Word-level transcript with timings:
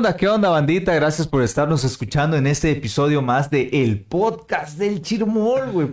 onda? 0.00 0.16
¿Qué 0.16 0.28
onda, 0.28 0.48
bandita? 0.48 0.94
Gracias 0.94 1.28
por 1.28 1.42
estarnos 1.42 1.84
escuchando 1.84 2.34
en 2.38 2.46
este 2.46 2.70
episodio 2.70 3.20
más 3.20 3.50
de 3.50 3.68
El 3.70 4.00
Podcast 4.00 4.78
del 4.78 5.02
Chirmol, 5.02 5.72
güey. 5.72 5.88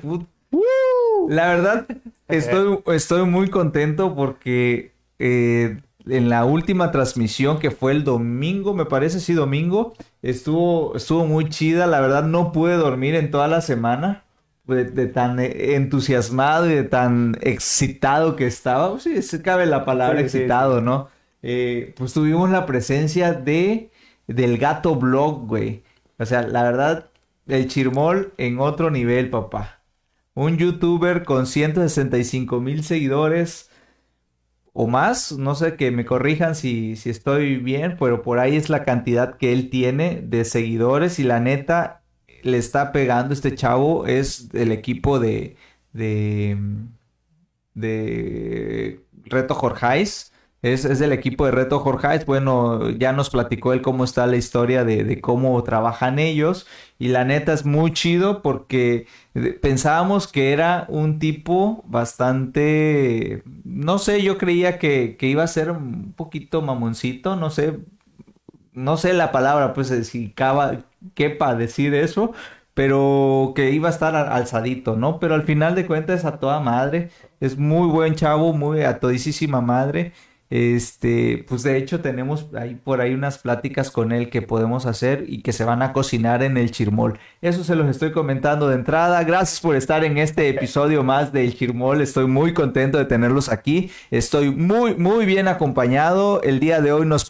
La 1.28 1.50
verdad, 1.50 1.88
estoy, 2.30 2.80
estoy 2.94 3.26
muy 3.26 3.50
contento 3.50 4.16
porque 4.16 4.94
eh, 5.20 5.82
en 6.06 6.30
la 6.30 6.46
última 6.46 6.90
transmisión 6.94 7.60
que 7.60 7.70
fue 7.70 7.92
el 7.92 8.06
domingo, 8.06 8.74
me 8.74 8.86
parece, 8.86 9.20
sí, 9.20 9.34
domingo, 9.34 9.94
estuvo, 10.22 10.96
estuvo 10.96 11.26
muy 11.26 11.50
chida. 11.50 11.86
La 11.86 12.00
verdad, 12.00 12.24
no 12.24 12.54
pude 12.54 12.78
dormir 12.78 13.14
en 13.14 13.30
toda 13.30 13.50
la 13.50 13.60
semana. 13.60 14.24
De, 14.64 14.86
de 14.86 15.08
tan 15.08 15.40
entusiasmado 15.40 16.70
y 16.70 16.76
de 16.76 16.84
tan 16.84 17.38
excitado 17.42 18.38
que 18.38 18.48
estaba. 18.48 19.00
Sí, 19.02 19.22
se 19.22 19.42
cabe 19.42 19.66
la 19.66 19.84
palabra 19.84 20.22
Sí, 20.22 20.30
sí, 20.30 20.38
excitado, 20.38 20.80
¿no? 20.80 21.10
Eh, 21.42 21.94
pues 21.98 22.14
tuvimos 22.14 22.50
la 22.50 22.66
presencia 22.66 23.34
de 23.34 23.92
del 24.28 24.58
gato 24.58 24.96
blog, 24.96 25.48
güey. 25.48 25.84
O 26.20 26.26
sea, 26.26 26.44
la 26.44 26.64
verdad, 26.64 27.10
el 27.48 27.68
chirmol 27.68 28.34
en 28.38 28.60
otro 28.60 28.92
nivel, 28.92 29.30
papá. 29.30 29.82
Un 30.34 30.58
youtuber 30.58 31.24
con 31.24 31.48
165 31.48 32.60
mil 32.62 32.84
seguidores 32.84 33.70
o 34.80 34.86
más, 34.86 35.32
no 35.32 35.56
sé 35.56 35.76
que 35.76 35.90
me 35.90 36.06
corrijan 36.06 36.54
si, 36.54 36.96
si 36.98 37.10
estoy 37.10 37.58
bien, 37.58 37.98
pero 38.00 38.22
por 38.22 38.38
ahí 38.38 38.56
es 38.56 38.70
la 38.70 38.86
cantidad 38.86 39.38
que 39.38 39.52
él 39.52 39.72
tiene 39.72 40.22
de 40.22 40.46
seguidores 40.46 41.18
y 41.18 41.24
la 41.24 41.40
neta 41.40 42.04
le 42.44 42.60
está 42.60 42.92
pegando 42.92 43.34
este 43.34 43.56
chavo, 43.56 44.06
es 44.06 44.50
el 44.54 44.72
equipo 44.72 45.20
de, 45.20 45.56
de, 45.94 46.58
de 47.74 49.02
Reto 49.26 49.56
Jorjais. 49.56 50.32
Es, 50.64 50.86
es 50.86 51.00
del 51.00 51.14
equipo 51.14 51.46
de 51.46 51.52
Reto 51.52 51.80
Jorjais. 51.80 52.26
Bueno, 52.26 52.90
ya 52.90 53.14
nos 53.14 53.30
platicó 53.30 53.74
él 53.74 53.82
cómo 53.82 54.04
está 54.04 54.26
la 54.28 54.38
historia 54.38 54.84
de, 54.84 55.04
de 55.04 55.22
cómo 55.22 55.62
trabajan 55.64 56.20
ellos. 56.20 56.68
Y 57.00 57.10
la 57.10 57.26
neta 57.26 57.54
es 57.54 57.66
muy 57.66 57.94
chido 57.94 58.42
porque 58.42 59.08
pensábamos 59.62 60.28
que 60.28 60.52
era 60.54 60.86
un 60.90 61.20
tipo 61.20 61.84
bastante, 61.88 63.44
no 63.64 64.00
sé, 64.00 64.24
yo 64.24 64.38
creía 64.40 64.80
que, 64.80 65.16
que 65.18 65.28
iba 65.28 65.44
a 65.44 65.48
ser 65.48 65.72
un 65.72 66.14
poquito 66.14 66.62
mamoncito, 66.64 67.36
no 67.36 67.50
sé, 67.52 67.78
no 68.74 68.98
sé 68.98 69.14
la 69.14 69.32
palabra, 69.32 69.74
pues 69.74 69.88
si 70.08 70.32
caba, 70.32 70.86
quepa 71.16 71.56
decir 71.56 71.94
eso, 71.94 72.34
pero 72.74 73.54
que 73.56 73.72
iba 73.72 73.88
a 73.90 73.92
estar 73.92 74.16
al- 74.16 74.32
alzadito, 74.32 74.96
¿no? 74.96 75.20
Pero 75.20 75.34
al 75.36 75.44
final 75.44 75.76
de 75.76 75.86
cuentas 75.88 76.26
a 76.26 76.40
toda 76.40 76.60
madre, 76.60 77.10
es 77.40 77.58
muy 77.58 77.88
buen 77.90 78.16
chavo, 78.16 78.54
muy 78.54 78.82
a 78.84 79.00
todísima 79.00 79.62
madre. 79.62 80.14
Este, 80.50 81.46
pues 81.48 81.64
de 81.64 81.78
hecho 81.78 82.00
tenemos 82.00 82.48
ahí 82.56 82.76
por 82.76 83.02
ahí 83.02 83.14
unas 83.14 83.38
pláticas 83.38 83.92
con 83.92 84.14
él 84.14 84.30
que 84.30 84.42
podemos 84.42 84.86
hacer 84.86 85.26
y 85.28 85.42
que 85.42 85.52
se 85.52 85.66
van 85.66 85.82
a 85.82 85.92
cocinar 85.92 86.42
en 86.42 86.58
el 86.58 86.72
Chirmol. 86.72 87.20
Eso 87.42 87.64
se 87.66 87.76
los 87.76 87.88
estoy 87.90 88.12
comentando 88.12 88.70
de 88.70 88.76
entrada. 88.76 89.24
Gracias 89.24 89.60
por 89.60 89.76
estar 89.76 90.06
en 90.06 90.18
este 90.18 90.48
episodio 90.50 91.04
más 91.04 91.34
del 91.34 91.54
Chirmol. 91.54 92.02
Estoy 92.02 92.28
muy 92.28 92.54
contento 92.54 92.98
de 92.98 93.06
tenerlos 93.06 93.50
aquí. 93.50 93.92
Estoy 94.10 94.52
muy, 94.52 94.96
muy 94.96 95.26
bien 95.26 95.48
acompañado. 95.48 96.42
El 96.44 96.60
día 96.60 96.80
de 96.82 96.94
hoy 96.94 97.06
nos 97.06 97.28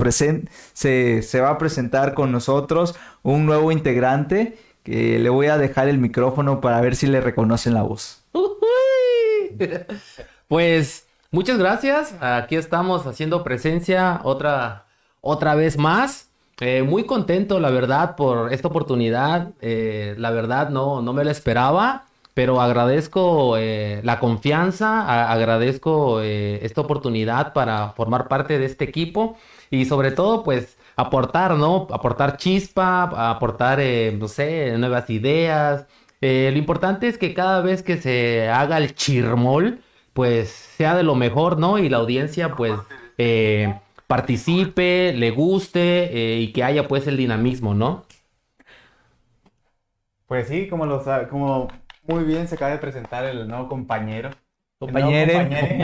se, 0.74 1.22
se 1.24 1.42
va 1.42 1.50
a 1.50 1.58
presentar 1.58 2.14
con 2.14 2.31
nosotros 2.31 2.96
un 3.24 3.46
nuevo 3.46 3.72
integrante 3.72 4.58
que 4.84 5.20
le 5.20 5.30
voy 5.30 5.48
a 5.48 5.58
dejar 5.58 5.90
el 5.90 5.98
micrófono 5.98 6.62
para 6.62 6.80
ver 6.81 6.96
si 6.96 7.08
le 7.08 7.20
reconocen 7.20 7.74
la 7.74 7.81
voz. 7.81 8.24
Pues 10.48 11.06
muchas 11.38 11.60
gracias. 11.60 12.16
Aquí 12.20 12.56
estamos 12.56 13.06
haciendo 13.06 13.44
presencia 13.44 14.22
otra, 14.24 14.88
otra 15.22 15.53
vez 15.53 15.78
más. 15.78 16.31
Eh, 16.59 16.81
muy 16.81 17.03
contento, 17.03 17.59
la 17.59 17.70
verdad, 17.70 18.16
por 18.16 18.52
esta 18.52 18.70
oportunidad. 18.70 19.52
Eh, 19.62 20.16
la 20.18 20.31
verdad, 20.31 20.70
no, 20.72 21.03
no 21.03 21.14
me 21.14 21.24
la 21.24 21.30
esperaba, 21.30 22.06
pero 22.34 22.59
agradezco 22.59 23.56
eh, 23.56 24.02
la 24.03 24.20
confianza, 24.20 25.31
agradezco 25.31 26.22
esta 26.22 26.81
oportunidad 26.81 27.53
para 27.53 27.90
formar 27.90 28.28
parte 28.28 28.58
de 28.58 28.66
este 28.66 28.86
equipo 28.86 29.38
y 29.70 29.86
sobre 29.86 30.09
todo, 30.09 30.44
pues, 30.44 30.76
aportar, 30.96 31.53
¿no? 31.53 31.88
Aportar 31.92 32.38
chispa, 32.38 33.30
aportar, 33.30 33.80
no 34.18 34.28
sé, 34.28 34.76
nuevas 34.80 35.08
ideas. 35.12 35.86
Lo 36.20 36.58
importante 36.58 37.08
es 37.08 37.20
que 37.20 37.36
cada 37.36 37.62
vez 37.62 37.84
que 37.84 37.97
se 37.97 38.50
haga 38.50 38.78
el 38.80 38.96
chirmol, 38.96 39.81
pues 40.17 40.50
sea 40.50 40.95
de 40.95 41.03
lo 41.03 41.13
mejor, 41.13 41.59
¿no? 41.59 41.78
Y 41.78 41.89
la 41.89 41.97
audiencia, 41.97 42.55
pues, 42.55 42.73
eh, 43.19 43.79
participe, 44.07 45.13
le 45.13 45.29
guste 45.29 46.05
eh, 46.11 46.39
y 46.39 46.51
que 46.53 46.63
haya, 46.63 46.88
pues, 46.88 47.05
el 47.05 47.17
dinamismo, 47.17 47.75
¿no? 47.75 48.03
Pues 50.25 50.47
sí, 50.47 50.67
como, 50.69 50.88
lo, 50.88 51.03
como 51.29 51.67
muy 52.07 52.23
bien 52.23 52.47
se 52.47 52.55
acaba 52.55 52.72
de 52.72 52.79
presentar 52.79 53.25
el 53.25 53.47
nuevo 53.47 53.69
compañero. 53.69 54.31
Compañere. 54.79 55.83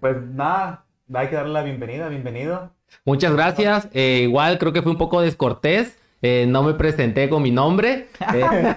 Pues 0.00 0.16
nada, 0.22 0.86
hay 1.12 1.28
que 1.28 1.36
darle 1.36 1.52
la 1.52 1.62
bienvenida, 1.62 2.08
bienvenido. 2.08 2.70
Muchas 3.04 3.34
gracias. 3.34 3.90
Eh, 3.92 4.20
igual 4.22 4.58
creo 4.58 4.72
que 4.72 4.80
fue 4.80 4.92
un 4.92 4.98
poco 4.98 5.20
descortés. 5.20 6.01
Eh, 6.22 6.46
no 6.48 6.62
me 6.62 6.74
presenté 6.74 7.28
con 7.28 7.42
mi 7.42 7.50
nombre. 7.50 8.08
eh, 8.32 8.74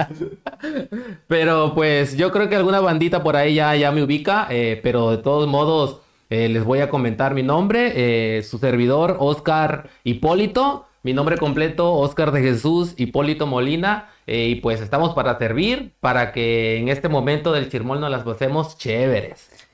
pero 1.26 1.74
pues 1.74 2.16
yo 2.16 2.30
creo 2.32 2.48
que 2.48 2.56
alguna 2.56 2.80
bandita 2.80 3.22
por 3.22 3.36
ahí 3.36 3.54
ya, 3.54 3.74
ya 3.76 3.92
me 3.92 4.02
ubica. 4.02 4.46
eh, 4.50 4.80
pero 4.82 5.10
de 5.10 5.18
todos 5.18 5.48
modos 5.48 6.00
eh, 6.30 6.48
les 6.48 6.64
voy 6.64 6.80
a 6.80 6.88
comentar 6.90 7.34
mi 7.34 7.42
nombre. 7.42 7.92
eh, 8.38 8.42
su 8.42 8.58
servidor, 8.58 9.16
Oscar 9.20 9.88
Hipólito. 10.04 10.84
Mi 11.04 11.12
nombre 11.14 11.38
completo, 11.38 11.94
Oscar 11.94 12.32
de 12.32 12.42
Jesús 12.42 12.94
Hipólito 12.96 13.46
Molina. 13.46 14.10
eh, 14.26 14.48
y 14.48 14.54
pues 14.56 14.80
estamos 14.80 15.14
para 15.14 15.38
servir, 15.38 15.92
para 16.00 16.32
que 16.32 16.78
en 16.78 16.88
este 16.88 17.08
momento 17.08 17.52
del 17.52 17.70
chirmol 17.70 18.00
nos 18.00 18.10
las 18.10 18.24
pasemos 18.24 18.76
chéveres. 18.78 19.67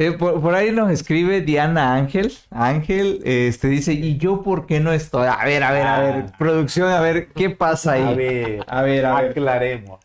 Eh, 0.00 0.12
por, 0.12 0.40
por 0.40 0.54
ahí 0.54 0.72
nos 0.72 0.90
escribe 0.90 1.42
Diana 1.42 1.94
Ángel. 1.94 2.32
Ángel, 2.50 3.20
este 3.24 3.68
dice, 3.68 3.92
¿y 3.92 4.16
yo 4.16 4.42
por 4.42 4.66
qué 4.66 4.80
no 4.80 4.92
estoy? 4.92 5.26
A 5.28 5.44
ver, 5.44 5.62
a 5.62 5.72
ver, 5.72 5.86
a 5.86 6.00
ver, 6.00 6.14
Ah. 6.26 6.32
producción, 6.38 6.88
a 6.90 7.00
ver, 7.00 7.28
¿qué 7.32 7.50
pasa 7.50 7.92
ahí? 7.92 8.02
A 8.02 8.12
ver, 8.14 8.64
A 8.66 8.82
ver, 8.82 9.04
a 9.06 9.20
ver. 9.20 9.30
aclaremos. 9.32 10.00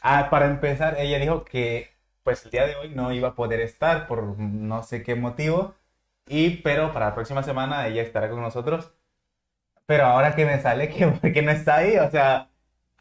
Ah, 0.00 0.28
para 0.30 0.46
empezar, 0.46 0.96
ella 0.98 1.18
dijo 1.18 1.44
que 1.44 1.90
pues 2.22 2.44
el 2.44 2.50
día 2.50 2.66
de 2.66 2.74
hoy 2.76 2.88
no 2.90 3.12
iba 3.12 3.28
a 3.28 3.34
poder 3.34 3.60
estar 3.60 4.06
por 4.06 4.38
no 4.38 4.82
sé 4.82 5.02
qué 5.02 5.14
motivo. 5.14 5.74
Y 6.28 6.56
pero 6.62 6.92
para 6.92 7.06
la 7.06 7.14
próxima 7.14 7.42
semana 7.42 7.86
ella 7.86 8.02
estará 8.02 8.30
con 8.30 8.40
nosotros. 8.40 8.92
Pero 9.86 10.04
ahora 10.06 10.34
que 10.34 10.44
me 10.46 10.60
sale 10.60 10.88
que, 10.88 11.32
que 11.32 11.42
no 11.42 11.50
está 11.52 11.76
ahí, 11.76 11.96
o 11.98 12.10
sea, 12.10 12.48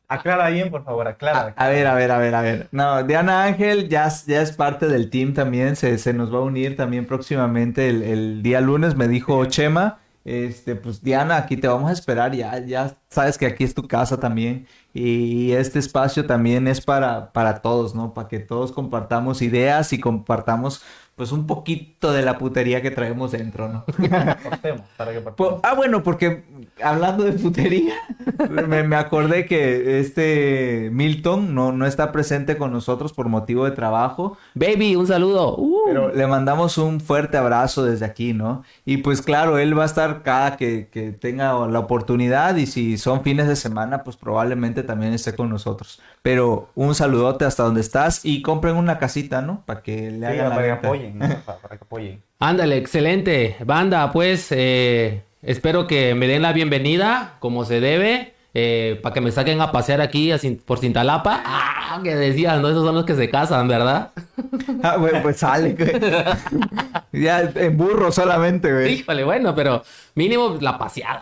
aclara 0.07 0.49
bien, 0.49 0.69
por 0.71 0.83
favor, 0.83 1.07
aclara. 1.07 1.53
A, 1.57 1.65
a 1.65 1.69
ver, 1.69 1.87
a 1.87 1.93
ver, 1.95 2.11
a 2.11 2.17
ver, 2.17 2.35
a 2.35 2.41
ver. 2.41 2.67
No, 2.71 3.03
Diana 3.03 3.43
Ángel 3.43 3.89
ya, 3.89 4.07
es- 4.07 4.25
ya 4.25 4.41
es 4.41 4.51
parte 4.51 4.87
del 4.87 5.09
team 5.09 5.33
también, 5.33 5.75
se, 5.75 5.97
se 5.97 6.13
nos 6.13 6.33
va 6.33 6.37
a 6.39 6.41
unir 6.41 6.75
también 6.75 7.05
próximamente 7.05 7.89
el, 7.89 8.03
el 8.03 8.43
día 8.43 8.61
lunes, 8.61 8.95
me 8.95 9.07
dijo 9.07 9.43
Chema. 9.45 9.99
Este, 10.23 10.75
pues 10.75 11.03
Diana, 11.03 11.37
aquí 11.37 11.55
te 11.55 11.67
vamos 11.67 11.87
a 11.87 11.93
esperar, 11.93 12.33
ya, 12.33 12.57
ya 12.65 12.97
sabes 13.09 13.37
que 13.37 13.45
aquí 13.45 13.63
es 13.63 13.75
tu 13.75 13.87
casa 13.87 14.19
también 14.19 14.65
y 14.91 15.51
este 15.51 15.77
espacio 15.77 16.25
también 16.25 16.67
es 16.67 16.81
para, 16.81 17.31
para 17.31 17.61
todos, 17.61 17.93
¿no? 17.93 18.11
Para 18.15 18.27
que 18.27 18.39
todos 18.39 18.71
compartamos 18.71 19.43
ideas 19.43 19.93
y 19.93 19.99
compartamos 19.99 20.81
pues 21.15 21.31
un 21.31 21.47
poquito 21.47 22.11
de 22.11 22.21
la 22.23 22.37
putería 22.37 22.81
que 22.81 22.91
traemos 22.91 23.31
dentro, 23.31 23.69
¿no? 23.69 23.85
Para 24.97 25.13
que 25.13 25.21
Po- 25.21 25.23
partamos. 25.23 25.59
ah, 25.63 25.73
bueno, 25.75 26.03
porque 26.03 26.43
hablando 26.83 27.23
de 27.23 27.31
putería, 27.33 27.93
me, 28.49 28.83
me 28.83 28.95
acordé 28.95 29.45
que 29.45 29.99
este 29.99 30.89
Milton 30.91 31.55
no, 31.55 31.71
no 31.71 31.85
está 31.85 32.11
presente 32.11 32.57
con 32.57 32.71
nosotros 32.73 33.13
por 33.13 33.29
motivo 33.29 33.65
de 33.65 33.71
trabajo, 33.71 34.37
Baby, 34.55 34.95
un 34.95 35.07
saludo. 35.07 35.55
Uh. 35.57 35.79
pero 35.85 36.13
le 36.13 36.27
mandamos 36.27 36.77
un 36.77 36.99
fuerte 36.99 37.37
abrazo 37.37 37.85
desde 37.85 38.05
aquí, 38.05 38.33
¿no? 38.33 38.63
Y 38.85 38.97
pues 38.97 39.21
claro, 39.21 39.57
él 39.57 39.77
va 39.77 39.83
a 39.83 39.85
estar 39.87 40.21
cada 40.23 40.57
que, 40.57 40.89
que 40.91 41.11
tenga 41.11 41.53
la 41.67 41.79
oportunidad 41.79 42.55
y 42.57 42.65
si 42.67 42.97
son 42.97 43.21
fines 43.21 43.47
de 43.47 43.55
semana, 43.55 44.03
pues 44.03 44.17
probablemente 44.17 44.83
también 44.83 45.13
esté 45.13 45.33
con 45.35 45.49
nosotros. 45.49 46.01
Pero 46.25 46.69
un 46.73 46.95
saludote 46.95 47.45
hasta 47.45 47.61
donde 47.61 47.81
estás 47.81 48.25
y 48.25 48.41
compren 48.41 48.77
una 48.77 48.97
casita, 48.97 49.43
¿no? 49.43 49.61
Para 49.67 49.83
que 49.83 50.09
le 50.09 50.17
Sí, 50.17 50.25
hagan 50.25 50.49
la 50.49 50.55
para 50.55 50.61
que 50.63 50.71
venta. 50.71 50.87
apoyen, 50.87 51.19
¿no? 51.19 51.27
para, 51.45 51.77
que 51.77 51.83
apoyen. 51.83 52.21
Ándale, 52.39 52.77
excelente. 52.77 53.57
Banda, 53.63 54.11
pues 54.11 54.47
eh, 54.49 55.21
espero 55.43 55.85
que 55.85 56.15
me 56.15 56.25
den 56.27 56.41
la 56.41 56.51
bienvenida 56.51 57.35
como 57.39 57.63
se 57.63 57.79
debe. 57.79 58.33
para 59.03 59.13
que 59.13 59.21
me 59.21 59.31
saquen 59.31 59.61
a 59.61 59.71
pasear 59.71 60.01
aquí 60.01 60.31
a 60.31 60.39
por 60.65 60.79
Cintalapa. 60.79 61.43
Ah, 61.45 61.99
que 62.03 62.15
decían, 62.15 62.59
¿no? 62.63 62.69
Esos 62.69 62.83
son 62.83 62.95
los 62.95 63.05
que 63.05 63.13
se 63.13 63.29
casan, 63.29 63.67
¿verdad? 63.67 64.09
Ah, 64.81 64.95
güey, 64.97 65.21
pues 65.21 65.37
sale, 65.37 65.73
güey. 65.73 65.91
ya 67.23 67.41
en 67.55 67.77
burro 67.77 68.11
solamente, 68.11 68.73
güey. 68.73 68.93
Híjole, 68.93 69.23
bueno, 69.23 69.53
pero 69.53 69.83
mínimo 70.15 70.57
la 70.59 70.79
paseada. 70.79 71.21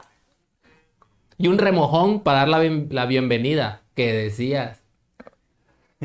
Y 1.38 1.48
un 1.50 1.58
remojón 1.58 2.22
para 2.22 2.40
dar 2.40 2.48
la, 2.48 2.60
bien- 2.60 2.88
la 2.90 3.06
bienvenida, 3.06 3.82
que 3.96 4.14
decías. 4.14 4.80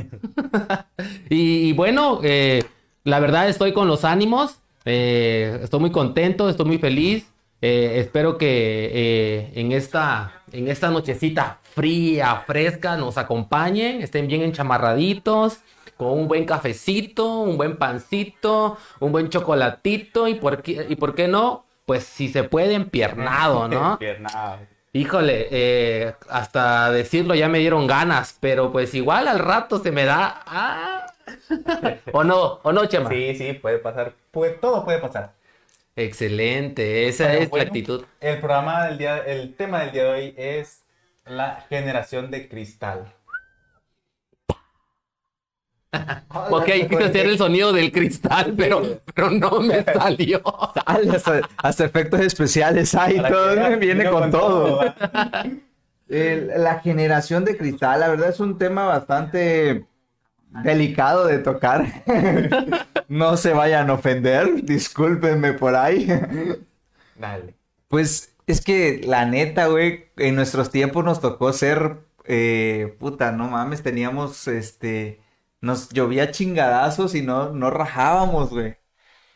y, 1.31 1.73
bueno, 1.73 2.21
eh, 2.23 2.65
la 3.05 3.21
verdad 3.21 3.49
estoy 3.49 3.73
con 3.73 3.89
los 3.89 4.05
ánimos. 4.05 4.61
Eh, 4.85 5.61
estoy 5.63 5.81
muy 5.81 5.91
contento, 5.91 6.49
estoy 6.49 6.67
muy 6.67 6.79
feliz. 6.79 7.29
Eh, 7.61 7.95
espero 7.97 8.39
que 8.39 9.51
en, 9.55 9.73
esta, 9.73 10.43
en 10.53 10.69
esta 10.69 10.91
nochecita 10.91 11.59
fría, 11.75 12.45
fresca, 12.47 12.97
nos 12.97 13.19
acompañen, 13.19 14.01
estén 14.01 14.29
bien 14.29 14.43
enchamarraditos, 14.43 15.59
con 15.97 16.13
un 16.13 16.29
buen 16.29 16.45
cafecito, 16.45 17.41
un 17.41 17.57
buen 17.57 17.77
pancito, 17.77 18.79
un 19.01 19.11
buen 19.11 19.29
chocolatito 19.29 20.29
y 20.29 20.35
por 20.35 20.63
qué, 20.63 20.87
y 20.89 20.95
por 20.95 21.17
qué 21.17 21.27
no, 21.27 21.67
pues 21.87 22.05
si 22.05 22.29
se 22.29 22.45
puede, 22.45 22.75
empiernado, 22.75 23.67
¿no? 23.67 23.99
Piernado. 24.01 24.59
Híjole, 24.93 25.49
eh, 25.51 26.15
hasta 26.29 26.91
decirlo 26.91 27.35
ya 27.35 27.49
me 27.49 27.59
dieron 27.59 27.87
ganas, 27.87 28.37
pero 28.41 28.73
pues 28.73 28.95
igual 28.95 29.29
al 29.29 29.39
rato 29.39 29.79
se 29.83 29.93
me 29.93 30.05
da... 30.05 30.43
ah. 30.47 31.07
¿O 32.13 32.25
no? 32.25 32.61
¿O 32.63 32.73
no, 32.73 32.87
Chema? 32.87 33.11
Sí, 33.11 33.35
sí, 33.37 33.53
puede 33.55 33.79
pasar. 33.79 34.15
Puede, 34.31 34.53
todo 34.55 34.85
puede 34.85 34.99
pasar. 34.99 35.35
Excelente, 35.97 37.09
esa 37.09 37.27
Pero 37.27 37.39
es 37.43 37.51
bueno, 37.51 37.65
la 37.65 37.69
actitud. 37.69 38.07
El 38.21 38.39
programa 38.39 38.87
del 38.87 38.99
día, 38.99 39.19
el 39.19 39.55
tema 39.57 39.81
del 39.81 39.93
día 39.93 40.05
de 40.05 40.11
hoy 40.11 40.35
es 40.37 40.85
la 41.27 41.67
generación 41.69 42.31
de 42.31 42.49
cristal. 42.49 43.13
Ok, 46.51 46.67
quise 46.89 47.05
hacer 47.05 47.27
el 47.27 47.39
sonido 47.39 47.73
del 47.73 47.91
cristal, 47.91 48.55
pero, 48.57 49.01
pero 49.15 49.31
no 49.31 49.61
me 49.61 49.83
salió. 49.95 50.43
Dale, 50.87 51.17
hasta, 51.17 51.41
hasta 51.57 51.85
efectos 51.85 52.21
especiales 52.21 52.95
hay, 52.95 53.21
todo 53.23 53.79
viene 53.79 54.11
con 54.11 54.31
todo. 54.31 54.81
la 56.09 56.81
generación 56.81 57.45
de 57.45 57.57
cristal, 57.57 58.01
la 58.01 58.09
verdad 58.09 58.29
es 58.31 58.41
un 58.41 58.59
tema 58.59 58.85
bastante 58.85 59.87
delicado 60.63 61.27
de 61.27 61.39
tocar. 61.39 61.87
no 63.09 63.37
se 63.37 63.53
vayan 63.53 63.89
a 63.91 63.95
ofender, 63.95 64.63
discúlpenme 64.65 65.55
por 65.55 65.75
ahí. 65.75 66.07
Dale. 67.17 67.55
Pues 67.89 68.35
es 68.47 68.61
que 68.61 69.01
la 69.05 69.25
neta, 69.25 69.67
güey, 69.69 70.07
en 70.17 70.35
nuestros 70.35 70.71
tiempos 70.71 71.05
nos 71.05 71.21
tocó 71.21 71.53
ser, 71.53 71.99
eh, 72.25 72.95
puta, 72.99 73.33
no 73.33 73.49
mames, 73.49 73.83
teníamos, 73.83 74.49
este, 74.49 75.21
nos 75.61 75.89
llovía 75.91 76.31
chingadazos 76.31 77.15
y 77.15 77.23
no, 77.23 77.53
no 77.53 77.71
rajábamos, 77.71 78.51
güey. 78.51 78.77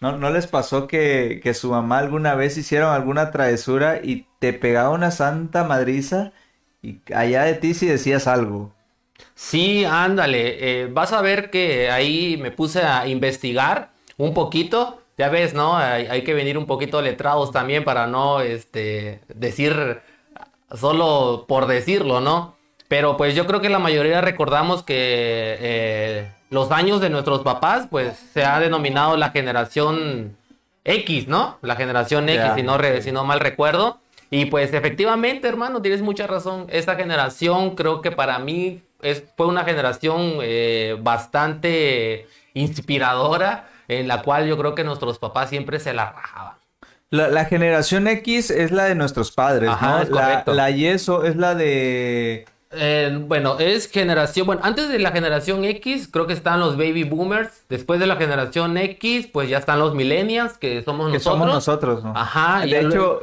¿No, 0.01 0.17
no 0.19 0.31
les 0.31 0.47
pasó 0.49 0.87
que, 0.89 1.41
que 1.43 1.55
su 1.55 1.71
mamá 1.71 1.99
alguna 1.99 2.35
vez 2.37 2.57
hicieron 2.59 2.93
alguna 2.95 3.31
travesura 3.33 4.01
y 4.03 4.29
te 4.41 4.53
pegaba 4.53 4.91
una 4.91 5.11
santa 5.13 5.65
madriza 5.65 6.33
y 6.83 7.03
allá 7.15 7.45
de 7.45 7.55
ti 7.55 7.75
si 7.75 7.87
decías 7.89 8.27
algo? 8.29 8.75
Sí, 9.35 9.85
ándale. 9.85 10.83
eh, 10.83 10.87
vas 10.89 11.13
a 11.13 11.21
ver 11.23 11.51
que 11.51 11.91
ahí 11.91 12.37
me 12.39 12.51
puse 12.51 12.83
a 12.83 13.07
investigar 13.09 13.93
un 14.17 14.35
poquito. 14.35 14.99
Ya 15.19 15.29
ves, 15.29 15.55
¿no? 15.55 15.77
Hay, 15.77 16.07
hay 16.07 16.25
que 16.25 16.35
venir 16.35 16.57
un 16.59 16.67
poquito 16.67 17.03
letrados 17.03 17.53
también 17.53 17.85
para 17.85 18.07
no 18.07 18.41
este, 18.41 19.21
decir 19.29 20.01
solo 20.73 21.47
por 21.49 21.67
decirlo, 21.67 22.21
¿no? 22.21 22.57
Pero 22.93 23.17
pues 23.17 23.35
yo 23.35 23.47
creo 23.47 23.63
que 23.63 23.71
la 23.71 23.79
mayoría 23.79 24.21
recordamos 24.21 24.83
que 24.83 25.57
eh, 25.61 26.31
los 26.51 26.71
años 26.71 27.01
de 27.01 27.09
nuestros 27.09 27.41
papás, 27.41 27.87
pues 27.91 28.13
se 28.35 28.45
ha 28.45 28.61
denominado 28.61 29.17
la 29.17 29.31
generación 29.31 30.37
X, 30.85 31.27
¿no? 31.27 31.57
La 31.63 31.75
generación 31.75 32.29
X, 32.29 32.51
si, 32.55 32.63
no 32.63 32.77
re- 32.77 33.01
si 33.01 33.11
no 33.11 33.25
mal 33.25 33.41
recuerdo. 33.41 33.99
Y 34.29 34.45
pues 34.45 34.75
efectivamente, 34.75 35.49
hermano, 35.49 35.81
tienes 35.81 36.03
mucha 36.03 36.27
razón. 36.27 36.67
Esta 36.69 36.95
generación 36.95 37.77
creo 37.77 38.03
que 38.03 38.11
para 38.11 38.39
mí 38.39 38.83
es, 39.01 39.25
fue 39.39 39.47
una 39.47 39.65
generación 39.65 40.41
eh, 40.43 40.95
bastante 41.01 42.27
inspiradora, 42.53 43.71
en 43.89 44.07
la 44.07 44.21
cual 44.21 44.47
yo 44.47 44.59
creo 44.59 44.75
que 44.75 44.85
nuestros 44.85 45.19
papás 45.19 45.49
siempre 45.49 45.81
se 45.81 45.95
la 45.95 46.13
rajaban. 46.13 46.57
La, 47.09 47.29
la 47.29 47.47
generación 47.47 48.07
X 48.07 48.51
es 48.51 48.71
la 48.71 48.85
de 48.85 48.95
nuestros 48.97 49.33
padres, 49.33 49.71
Ajá, 49.71 49.89
¿no? 49.97 50.03
es 50.03 50.11
La, 50.11 50.21
correcto. 50.21 50.53
la 50.53 50.69
Y 50.71 50.85
eso 50.85 51.25
es 51.25 51.37
la 51.37 51.55
de... 51.55 52.45
Eh, 52.75 53.17
bueno, 53.27 53.59
es 53.59 53.91
generación, 53.91 54.47
bueno, 54.47 54.63
antes 54.65 54.89
de 54.89 54.99
la 54.99 55.11
generación 55.13 55.65
X 55.65 56.09
creo 56.11 56.27
que 56.27 56.33
están 56.33 56.61
los 56.61 56.77
baby 56.77 57.05
boomers, 57.05 57.65
después 57.69 58.01
de 58.01 58.07
la 58.07 58.17
generación 58.17 58.77
X 58.79 59.29
pues 59.33 59.49
ya 59.51 59.59
están 59.59 59.79
los 59.79 59.95
millennials, 59.95 60.57
que 60.59 60.83
somos 60.83 61.09
que 61.09 61.15
nosotros. 61.19 61.39
somos 61.41 61.55
nosotros, 61.55 62.05
¿no? 62.05 62.13
Ajá, 62.17 62.61
De 62.63 62.69
y 62.69 62.75
hecho, 62.75 62.89
luego- 62.89 63.23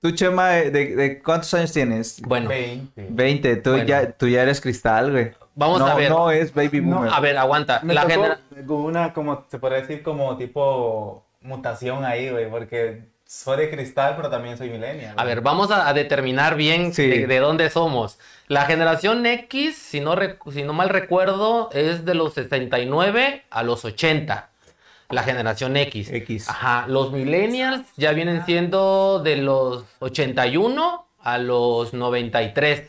tú, 0.00 0.10
Chema, 0.12 0.48
¿de, 0.48 0.70
de 0.96 1.22
cuántos 1.22 1.52
años 1.54 1.72
tienes? 1.72 2.20
bueno, 2.22 2.48
20. 2.48 3.06
20, 3.10 3.56
tú, 3.56 3.70
Bueno. 3.70 3.84
ya, 3.84 4.10
tú 4.12 4.26
ya 4.28 4.42
eres 4.42 4.60
cristal, 4.60 5.12
güey. 5.12 5.30
Vamos 5.54 5.80
No, 5.80 5.86
a 5.86 5.94
ver. 5.94 6.10
No 6.10 6.30
es 6.30 6.54
baby 6.54 6.80
No, 6.80 6.96
boomer. 6.96 7.12
a 7.12 7.20
ver, 7.20 7.36
aguanta. 7.36 7.80
Me 7.82 7.94
La 7.94 8.02
tocó 8.02 8.12
genera- 8.14 8.40
una, 8.68 9.12
como 9.12 9.44
se 9.50 9.58
podría 9.58 9.80
decir, 9.80 10.02
como 10.02 10.36
tipo 10.36 11.24
mutación 11.40 12.04
ahí, 12.04 12.30
güey, 12.30 12.48
porque 12.50 13.02
soy 13.28 13.58
de 13.58 13.70
cristal, 13.70 14.14
pero 14.16 14.30
también 14.30 14.56
soy 14.56 14.70
millennial. 14.70 15.12
A 15.18 15.24
ver, 15.24 15.42
vamos 15.42 15.70
a, 15.70 15.86
a 15.86 15.92
determinar 15.92 16.56
bien 16.56 16.94
Sí. 16.94 17.06
de, 17.06 17.26
de 17.26 17.38
dónde 17.40 17.68
somos. 17.68 18.18
La 18.46 18.62
generación 18.64 19.26
X, 19.26 19.76
si 19.76 20.00
no, 20.00 20.16
si 20.50 20.62
no 20.62 20.72
mal 20.72 20.88
recuerdo, 20.88 21.68
es 21.72 22.06
de 22.06 22.14
los 22.14 22.32
69 22.32 23.44
a 23.50 23.62
los 23.62 23.84
80. 23.84 24.48
La 25.10 25.22
generación 25.24 25.76
X. 25.76 26.10
X. 26.10 26.48
Ajá. 26.48 26.86
Los 26.88 27.12
millennials 27.12 27.86
ya 27.98 28.12
vienen 28.12 28.46
siendo 28.46 29.20
de 29.22 29.36
los 29.36 29.84
81 29.98 31.06
a 31.20 31.36
los 31.38 31.92
93. 31.92 32.84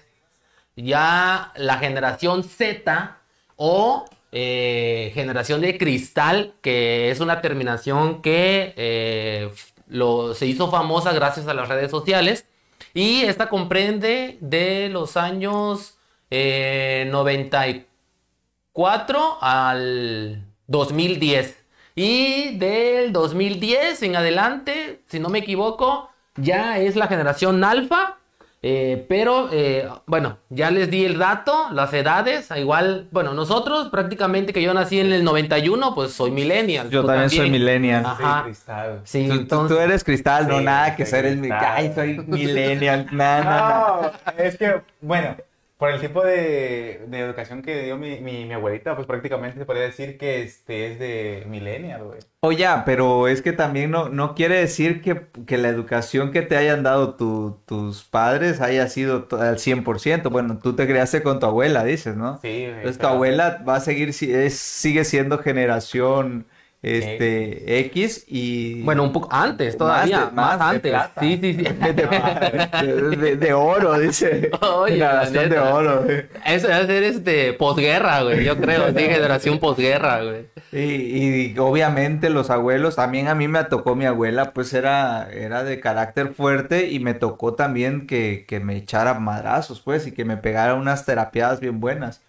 Ya 0.77 1.51
la 1.57 1.77
generación 1.79 2.43
Z 2.45 3.17
o 3.57 4.05
eh, 4.31 5.11
generación 5.15 5.59
de 5.61 5.77
cristal, 5.77 6.53
que 6.61 7.09
es 7.09 7.19
una 7.19 7.41
terminación 7.41 8.21
que 8.21 8.73
eh, 8.77 9.49
lo, 9.89 10.33
se 10.33 10.45
hizo 10.45 10.71
famosa 10.71 11.11
gracias 11.11 11.47
a 11.47 11.53
las 11.53 11.67
redes 11.67 11.91
sociales. 11.91 12.45
Y 12.93 13.23
esta 13.23 13.49
comprende 13.49 14.37
de 14.41 14.87
los 14.89 15.17
años 15.17 15.97
eh, 16.31 17.07
94 17.11 19.37
al 19.41 20.45
2010. 20.67 21.57
Y 21.95 22.57
del 22.57 23.11
2010 23.11 24.03
en 24.03 24.15
adelante, 24.15 25.01
si 25.07 25.19
no 25.19 25.29
me 25.29 25.39
equivoco, 25.39 26.09
ya 26.37 26.77
es 26.79 26.95
la 26.95 27.07
generación 27.07 27.63
alfa. 27.63 28.18
Eh, 28.61 29.05
pero 29.07 29.49
eh, 29.53 29.87
bueno, 30.05 30.37
ya 30.49 30.69
les 30.69 30.91
di 30.91 31.05
el 31.05 31.17
dato, 31.17 31.67
las 31.71 31.93
edades, 31.93 32.49
igual, 32.57 33.07
bueno, 33.11 33.33
nosotros 33.33 33.87
prácticamente 33.89 34.51
que 34.51 34.61
yo 34.61 34.73
nací 34.73 34.99
en 34.99 35.13
el 35.13 35.23
91, 35.23 35.95
pues 35.95 36.11
soy 36.11 36.31
millennial. 36.31 36.89
Yo 36.89 37.05
también 37.05 37.29
soy 37.29 37.49
millennial. 37.49 38.03
Soy 38.03 38.25
ajá. 38.25 38.43
cristal. 38.43 39.01
Sí, 39.05 39.27
Tú, 39.27 39.33
tú- 39.35 39.39
entonces- 39.41 39.77
tú 39.77 39.81
eres 39.83 40.03
cristal, 40.03 40.47
no 40.47 40.57
Sí, 40.59 40.63
nada 40.65 40.95
que 40.95 41.05
ser 41.05 41.25
el. 41.25 41.49
Ay, 41.51 41.91
soy 41.95 42.17
millennial. 42.27 43.05
Nah, 43.11 43.39
nah, 43.43 43.43
nah. 43.43 44.01
No, 44.01 44.11
es 44.43 44.57
que, 44.57 44.81
bueno, 45.01 45.37
por 45.79 45.89
el 45.89 45.99
tipo 46.01 46.23
de, 46.23 47.05
de 47.07 47.19
educación 47.19 47.63
que 47.63 47.83
dio 47.83 47.97
mi, 47.97 48.19
mi, 48.19 48.45
mi 48.45 48.53
abuelita, 48.53 48.95
pues 48.95 49.07
prácticamente 49.07 49.57
se 49.59 49.65
podría 49.65 49.85
decir 49.85 50.17
que 50.19 50.43
este 50.43 50.91
es 50.91 50.99
de 50.99 51.45
millennial, 51.47 52.03
güey. 52.03 52.19
Oye, 52.41 52.67
pero 52.85 53.27
es 53.27 53.41
que 53.41 53.51
también 53.53 53.91
no, 53.91 54.09
no 54.09 54.35
quiere 54.35 54.55
decir 54.59 55.01
que, 55.01 55.27
que 55.47 55.57
la 55.57 55.69
educación 55.69 56.31
que 56.31 56.41
te 56.41 56.55
hayan 56.57 56.83
dado 56.83 57.15
tu- 57.15 57.59
tus 57.65 58.03
padres 58.03 58.61
haya 58.61 58.87
sido 58.89 59.27
al 59.39 59.57
100%. 59.59 60.29
Bueno, 60.29 60.59
tú 60.59 60.75
te 60.75 60.85
criaste 60.87 61.23
con 61.23 61.39
tu 61.39 61.45
abuela, 61.47 61.83
dices, 61.83 62.15
¿no? 62.15 62.37
Sí, 62.41 62.47
güey, 62.67 62.75
Entonces 62.77 62.99
tu 62.99 63.07
abuela 63.07 63.63
va 63.67 63.75
a 63.77 63.79
seguir, 63.81 64.13
si- 64.13 64.33
es, 64.33 64.57
sigue 64.57 65.03
siendo 65.05 65.37
generación 65.39 66.45
este, 66.81 67.79
X 67.87 68.23
y... 68.27 68.81
Bueno, 68.83 69.03
un 69.03 69.11
poco 69.11 69.27
antes 69.31 69.77
todavía, 69.77 70.25
de- 70.27 70.31
más, 70.31 70.57
más 70.57 70.59
de 70.59 70.75
antes. 70.75 70.91
plata. 70.91 71.21
Sí, 71.21 71.39
sí, 71.41 71.53
sí. 71.53 71.63
de, 72.85 73.17
de- 73.17 73.35
de 73.35 73.53
oro, 73.53 73.99
dice. 73.99 74.49
Oye, 74.61 74.93
generación 74.95 75.49
de 75.49 75.59
oro. 75.59 76.05
Eso 76.45 76.67
debe 76.67 76.85
ser 76.87 77.03
este 77.03 77.53
posguerra, 77.53 78.23
güey. 78.23 78.43
Yo 78.43 78.57
creo, 78.57 78.87
sí, 78.89 78.93
generación 78.99 79.59
posguerra, 79.59 80.23
güey. 80.23 80.45
Y, 80.71 81.51
y 81.51 81.55
obviamente 81.57 82.29
los 82.29 82.49
abuelos, 82.49 82.95
también 82.95 83.27
a 83.27 83.35
mí 83.35 83.47
me 83.47 83.63
tocó 83.65 83.95
mi 83.95 84.05
abuela, 84.05 84.51
pues 84.53 84.73
era, 84.73 85.29
era 85.31 85.63
de 85.63 85.79
carácter 85.79 86.33
fuerte 86.33 86.89
y 86.89 86.99
me 86.99 87.13
tocó 87.13 87.55
también 87.55 88.07
que, 88.07 88.45
que 88.47 88.59
me 88.59 88.77
echara 88.77 89.15
madrazos, 89.15 89.81
pues, 89.81 90.07
y 90.07 90.11
que 90.11 90.25
me 90.25 90.37
pegara 90.37 90.75
unas 90.75 91.05
terapiadas 91.05 91.59
bien 91.59 91.79
buenas. 91.79 92.21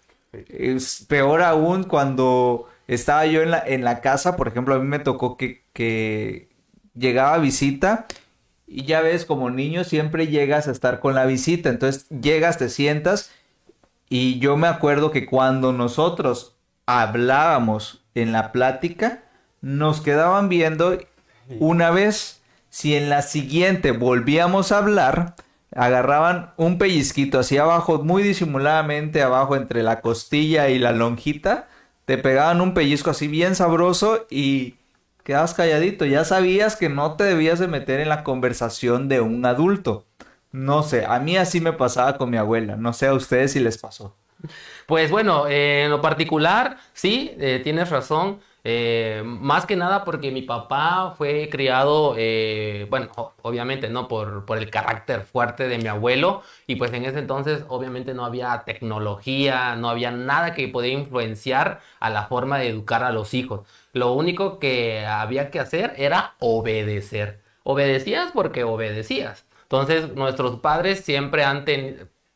Es 0.49 1.05
peor 1.07 1.41
aún 1.41 1.83
cuando 1.83 2.67
estaba 2.95 3.25
yo 3.25 3.41
en 3.41 3.51
la, 3.51 3.63
en 3.65 3.83
la 3.83 4.01
casa, 4.01 4.35
por 4.35 4.47
ejemplo, 4.47 4.75
a 4.75 4.79
mí 4.79 4.87
me 4.87 4.99
tocó 4.99 5.37
que, 5.37 5.63
que 5.73 6.49
llegaba 6.93 7.37
visita 7.37 8.05
y 8.67 8.83
ya 8.83 9.01
ves, 9.01 9.25
como 9.25 9.49
niño 9.49 9.83
siempre 9.83 10.27
llegas 10.27 10.67
a 10.67 10.71
estar 10.71 10.99
con 10.99 11.15
la 11.15 11.25
visita, 11.25 11.69
entonces 11.69 12.07
llegas, 12.09 12.57
te 12.57 12.69
sientas 12.69 13.31
y 14.09 14.39
yo 14.39 14.57
me 14.57 14.67
acuerdo 14.67 15.11
que 15.11 15.25
cuando 15.25 15.71
nosotros 15.71 16.57
hablábamos 16.85 18.03
en 18.13 18.33
la 18.33 18.51
plática, 18.51 19.23
nos 19.61 20.01
quedaban 20.01 20.49
viendo 20.49 20.97
una 21.59 21.91
vez, 21.91 22.41
si 22.69 22.95
en 22.95 23.09
la 23.09 23.21
siguiente 23.21 23.91
volvíamos 23.91 24.71
a 24.71 24.79
hablar, 24.79 25.35
agarraban 25.73 26.51
un 26.57 26.77
pellizquito 26.77 27.39
hacia 27.39 27.61
abajo, 27.61 28.03
muy 28.03 28.21
disimuladamente 28.23 29.21
abajo 29.21 29.55
entre 29.55 29.81
la 29.83 30.01
costilla 30.01 30.69
y 30.69 30.77
la 30.77 30.91
lonjita, 30.91 31.69
te 32.05 32.17
pegaban 32.17 32.61
un 32.61 32.73
pellizco 32.73 33.11
así 33.11 33.27
bien 33.27 33.55
sabroso 33.55 34.25
y 34.29 34.75
quedabas 35.23 35.53
calladito, 35.53 36.05
ya 36.05 36.25
sabías 36.25 36.75
que 36.75 36.89
no 36.89 37.15
te 37.15 37.23
debías 37.23 37.59
de 37.59 37.67
meter 37.67 37.99
en 37.99 38.09
la 38.09 38.23
conversación 38.23 39.07
de 39.07 39.21
un 39.21 39.45
adulto. 39.45 40.05
No 40.51 40.83
sé, 40.83 41.05
a 41.05 41.19
mí 41.19 41.37
así 41.37 41.61
me 41.61 41.73
pasaba 41.73 42.17
con 42.17 42.29
mi 42.29 42.37
abuela, 42.37 42.75
no 42.75 42.93
sé 42.93 43.07
a 43.07 43.13
ustedes 43.13 43.53
si 43.53 43.59
les 43.59 43.77
pasó. 43.77 44.15
Pues 44.85 45.11
bueno, 45.11 45.47
eh, 45.47 45.83
en 45.85 45.91
lo 45.91 46.01
particular, 46.01 46.77
sí, 46.93 47.31
eh, 47.39 47.61
tienes 47.63 47.89
razón. 47.89 48.39
Eh, 48.63 49.23
más 49.25 49.65
que 49.65 49.75
nada 49.75 50.03
porque 50.03 50.29
mi 50.31 50.43
papá 50.43 51.15
fue 51.17 51.49
criado, 51.49 52.13
eh, 52.17 52.85
bueno, 52.91 53.09
obviamente 53.41 53.89
no 53.89 54.07
por, 54.07 54.45
por 54.45 54.59
el 54.59 54.69
carácter 54.69 55.21
fuerte 55.23 55.67
de 55.67 55.79
mi 55.79 55.87
abuelo 55.87 56.43
y 56.67 56.75
pues 56.75 56.93
en 56.93 57.05
ese 57.05 57.17
entonces 57.19 57.63
obviamente 57.69 58.13
no 58.13 58.23
había 58.23 58.63
tecnología, 58.63 59.75
no 59.77 59.89
había 59.89 60.11
nada 60.11 60.53
que 60.53 60.67
podía 60.67 60.93
influenciar 60.93 61.79
a 61.99 62.11
la 62.11 62.27
forma 62.27 62.59
de 62.59 62.67
educar 62.69 63.03
a 63.03 63.11
los 63.11 63.33
hijos. 63.33 63.67
Lo 63.93 64.13
único 64.13 64.59
que 64.59 65.05
había 65.07 65.49
que 65.49 65.59
hacer 65.59 65.93
era 65.97 66.35
obedecer. 66.39 67.41
Obedecías 67.63 68.31
porque 68.31 68.63
obedecías. 68.63 69.45
Entonces 69.63 70.13
nuestros 70.15 70.59
padres 70.59 70.99
siempre 71.01 71.43
han 71.43 71.65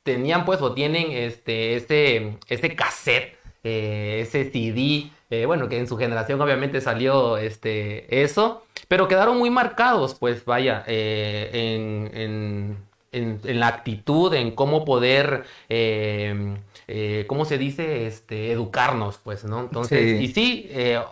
tenían 0.03 0.45
pues 0.45 0.61
o 0.61 0.73
tienen 0.73 1.11
este, 1.11 1.75
este, 1.75 2.37
este 2.47 2.75
cassette, 2.75 3.37
eh, 3.63 4.19
ese 4.21 4.51
CD 4.51 5.11
eh, 5.29 5.45
bueno, 5.45 5.67
que 5.69 5.79
en 5.79 5.87
su 5.87 5.97
generación 5.97 6.39
obviamente 6.39 6.81
salió 6.81 7.37
este, 7.37 8.23
eso, 8.23 8.63
pero 8.87 9.07
quedaron 9.07 9.37
muy 9.37 9.49
marcados, 9.49 10.15
pues 10.15 10.45
vaya, 10.45 10.83
eh, 10.87 11.49
en, 11.53 12.85
la 13.11 13.67
actitud, 13.67 14.33
en 14.33 14.51
cómo 14.51 14.83
poder, 14.83 15.45
eh, 15.69 17.25
¿cómo 17.27 17.45
se 17.45 17.57
dice? 17.57 18.07
Este, 18.07 18.51
educarnos, 18.51 19.19
pues, 19.23 19.45
¿no? 19.45 19.61
Entonces, 19.61 20.21
y 20.21 20.27
sí, 20.27 20.69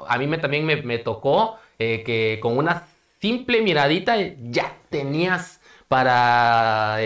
a 0.08 0.18
mí 0.18 0.28
me, 0.28 0.38
también 0.38 0.66
me, 0.66 0.82
me 0.82 0.98
tocó 0.98 1.58
que 1.78 2.40
con 2.42 2.58
una 2.58 2.88
simple 3.22 3.62
miradita 3.62 4.18
ya 4.18 4.76
tenías 4.90 5.62
para 5.88 6.98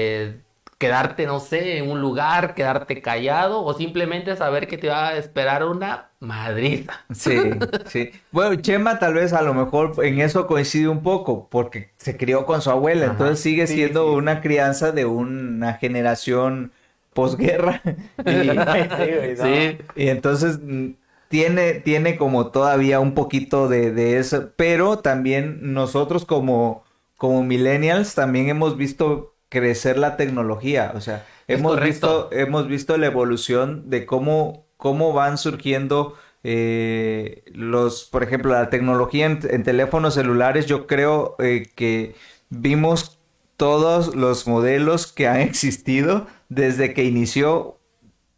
quedarte, 0.77 1.25
no 1.25 1.39
sé, 1.39 1.77
en 1.77 1.89
un 1.89 2.01
lugar, 2.01 2.53
quedarte 2.55 3.01
callado 3.01 3.63
o 3.63 3.73
simplemente 3.73 4.35
saber 4.35 4.67
que 4.67 4.77
te 4.77 4.89
va 4.89 5.09
a 5.09 5.17
esperar 5.17 5.63
una 5.65 6.11
madriza. 6.19 7.05
Sí, 7.13 7.65
sí. 7.85 8.11
Bueno, 8.31 8.55
Chema 8.61 8.99
tal 8.99 9.13
vez 9.15 9.33
a 9.33 9.41
lo 9.41 9.53
mejor 9.53 9.93
en 10.05 10.19
eso 10.19 10.45
coincide 10.47 10.87
un 10.89 11.03
poco 11.03 11.47
porque 11.49 11.91
se 11.97 12.17
crió 12.17 12.45
con 12.45 12.61
su 12.61 12.69
abuela, 12.69 13.05
entonces 13.05 13.39
sigue 13.39 13.65
siendo 13.67 14.11
una 14.13 14.41
crianza 14.41 14.91
de 14.91 15.05
una 15.05 15.73
generación 15.75 16.73
posguerra. 17.13 17.81
y, 18.25 19.77
y 19.95 20.09
entonces 20.09 20.59
mm, 20.61 20.91
tiene, 21.29 21.75
tiene 21.75 22.17
como 22.17 22.51
todavía 22.51 22.99
un 22.99 23.13
poquito 23.13 23.67
de, 23.69 23.91
de 23.91 24.17
eso, 24.19 24.51
pero 24.55 24.99
también 24.99 25.73
nosotros 25.73 26.25
como, 26.25 26.83
como 27.15 27.43
millennials 27.43 28.15
también 28.15 28.49
hemos 28.49 28.77
visto 28.77 29.36
crecer 29.49 29.97
la 29.97 30.17
tecnología. 30.17 30.91
O 30.95 31.01
sea, 31.01 31.25
hemos 31.47 31.79
visto, 31.79 32.29
hemos 32.31 32.67
visto 32.67 32.97
la 32.97 33.07
evolución 33.07 33.89
de 33.89 34.05
cómo, 34.05 34.65
cómo 34.77 35.13
van 35.13 35.37
surgiendo 35.37 36.15
eh, 36.43 37.43
los, 37.53 38.05
por 38.05 38.23
ejemplo, 38.23 38.51
la 38.51 38.69
tecnología 38.69 39.25
en, 39.25 39.63
teléfonos 39.63 40.13
celulares. 40.13 40.65
Yo 40.65 40.87
creo 40.87 41.35
eh, 41.39 41.69
que 41.75 42.15
vimos 42.49 43.19
todos 43.57 44.15
los 44.15 44.47
modelos 44.47 45.11
que 45.11 45.27
han 45.27 45.41
existido 45.41 46.27
desde 46.49 46.93
que 46.93 47.03
inició 47.03 47.79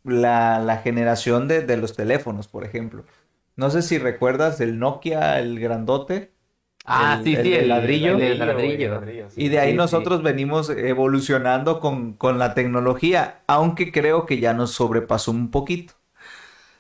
la, 0.04 0.60
la 0.60 0.78
generación 0.78 1.48
de, 1.48 1.62
de 1.62 1.78
los 1.78 1.96
teléfonos, 1.96 2.48
por 2.48 2.64
ejemplo. 2.64 3.04
No 3.56 3.70
sé 3.70 3.82
si 3.82 3.98
recuerdas 3.98 4.62
el 4.62 4.80
Nokia, 4.80 5.40
el 5.40 5.60
grandote. 5.60 6.32
Ah, 6.92 7.22
sí, 7.24 7.36
sí, 7.36 7.54
el, 7.54 7.70
ladrillo. 7.70 8.18
El, 8.18 8.40
ladrillo. 8.40 9.02
y 9.36 9.50
de 9.50 9.60
ahí 9.60 9.76
nosotros 9.76 10.24
venimos 10.24 10.72
evolucionando 10.72 11.80
con, 11.80 12.40
la 12.40 12.56
tecnología, 12.56 13.42
aunque 13.46 13.92
creo 13.92 14.26
que 14.26 14.40
ya 14.40 14.56
nos 14.56 14.72
sobrepasó 14.72 15.30
un 15.30 15.52
poquito. 15.52 15.94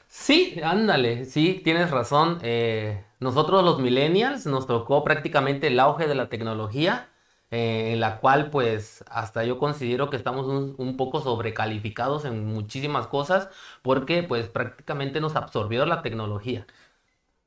Sí, 0.07 0.59
ándale, 0.63 1.25
sí, 1.25 1.61
tienes 1.63 1.91
razón. 1.91 2.39
Eh, 2.41 3.03
nosotros 3.19 3.63
los 3.63 3.79
millennials 3.79 4.47
nos 4.47 4.65
tocó 4.65 5.03
prácticamente 5.03 5.67
el 5.67 5.79
auge 5.79 6.07
de 6.07 6.15
la 6.15 6.27
tecnología, 6.27 7.09
eh, 7.51 7.91
en 7.93 7.99
la 7.99 8.19
cual 8.19 8.49
pues 8.49 9.03
hasta 9.11 9.43
yo 9.43 9.59
considero 9.59 10.09
que 10.09 10.17
estamos 10.17 10.47
un, 10.47 10.73
un, 10.77 10.97
poco 10.97 11.21
sobrecalificados 11.21 12.25
en 12.25 12.45
muchísimas 12.45 13.07
cosas 13.07 13.49
porque 13.81 14.23
pues 14.23 14.49
prácticamente 14.49 15.21
nos 15.21 15.35
absorbió 15.35 15.85
la 15.85 16.01
tecnología. 16.01 16.65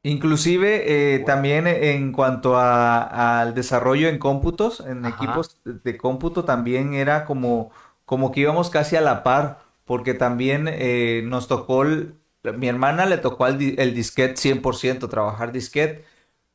Inclusive 0.05 1.15
eh, 1.15 1.21
también 1.21 1.69
en 1.69 2.11
cuanto 2.11 2.59
al 2.59 3.55
desarrollo 3.55 4.09
en 4.09 4.19
cómputos, 4.19 4.81
en 4.81 5.05
equipos 5.07 5.61
de 5.65 5.97
cómputo 5.97 6.45
también 6.45 6.95
era 6.95 7.25
como, 7.25 7.71
como 8.05 8.33
que 8.33 8.41
íbamos 8.41 8.69
casi 8.69 8.97
a 8.97 9.01
la 9.01 9.23
par, 9.23 9.61
porque 9.85 10.15
también 10.15 10.67
eh, 10.69 11.23
nos 11.25 11.47
tocó, 11.47 11.85
mi 11.85 12.67
hermana 12.69 13.07
le 13.07 13.19
tocó 13.19 13.47
el, 13.47 13.79
el 13.79 13.95
disquete 13.95 14.35
100%, 14.37 15.09
trabajar 15.09 15.53
disquete. 15.53 16.05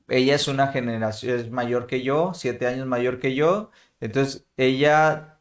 Ella 0.10 0.36
es 0.36 0.48
una 0.50 0.68
generación, 0.70 1.39
es 1.39 1.51
mayor 1.51 1.88
que 1.88 2.04
yo, 2.04 2.34
siete 2.34 2.68
años 2.68 2.88
mayor 2.88 3.20
que 3.20 3.36
yo, 3.36 3.72
entonces 4.01 4.46
ella 4.58 5.39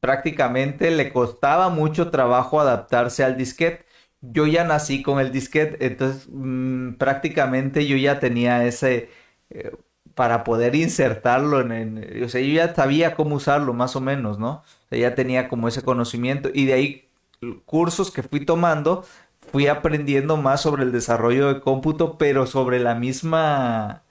prácticamente 0.00 0.90
le 0.92 1.12
costaba 1.12 1.68
mucho 1.70 2.10
trabajo 2.10 2.60
adaptarse 2.60 3.24
al 3.24 3.36
disquete 3.36 3.86
yo 4.20 4.46
ya 4.46 4.64
nací 4.64 5.02
con 5.02 5.20
el 5.20 5.32
disquete, 5.32 5.84
entonces 5.86 6.28
mm, 6.30 6.94
prácticamente 6.94 7.86
yo 7.86 7.96
ya 7.96 8.20
tenía 8.20 8.64
ese, 8.66 9.10
eh, 9.50 9.72
para 10.14 10.44
poder 10.44 10.74
insertarlo 10.74 11.60
en, 11.60 12.22
o 12.24 12.28
sea, 12.28 12.40
yo 12.40 12.52
ya 12.54 12.74
sabía 12.74 13.14
cómo 13.16 13.36
usarlo 13.36 13.72
más 13.72 13.96
o 13.96 14.00
menos, 14.00 14.38
¿no? 14.38 14.62
Ya 14.90 15.14
tenía 15.14 15.48
como 15.48 15.68
ese 15.68 15.82
conocimiento 15.82 16.50
y 16.52 16.66
de 16.66 16.72
ahí 16.74 17.08
cursos 17.64 18.10
que 18.10 18.22
fui 18.22 18.44
tomando, 18.44 19.04
fui 19.50 19.66
aprendiendo 19.68 20.36
más 20.36 20.62
sobre 20.62 20.82
el 20.84 20.92
desarrollo 20.92 21.52
de 21.52 21.60
cómputo, 21.60 22.18
pero 22.18 22.46
sobre 22.46 22.80
la 22.80 22.94
misma, 22.94 24.02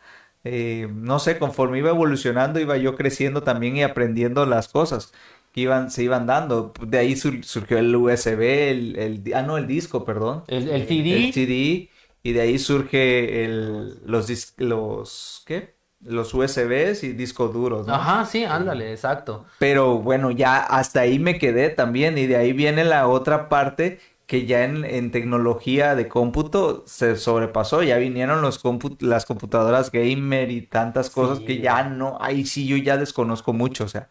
eh, 0.44 0.88
no 0.94 1.20
sé, 1.20 1.38
conforme 1.40 1.80
iba 1.80 1.90
evolucionando, 1.90 2.60
iba 2.60 2.78
yo 2.78 2.96
creciendo 2.96 3.44
también 3.44 3.78
y 3.78 3.84
aprendiendo 3.84 4.46
las 4.46 4.68
cosas 4.70 5.14
que 5.52 5.62
iban, 5.62 5.92
se 5.92 6.04
iban 6.04 6.26
dando. 6.26 6.74
De 6.86 6.98
ahí 6.98 7.16
surgió 7.16 7.78
el 7.78 7.96
USB, 7.96 8.42
el, 8.42 8.96
el, 8.98 9.34
ah, 9.34 9.42
no, 9.42 9.58
el 9.58 9.68
disco, 9.68 10.06
perdón. 10.06 10.44
El, 10.48 10.88
CD. 10.88 11.26
El 11.26 11.34
CD. 11.34 11.90
Y 12.22 12.34
de 12.34 12.42
ahí 12.42 12.60
surge 12.60 13.46
el, 13.46 14.00
los, 14.06 14.54
los, 14.58 15.44
¿qué? 15.46 15.76
Los 16.02 16.34
USBs 16.34 17.04
y 17.04 17.14
discos 17.14 17.54
duros, 17.54 17.88
¿no? 17.88 17.94
Ajá, 17.94 18.26
sí, 18.26 18.44
ándale, 18.44 18.92
exacto. 18.92 19.46
Pero 19.58 20.00
bueno, 20.00 20.32
ya 20.32 20.58
hasta 20.60 21.02
ahí 21.02 21.20
me 21.20 21.38
quedé 21.38 21.70
también. 21.70 22.18
Y 22.18 22.28
de 22.28 22.38
ahí 22.38 22.54
viene 22.54 22.84
la 22.84 23.08
otra 23.08 23.50
parte 23.50 24.00
que 24.26 24.46
ya 24.46 24.64
en, 24.64 24.86
en 24.86 25.12
tecnología 25.12 25.96
de 25.96 26.08
cómputo 26.08 26.84
se 26.86 27.16
sobrepasó. 27.16 27.84
Ya 27.84 27.98
vinieron 27.98 28.42
los 28.42 28.62
las 29.00 29.26
computadoras 29.26 29.92
gamer 29.92 30.52
y 30.52 30.62
tantas 30.62 31.10
cosas 31.10 31.40
que 31.40 31.60
ya 31.60 31.84
no, 31.84 32.18
ahí 32.22 32.46
sí 32.46 32.68
yo 32.68 32.78
ya 32.78 32.98
desconozco 32.98 33.54
mucho, 33.54 33.86
o 33.86 33.88
sea 33.88 34.08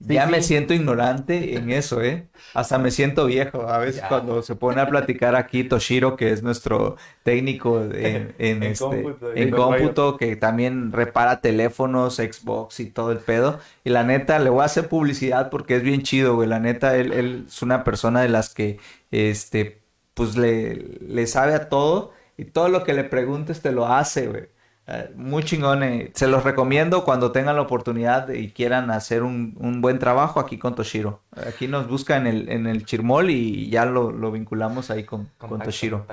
ya 0.00 0.26
me 0.26 0.42
siento 0.42 0.74
ignorante 0.74 1.56
en 1.56 1.70
eso, 1.70 2.02
¿eh? 2.02 2.28
Hasta 2.54 2.78
me 2.78 2.92
siento 2.92 3.26
viejo. 3.26 3.68
A 3.68 3.78
veces 3.78 4.02
cuando 4.08 4.42
se 4.42 4.54
pone 4.54 4.80
a 4.80 4.88
platicar 4.88 5.34
aquí 5.34 5.64
Toshiro, 5.64 6.16
que 6.16 6.30
es 6.30 6.42
nuestro 6.42 6.96
técnico 7.24 7.82
en, 7.92 8.34
en, 8.38 8.62
este, 8.62 9.50
cómputo, 9.50 10.16
que 10.16 10.36
también 10.36 10.92
repara 10.92 11.40
teléfonos, 11.40 12.16
Xbox 12.16 12.78
y 12.78 12.90
todo 12.90 13.10
el 13.10 13.18
pedo. 13.18 13.58
Y 13.82 13.90
la 13.90 14.04
neta, 14.04 14.38
le 14.38 14.50
voy 14.50 14.62
a 14.62 14.66
hacer 14.66 14.88
publicidad 14.88 15.50
porque 15.50 15.76
es 15.76 15.82
bien 15.82 16.02
chido, 16.02 16.36
güey. 16.36 16.48
La 16.48 16.60
neta, 16.60 16.96
él, 16.96 17.12
él 17.12 17.44
es 17.48 17.62
una 17.62 17.82
persona 17.82 18.22
de 18.22 18.28
las 18.28 18.54
que, 18.54 18.78
este, 19.10 19.82
pues 20.14 20.36
le, 20.36 20.76
le 20.76 21.26
sabe 21.26 21.54
a 21.54 21.68
todo 21.68 22.12
y 22.36 22.44
todo 22.44 22.68
lo 22.68 22.84
que 22.84 22.94
le 22.94 23.02
preguntes 23.02 23.62
te 23.62 23.72
lo 23.72 23.86
hace, 23.86 24.28
güey. 24.28 24.57
Eh, 24.88 25.10
muy 25.16 25.44
chingón. 25.44 25.82
Eh. 25.82 26.10
Se 26.14 26.26
los 26.26 26.44
recomiendo 26.44 27.04
cuando 27.04 27.30
tengan 27.30 27.56
la 27.56 27.62
oportunidad 27.62 28.30
y 28.30 28.50
quieran 28.50 28.90
hacer 28.90 29.22
un, 29.22 29.80
buen 29.82 29.98
trabajo 29.98 30.40
aquí 30.40 30.56
con 30.58 30.74
Toshiro. 30.74 31.20
Aquí 31.46 31.68
nos 31.68 31.88
busca 31.88 32.16
en 32.16 32.26
el, 32.26 32.48
en 32.48 32.66
el 32.66 32.86
Chirmol 32.86 33.30
y 33.30 33.68
ya 33.68 33.84
lo, 33.84 34.32
vinculamos 34.32 34.90
ahí 34.90 35.04
con, 35.04 35.28
con 35.36 35.60
Toshiro. 35.60 36.06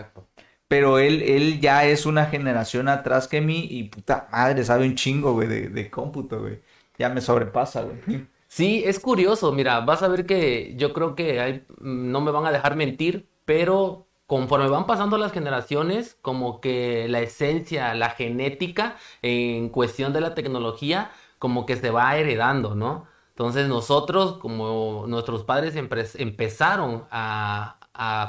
Pero 0.67 0.99
él, 0.99 1.21
él 1.21 1.61
ya 1.61 1.85
es 1.85 2.05
una 2.05 2.25
generación 2.25 2.89
atrás 2.89 3.27
que 3.27 3.39
mí 3.39 3.67
y 3.69 3.83
puta 3.83 4.27
madre, 4.31 4.63
sabe 4.65 4.85
un 4.85 4.95
chingo, 4.95 5.33
güey, 5.33 5.47
de, 5.47 5.69
de 5.69 5.89
cómputo, 5.89 6.41
güey. 6.41 6.59
Ya 6.97 7.09
me 7.09 7.21
sobrepasa, 7.21 7.83
güey. 7.83 8.25
Sí, 8.47 8.83
es 8.85 8.99
curioso. 8.99 9.51
Mira, 9.51 9.81
vas 9.81 10.01
a 10.03 10.07
ver 10.07 10.25
que 10.25 10.73
yo 10.75 10.91
creo 10.91 11.15
que 11.15 11.39
hay, 11.39 11.65
no 11.79 12.19
me 12.21 12.31
van 12.31 12.45
a 12.45 12.51
dejar 12.51 12.75
mentir, 12.75 13.27
pero 13.45 14.07
conforme 14.27 14.67
van 14.67 14.87
pasando 14.87 15.17
las 15.17 15.31
generaciones, 15.31 16.17
como 16.21 16.61
que 16.61 17.07
la 17.09 17.19
esencia, 17.21 17.93
la 17.93 18.09
genética 18.11 18.97
en 19.21 19.69
cuestión 19.69 20.13
de 20.13 20.21
la 20.21 20.33
tecnología, 20.35 21.11
como 21.39 21.65
que 21.65 21.75
se 21.75 21.91
va 21.91 22.17
heredando, 22.17 22.75
¿no? 22.75 23.07
Entonces 23.29 23.67
nosotros, 23.67 24.37
como 24.37 25.05
nuestros 25.07 25.43
padres 25.43 25.75
empezaron 25.75 27.05
a, 27.11 27.79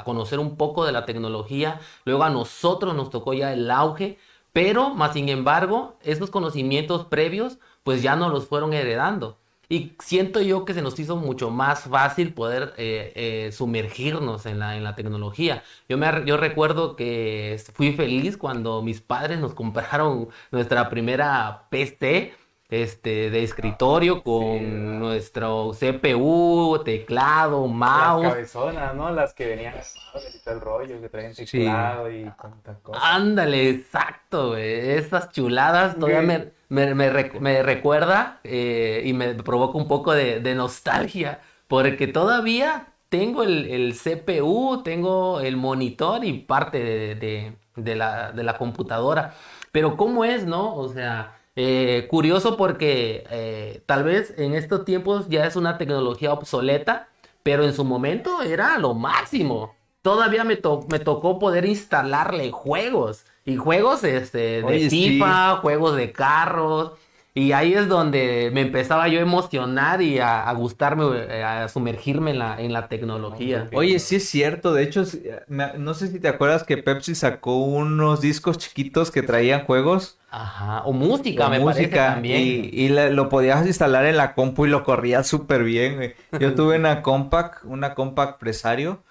conocer 0.05 0.39
un 0.39 0.55
poco 0.57 0.85
de 0.85 0.91
la 0.93 1.05
tecnología, 1.05 1.79
luego 2.05 2.23
a 2.23 2.29
nosotros 2.29 2.95
nos 2.95 3.09
tocó 3.09 3.33
ya 3.33 3.51
el 3.51 3.69
auge, 3.71 4.17
pero 4.53 4.91
más 4.91 5.13
sin 5.13 5.29
embargo, 5.29 5.97
esos 6.03 6.29
conocimientos 6.29 7.05
previos 7.05 7.57
pues 7.83 8.01
ya 8.01 8.15
no 8.15 8.29
los 8.29 8.47
fueron 8.47 8.73
heredando. 8.73 9.37
Y 9.69 9.95
siento 9.99 10.41
yo 10.41 10.63
que 10.63 10.73
se 10.73 10.81
nos 10.81 10.97
hizo 10.99 11.17
mucho 11.17 11.49
más 11.51 11.81
fácil 11.83 12.33
poder 12.33 12.73
eh, 12.77 13.11
eh, 13.15 13.51
sumergirnos 13.51 14.45
en 14.45 14.59
la, 14.59 14.77
en 14.77 14.83
la 14.83 14.95
tecnología. 14.95 15.63
Yo, 15.89 15.97
me, 15.97 16.07
yo 16.25 16.37
recuerdo 16.37 16.95
que 16.95 17.61
fui 17.73 17.93
feliz 17.93 18.37
cuando 18.37 18.81
mis 18.81 19.01
padres 19.01 19.39
nos 19.39 19.53
compraron 19.53 20.29
nuestra 20.51 20.89
primera 20.89 21.67
PC 21.69 22.33
este, 22.69 23.29
de 23.29 23.43
escritorio 23.43 24.23
con 24.23 24.99
nuestro 24.99 25.71
CPU, 25.71 26.81
teclado, 26.83 27.65
mouse. 27.67 28.23
Las 28.23 28.33
cabezonas, 28.33 28.95
¿no? 28.95 29.11
Las 29.11 29.33
que 29.33 29.47
venían 29.47 29.75
y 29.75 30.49
el 30.49 30.61
rollo, 30.61 30.99
que 30.99 31.07
traen 31.07 31.33
teclado 31.33 32.11
y 32.11 32.29
tanta 32.41 32.75
cosa. 32.83 32.99
Ándale, 33.01 33.69
exacto, 33.69 34.49
güey. 34.49 34.91
Esas 34.91 35.31
chuladas 35.31 35.97
todavía 35.97 36.21
me, 36.21 36.93
me, 36.93 36.93
me, 36.93 37.63
recuerda 37.63 38.41
eh, 38.43 39.01
y 39.05 39.13
me 39.13 39.33
provoca 39.35 39.77
un 39.77 39.87
poco 39.87 40.11
de, 40.11 40.41
de 40.41 40.53
nostalgia, 40.53 41.39
porque 41.69 42.07
todavía 42.07 42.87
tengo 43.07 43.43
el, 43.43 43.65
el, 43.67 43.93
CPU, 43.93 44.81
tengo 44.83 45.39
el 45.39 45.55
monitor 45.55 46.25
y 46.25 46.33
parte 46.33 46.83
de, 46.83 47.15
de, 47.15 47.53
de, 47.77 47.95
la, 47.95 48.33
de 48.33 48.43
la 48.43 48.57
computadora. 48.57 49.35
Pero 49.71 49.95
¿cómo 49.95 50.25
es, 50.25 50.45
no? 50.45 50.75
O 50.75 50.89
sea 50.89 51.36
eh, 51.59 52.05
curioso 52.07 52.55
porque 52.55 53.25
eh, 53.31 53.81
tal 53.87 54.03
vez 54.03 54.31
en 54.37 54.53
estos 54.53 54.85
tiempos 54.85 55.27
ya 55.27 55.47
es 55.47 55.55
una 55.55 55.79
tecnología 55.79 56.31
obsoleta, 56.31 57.09
pero 57.41 57.65
en 57.65 57.73
su 57.73 57.83
momento 57.83 58.43
era 58.43 58.77
lo 58.77 58.93
máximo. 58.93 59.75
Todavía 60.03 60.43
me, 60.43 60.59
me 60.89 60.99
tocó 60.99 61.39
poder 61.39 61.65
instalarle 61.65 62.51
juegos. 62.51 63.25
Y 63.43 63.55
juegos 63.55 64.03
este, 64.03 64.61
de 64.61 64.87
FIFA, 64.87 65.57
juegos 65.57 65.95
de 65.95 66.11
carros. 66.11 66.91
Y 67.37 67.51
ahí 67.51 67.75
es 67.75 67.87
donde 67.87 68.49
me 68.51 68.61
empezaba 68.61 69.07
yo 69.09 69.19
a 69.19 69.21
emocionar 69.21 70.01
y 70.01 70.17
a, 70.17 70.51
gustarme, 70.53 71.05
eh, 71.15 71.43
a 71.43 71.67
sumergirme 71.67 72.31
en 72.31 72.39
la, 72.39 72.59
en 72.59 72.73
la 72.73 72.87
tecnología. 72.87 73.69
Oye, 73.73 73.99
sí 73.99 74.15
es 74.15 74.27
cierto. 74.27 74.73
De 74.73 74.81
hecho, 74.81 75.03
no 75.47 75.93
sé 75.93 76.07
si 76.07 76.19
te 76.19 76.29
acuerdas 76.29 76.63
que 76.63 76.77
Pepsi 76.77 77.13
sacó 77.13 77.57
unos 77.57 78.21
discos 78.21 78.57
chiquitos 78.57 79.11
que 79.11 79.21
traían 79.21 79.65
juegos. 79.65 80.17
Ajá, 80.31 80.81
o 80.85 80.93
música, 80.93 81.47
me 81.47 81.59
música, 81.59 82.13
también. 82.15 82.71
Y, 82.73 82.89
lo 82.89 83.29
podías 83.29 83.67
instalar 83.67 84.07
en 84.07 84.17
la 84.17 84.33
compu 84.33 84.65
y 84.65 84.69
lo 84.69 84.83
corría 84.83 85.23
súper 85.23 85.63
bien, 85.63 86.15
Yo 86.39 86.55
tuve 86.55 86.77
una 86.77 87.01
compact, 87.03 87.63
una 87.65 87.93
compact 87.93 88.39
presario. 88.39 89.03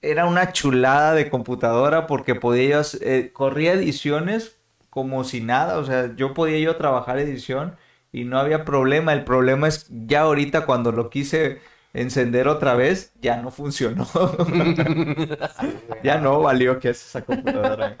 era 0.00 0.24
una 0.24 0.52
chulada 0.52 1.12
de 1.12 1.28
computadora 1.28 2.06
porque 2.06 2.34
podías, 2.34 2.94
eh, 2.94 3.30
corría 3.34 3.74
ediciones 3.74 4.56
como 4.90 5.24
si 5.24 5.40
nada, 5.40 5.78
o 5.78 5.84
sea, 5.84 6.14
yo 6.16 6.34
podía 6.34 6.58
yo 6.58 6.76
trabajar 6.76 7.18
edición 7.18 7.76
y 8.12 8.24
no 8.24 8.38
había 8.38 8.64
problema. 8.64 9.12
El 9.12 9.24
problema 9.24 9.68
es 9.68 9.86
ya 9.90 10.22
ahorita 10.22 10.66
cuando 10.66 10.92
lo 10.92 11.10
quise 11.10 11.60
encender 11.92 12.48
otra 12.48 12.74
vez, 12.74 13.12
ya 13.20 13.36
no 13.36 13.50
funcionó. 13.50 14.06
ya 16.02 16.18
no 16.18 16.40
valió 16.40 16.78
que 16.78 16.90
es 16.90 17.06
esa 17.06 17.24
computadora. 17.24 17.96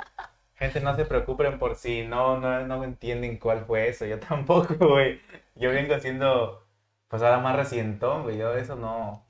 Gente, 0.54 0.80
no 0.80 0.94
se 0.94 1.06
preocupen 1.06 1.58
por 1.58 1.76
si 1.76 2.02
no, 2.06 2.38
no, 2.38 2.66
no 2.66 2.84
entienden 2.84 3.38
cuál 3.38 3.64
fue 3.64 3.88
eso. 3.88 4.04
Yo 4.06 4.18
tampoco, 4.20 4.74
güey. 4.76 5.20
Yo 5.54 5.70
vengo 5.70 5.94
haciendo, 5.94 6.66
pues 7.08 7.22
ahora 7.22 7.38
más 7.38 7.56
recientón, 7.56 8.24
güey. 8.24 8.38
Yo 8.38 8.54
eso 8.54 8.76
no... 8.76 9.26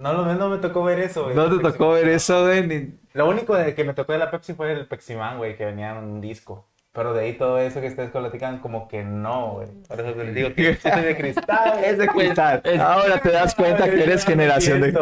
no, 0.00 0.34
no, 0.34 0.48
me 0.48 0.58
tocó 0.58 0.82
ver 0.84 0.98
eso, 1.00 1.24
güey. 1.24 1.36
No 1.36 1.48
te 1.48 1.62
tocó 1.62 1.90
ver 1.90 2.08
eso, 2.08 2.46
güey. 2.46 2.94
Lo 3.12 3.28
único 3.28 3.54
de 3.54 3.74
que 3.74 3.84
me 3.84 3.94
tocó 3.94 4.12
de 4.12 4.18
la 4.18 4.30
Pepsi 4.30 4.54
fue 4.54 4.72
el 4.72 4.86
Peximan, 4.86 5.38
güey, 5.38 5.56
que 5.56 5.66
venía 5.66 5.90
en 5.90 5.98
un 5.98 6.20
disco. 6.20 6.66
Pero 6.92 7.14
de 7.14 7.20
ahí 7.20 7.32
todo 7.34 7.60
eso 7.60 7.80
que 7.80 7.86
ustedes 7.86 8.10
platicando, 8.10 8.60
como 8.60 8.88
que 8.88 9.04
no, 9.04 9.52
güey. 9.52 9.68
Por 9.86 10.00
eso 10.00 10.24
les 10.24 10.34
digo 10.34 10.52
que 10.54 10.70
es 10.82 10.82
de 10.82 11.16
cristal. 11.16 11.84
es 11.84 11.98
de 11.98 12.08
cristal. 12.08 12.62
Ahora 12.80 13.20
te 13.20 13.30
das 13.30 13.54
cuenta 13.54 13.88
que 13.88 14.02
eres 14.02 14.24
generación 14.24 14.80
de... 14.80 14.98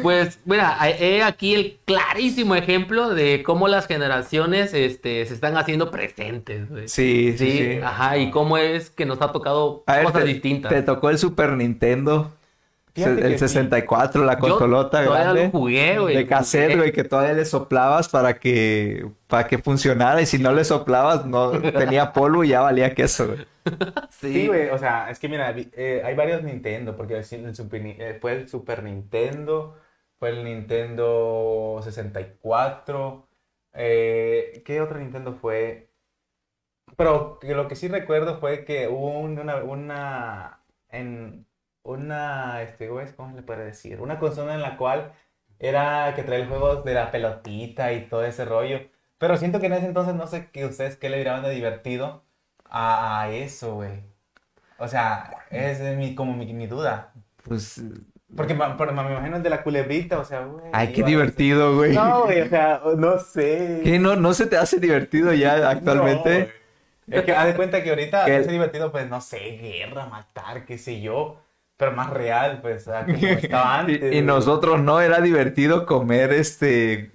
Pues, 0.00 0.38
mira, 0.44 0.78
he 0.88 1.24
aquí 1.24 1.54
el 1.54 1.78
clarísimo 1.86 2.54
ejemplo 2.54 3.12
de 3.14 3.42
cómo 3.42 3.66
las 3.66 3.88
generaciones 3.88 4.74
este, 4.74 5.26
se 5.26 5.34
están 5.34 5.56
haciendo 5.56 5.90
presentes, 5.90 6.70
güey. 6.70 6.86
Sí, 6.86 7.34
sí, 7.36 7.50
sí, 7.50 7.80
Ajá, 7.82 8.16
y 8.16 8.30
cómo 8.30 8.56
es 8.56 8.90
que 8.90 9.04
nos 9.04 9.20
ha 9.20 9.32
tocado 9.32 9.82
cosas 10.04 10.24
distintas. 10.24 10.70
Te 10.70 10.82
tocó 10.82 11.10
el 11.10 11.18
Super 11.18 11.54
Nintendo 11.54 12.30
el 12.94 13.38
64, 13.38 14.24
la 14.24 14.38
consolota 14.38 15.02
grande. 15.02 15.50
jugué, 15.50 15.98
güey. 15.98 16.16
De 16.16 16.26
cassette, 16.26 16.76
güey, 16.76 16.92
que 16.92 17.04
todavía 17.04 17.32
le 17.32 17.44
soplabas 17.44 18.08
para 18.08 18.38
que, 18.38 19.10
para 19.26 19.48
que 19.48 19.58
funcionara. 19.58 20.22
Y 20.22 20.26
si 20.26 20.38
no 20.38 20.52
le 20.52 20.64
soplabas, 20.64 21.26
no 21.26 21.50
tenía 21.72 22.12
polvo 22.12 22.44
y 22.44 22.48
ya 22.48 22.60
valía 22.60 22.94
queso, 22.94 23.26
güey. 23.26 23.46
Sí, 24.10 24.46
güey. 24.46 24.68
O 24.68 24.78
sea, 24.78 25.10
es 25.10 25.18
que 25.18 25.28
mira, 25.28 25.54
eh, 25.56 26.02
hay 26.04 26.14
varios 26.14 26.42
Nintendo. 26.42 26.96
Porque 26.96 27.18
eh, 27.18 28.18
fue 28.20 28.32
el 28.32 28.48
Super 28.48 28.82
Nintendo, 28.82 29.76
fue 30.18 30.30
el 30.30 30.44
Nintendo 30.44 31.80
64. 31.82 33.28
Eh, 33.74 34.62
¿Qué 34.64 34.80
otro 34.80 34.98
Nintendo 34.98 35.34
fue? 35.34 35.90
Pero 36.96 37.40
lo 37.42 37.66
que 37.66 37.76
sí 37.76 37.88
recuerdo 37.88 38.38
fue 38.38 38.64
que 38.64 38.86
hubo 38.88 39.18
una, 39.18 39.56
una 39.64 40.60
en, 40.90 41.46
una, 41.84 42.62
este, 42.62 42.88
¿cómo 43.16 43.36
le 43.36 43.42
puede 43.42 43.66
decir? 43.66 44.00
Una 44.00 44.18
consola 44.18 44.54
en 44.54 44.62
la 44.62 44.76
cual 44.76 45.12
era 45.60 46.12
que 46.16 46.22
traía 46.22 46.46
juegos 46.46 46.84
de 46.84 46.94
la 46.94 47.10
pelotita 47.10 47.92
y 47.92 48.06
todo 48.06 48.24
ese 48.24 48.44
rollo. 48.44 48.80
Pero 49.18 49.36
siento 49.36 49.60
que 49.60 49.66
en 49.66 49.74
ese 49.74 49.86
entonces 49.86 50.14
no 50.14 50.26
sé 50.26 50.50
qué 50.50 50.66
ustedes 50.66 50.96
qué 50.96 51.08
le 51.08 51.18
dirán 51.18 51.42
de 51.42 51.50
divertido 51.50 52.24
a, 52.68 53.28
eso, 53.30 53.76
güey. 53.76 54.02
O 54.78 54.88
sea, 54.88 55.30
es 55.50 55.80
mi, 55.96 56.14
como 56.14 56.34
mi, 56.34 56.66
duda. 56.66 57.12
Pues 57.44 57.80
porque 58.34 58.54
me, 58.54 58.66
me 58.66 59.12
imagino 59.12 59.36
el 59.36 59.42
de 59.42 59.50
la 59.50 59.62
culebrita, 59.62 60.18
o 60.18 60.24
sea, 60.24 60.40
güey. 60.40 60.64
Ay, 60.72 60.92
qué 60.92 61.04
divertido, 61.04 61.76
güey. 61.76 61.94
No, 61.94 62.24
güey, 62.24 62.40
o 62.40 62.48
sea, 62.48 62.80
no 62.96 63.18
sé. 63.20 63.82
¿Qué? 63.84 63.98
¿No, 64.00 64.16
no 64.16 64.34
se 64.34 64.46
te 64.46 64.56
hace 64.56 64.80
divertido 64.80 65.32
ya 65.32 65.70
actualmente? 65.70 66.52
es 67.06 67.22
que 67.22 67.32
haz 67.32 67.46
de 67.46 67.54
cuenta 67.54 67.82
que 67.84 67.90
ahorita 67.90 68.26
es 68.26 68.48
divertido, 68.48 68.90
pues, 68.90 69.08
no 69.08 69.20
sé, 69.20 69.58
guerra, 69.58 70.06
matar, 70.06 70.64
qué 70.64 70.78
sé 70.78 71.00
yo 71.00 71.43
pero 71.76 71.92
más 71.92 72.10
real, 72.10 72.60
pues, 72.62 72.84
como 72.84 73.16
estaba 73.22 73.80
antes. 73.80 74.14
y, 74.14 74.22
nosotros 74.22 74.80
no, 74.80 75.00
era 75.00 75.20
divertido 75.20 75.86
comer 75.86 76.32
este 76.32 77.10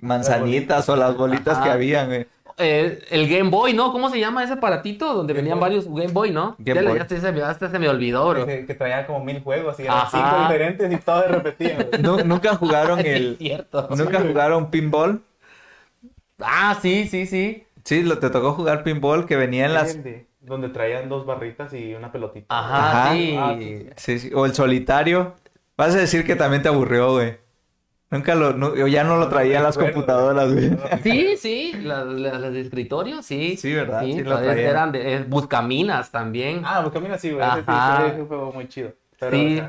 manzanitas 0.00 0.88
o 0.88 0.96
las 0.96 1.16
bolitas 1.16 1.58
que 1.58 1.70
habían, 1.70 2.26
eh, 2.58 3.02
el 3.10 3.28
Game 3.28 3.50
Boy, 3.50 3.72
¿no? 3.72 3.92
¿Cómo 3.92 4.10
se 4.10 4.20
llama 4.20 4.44
ese 4.44 4.54
aparatito? 4.54 5.14
Donde 5.14 5.32
venían 5.32 5.58
varios 5.58 5.86
Game 5.86 6.12
Boy, 6.12 6.30
¿no? 6.30 6.56
Game 6.58 6.82
ya, 6.82 7.54
se, 7.54 7.78
me 7.78 7.88
olvidó, 7.88 8.28
bro. 8.28 8.46
Que, 8.46 8.62
traía 8.74 9.06
como 9.06 9.24
mil 9.24 9.42
juegos 9.42 9.78
y 9.80 9.84
eran 9.84 10.06
cinco 10.10 10.42
diferentes 10.42 10.92
y 10.92 10.96
todos 10.98 11.28
repetidos. 11.28 11.86
¿Nunca 12.24 12.54
jugaron 12.56 12.98
el... 13.04 13.36
cierto. 13.38 13.88
¿Nunca 13.96 14.20
jugaron 14.20 14.70
pinball? 14.70 15.22
Ah, 16.40 16.76
sí, 16.80 17.08
sí, 17.08 17.26
sí. 17.26 17.66
Sí, 17.84 18.02
lo, 18.02 18.18
te 18.18 18.30
tocó 18.30 18.52
jugar 18.52 18.84
pinball 18.84 19.26
que 19.26 19.36
venía 19.36 19.66
en 19.66 19.74
las... 19.74 19.98
Donde 20.42 20.68
traían 20.68 21.08
dos 21.08 21.24
barritas 21.24 21.72
y 21.72 21.94
una 21.94 22.12
pelotita. 22.12 22.46
Ajá, 22.48 23.10
ah, 23.12 23.56
sí. 23.96 24.18
sí. 24.18 24.30
O 24.34 24.44
el 24.44 24.54
solitario. 24.54 25.34
Vas 25.76 25.94
a 25.94 25.98
decir 25.98 26.26
que 26.26 26.36
también 26.36 26.62
te 26.62 26.68
aburrió, 26.68 27.12
güey. 27.12 27.38
Nunca 28.12 28.34
lo, 28.34 28.86
ya 28.86 29.04
no 29.04 29.16
lo 29.16 29.28
traían 29.30 29.62
las 29.62 29.78
computadoras, 29.78 30.52
güey. 30.52 30.70
Sí, 31.02 31.36
sí, 31.38 31.72
las, 31.82 32.06
de 32.06 32.60
escritorio, 32.60 33.22
sí. 33.22 33.56
Sí, 33.56 33.72
¿verdad? 33.72 34.02
Sí, 34.02 34.18
eran 34.18 34.92
de 34.92 35.14
eh, 35.14 35.24
Buscaminas 35.26 36.10
también. 36.10 36.60
Ah, 36.62 36.82
Buscaminas 36.82 37.22
sí, 37.22 37.30
güey. 37.30 37.42
Ese, 37.48 38.22
juego 38.26 38.52
muy 38.52 38.68
chido. 38.68 38.92
sí. 39.30 39.62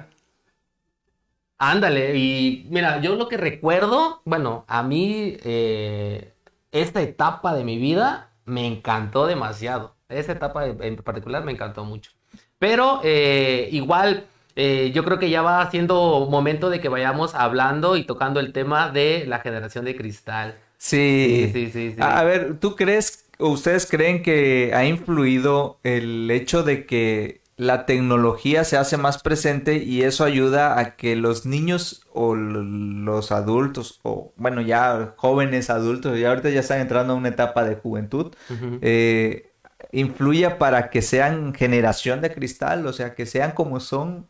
Ándale, 1.58 2.18
y 2.18 2.68
mira, 2.70 3.00
yo 3.00 3.16
lo 3.16 3.30
que 3.30 3.38
recuerdo, 3.38 4.22
bueno, 4.26 4.66
a 4.68 4.84
mí 4.84 5.38
eh, 5.46 6.34
esta 6.74 7.02
etapa 7.02 7.56
de 7.56 7.64
mi 7.64 7.78
vida 7.78 8.32
me 8.44 8.68
encantó 8.68 9.26
demasiado. 9.26 9.93
Esa 10.10 10.34
etapa 10.34 10.66
en 10.66 10.96
particular 10.98 11.44
me 11.44 11.52
encantó 11.52 11.86
mucho. 11.86 12.12
Pero 12.60 13.02
eh, 13.04 13.70
igual, 13.72 14.26
eh, 14.56 14.92
yo 14.94 15.04
creo 15.04 15.20
que 15.20 15.30
ya 15.30 15.42
va 15.42 15.70
siendo 15.70 16.28
momento 16.30 16.70
de 16.70 16.80
que 16.80 16.90
vayamos 16.90 17.36
hablando 17.36 17.98
y 17.98 18.06
tocando 18.06 18.40
el 18.40 18.54
tema 18.54 18.90
de 18.90 19.26
la 19.28 19.40
generación 19.40 19.86
de 19.86 19.96
cristal. 19.96 20.56
Sí. 20.78 21.50
Sí, 21.54 21.70
sí, 21.72 21.92
sí. 21.94 21.96
A 22.00 22.24
ver, 22.24 22.60
¿tú 22.60 22.76
crees, 22.76 23.30
o 23.40 23.50
ustedes 23.50 23.86
creen 23.90 24.22
que 24.22 24.72
ha 24.74 24.86
influido 24.86 25.80
el 25.84 26.30
hecho 26.30 26.64
de 26.64 26.86
que 26.86 27.44
la 27.56 27.86
tecnología 27.86 28.64
se 28.64 28.78
hace 28.78 28.98
más 28.98 29.22
presente 29.22 29.78
y 29.78 30.04
eso 30.04 30.24
ayuda 30.24 30.80
a 30.80 30.96
que 30.96 31.16
los 31.16 31.46
niños 31.46 32.06
o 32.12 32.36
los 32.36 33.32
adultos 33.32 34.00
o 34.04 34.34
bueno 34.38 34.62
ya 34.62 35.14
jóvenes 35.18 35.70
adultos 35.70 36.18
ya 36.18 36.30
ahorita 36.30 36.50
ya 36.50 36.62
están 36.62 36.82
entrando 36.82 37.14
a 37.14 37.16
una 37.16 37.30
etapa 37.30 37.64
de 37.64 37.76
juventud 37.76 38.34
eh, 38.82 39.53
influya 39.94 40.60
para 40.60 40.90
que 40.92 41.02
sean 41.04 41.54
generación 41.56 42.22
de 42.22 42.34
cristal, 42.34 42.88
o 42.88 42.94
sea, 42.94 43.16
que 43.16 43.26
sean 43.28 43.54
como 43.54 43.82
son. 43.82 44.30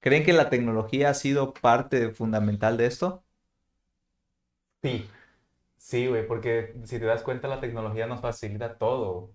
¿Creen 0.00 0.24
que 0.24 0.32
la 0.34 0.50
tecnología 0.50 1.10
ha 1.10 1.14
sido 1.14 1.54
parte 1.54 2.10
fundamental 2.12 2.76
de 2.78 2.86
esto? 2.86 3.24
Sí, 4.82 5.08
Sí, 5.78 6.08
güey, 6.08 6.26
porque 6.26 6.74
si 6.84 6.98
te 7.00 7.06
das 7.06 7.22
cuenta, 7.22 7.48
la 7.48 7.60
tecnología 7.60 8.06
nos 8.06 8.20
facilita 8.22 8.78
todo. 8.78 9.34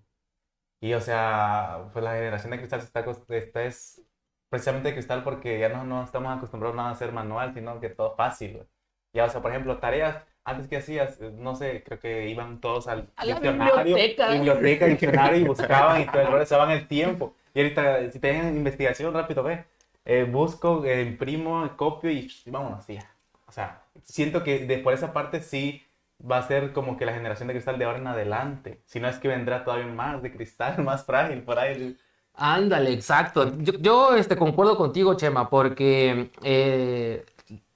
Y, 0.80 0.94
o 0.94 1.00
sea, 1.02 1.90
pues 1.92 2.04
la 2.04 2.14
generación 2.14 2.52
de 2.52 2.58
cristal 2.58 2.80
está, 2.80 3.00
esta 3.30 3.64
es 3.64 4.02
precisamente 4.50 4.92
cristal 4.94 5.24
porque 5.24 5.58
ya 5.60 5.68
no, 5.70 5.84
no 5.84 6.04
estamos 6.04 6.36
acostumbrados 6.36 6.78
a 6.80 6.90
hacer 6.90 7.12
manual, 7.12 7.54
sino 7.54 7.80
que 7.80 7.90
todo 7.90 8.16
fácil, 8.16 8.54
güey. 8.58 8.68
Ya, 9.14 9.26
o 9.26 9.30
sea, 9.30 9.42
por 9.42 9.52
ejemplo, 9.52 9.78
tareas, 9.80 10.24
antes 10.46 10.68
que 10.68 10.76
hacías, 10.78 11.20
no 11.20 11.54
sé, 11.56 11.82
creo 11.84 11.98
que 12.00 12.28
iban 12.30 12.60
todos 12.60 12.86
al 12.88 13.08
A 13.16 13.24
la 13.26 13.34
diccionario, 13.34 13.84
biblioteca. 13.84 14.30
biblioteca, 14.30 14.86
diccionario 14.94 15.40
y 15.40 15.44
buscaban 15.44 16.02
y 16.02 16.06
todo 16.06 16.22
el 16.22 16.28
rollo, 16.28 16.46
se 16.46 16.56
van 16.56 16.70
el 16.70 16.86
tiempo. 16.88 17.34
Y 17.52 17.60
ahorita, 17.60 18.10
si 18.12 18.18
tienen 18.20 18.56
investigación, 18.56 19.12
rápido, 19.12 19.42
ve, 19.42 19.64
eh, 20.04 20.24
busco, 20.30 20.84
eh, 20.84 21.02
imprimo, 21.02 21.68
copio 21.76 22.10
y, 22.10 22.30
y 22.44 22.50
vámonos, 22.50 22.86
ya. 22.86 23.10
O 23.48 23.52
sea, 23.52 23.82
siento 24.04 24.44
que 24.44 24.60
de, 24.66 24.78
por 24.78 24.92
esa 24.94 25.12
parte 25.12 25.40
sí 25.42 25.82
va 26.30 26.38
a 26.38 26.42
ser 26.46 26.72
como 26.72 26.96
que 26.96 27.06
la 27.06 27.12
generación 27.14 27.48
de 27.48 27.54
cristal 27.54 27.78
de 27.78 27.84
ahora 27.84 27.98
en 27.98 28.06
adelante. 28.06 28.80
Si 28.86 29.00
no 29.00 29.08
es 29.08 29.18
que 29.18 29.28
vendrá 29.28 29.64
todavía 29.64 29.86
más 29.86 30.22
de 30.22 30.32
cristal, 30.32 30.82
más 30.84 31.04
frágil 31.04 31.42
por 31.42 31.58
ahí. 31.58 31.96
Ándale, 32.34 32.92
exacto. 32.92 33.56
Yo, 33.58 33.72
yo, 33.80 34.14
este, 34.14 34.36
concuerdo 34.36 34.76
contigo, 34.76 35.14
Chema, 35.14 35.48
porque 35.48 36.30
eh, 36.42 37.24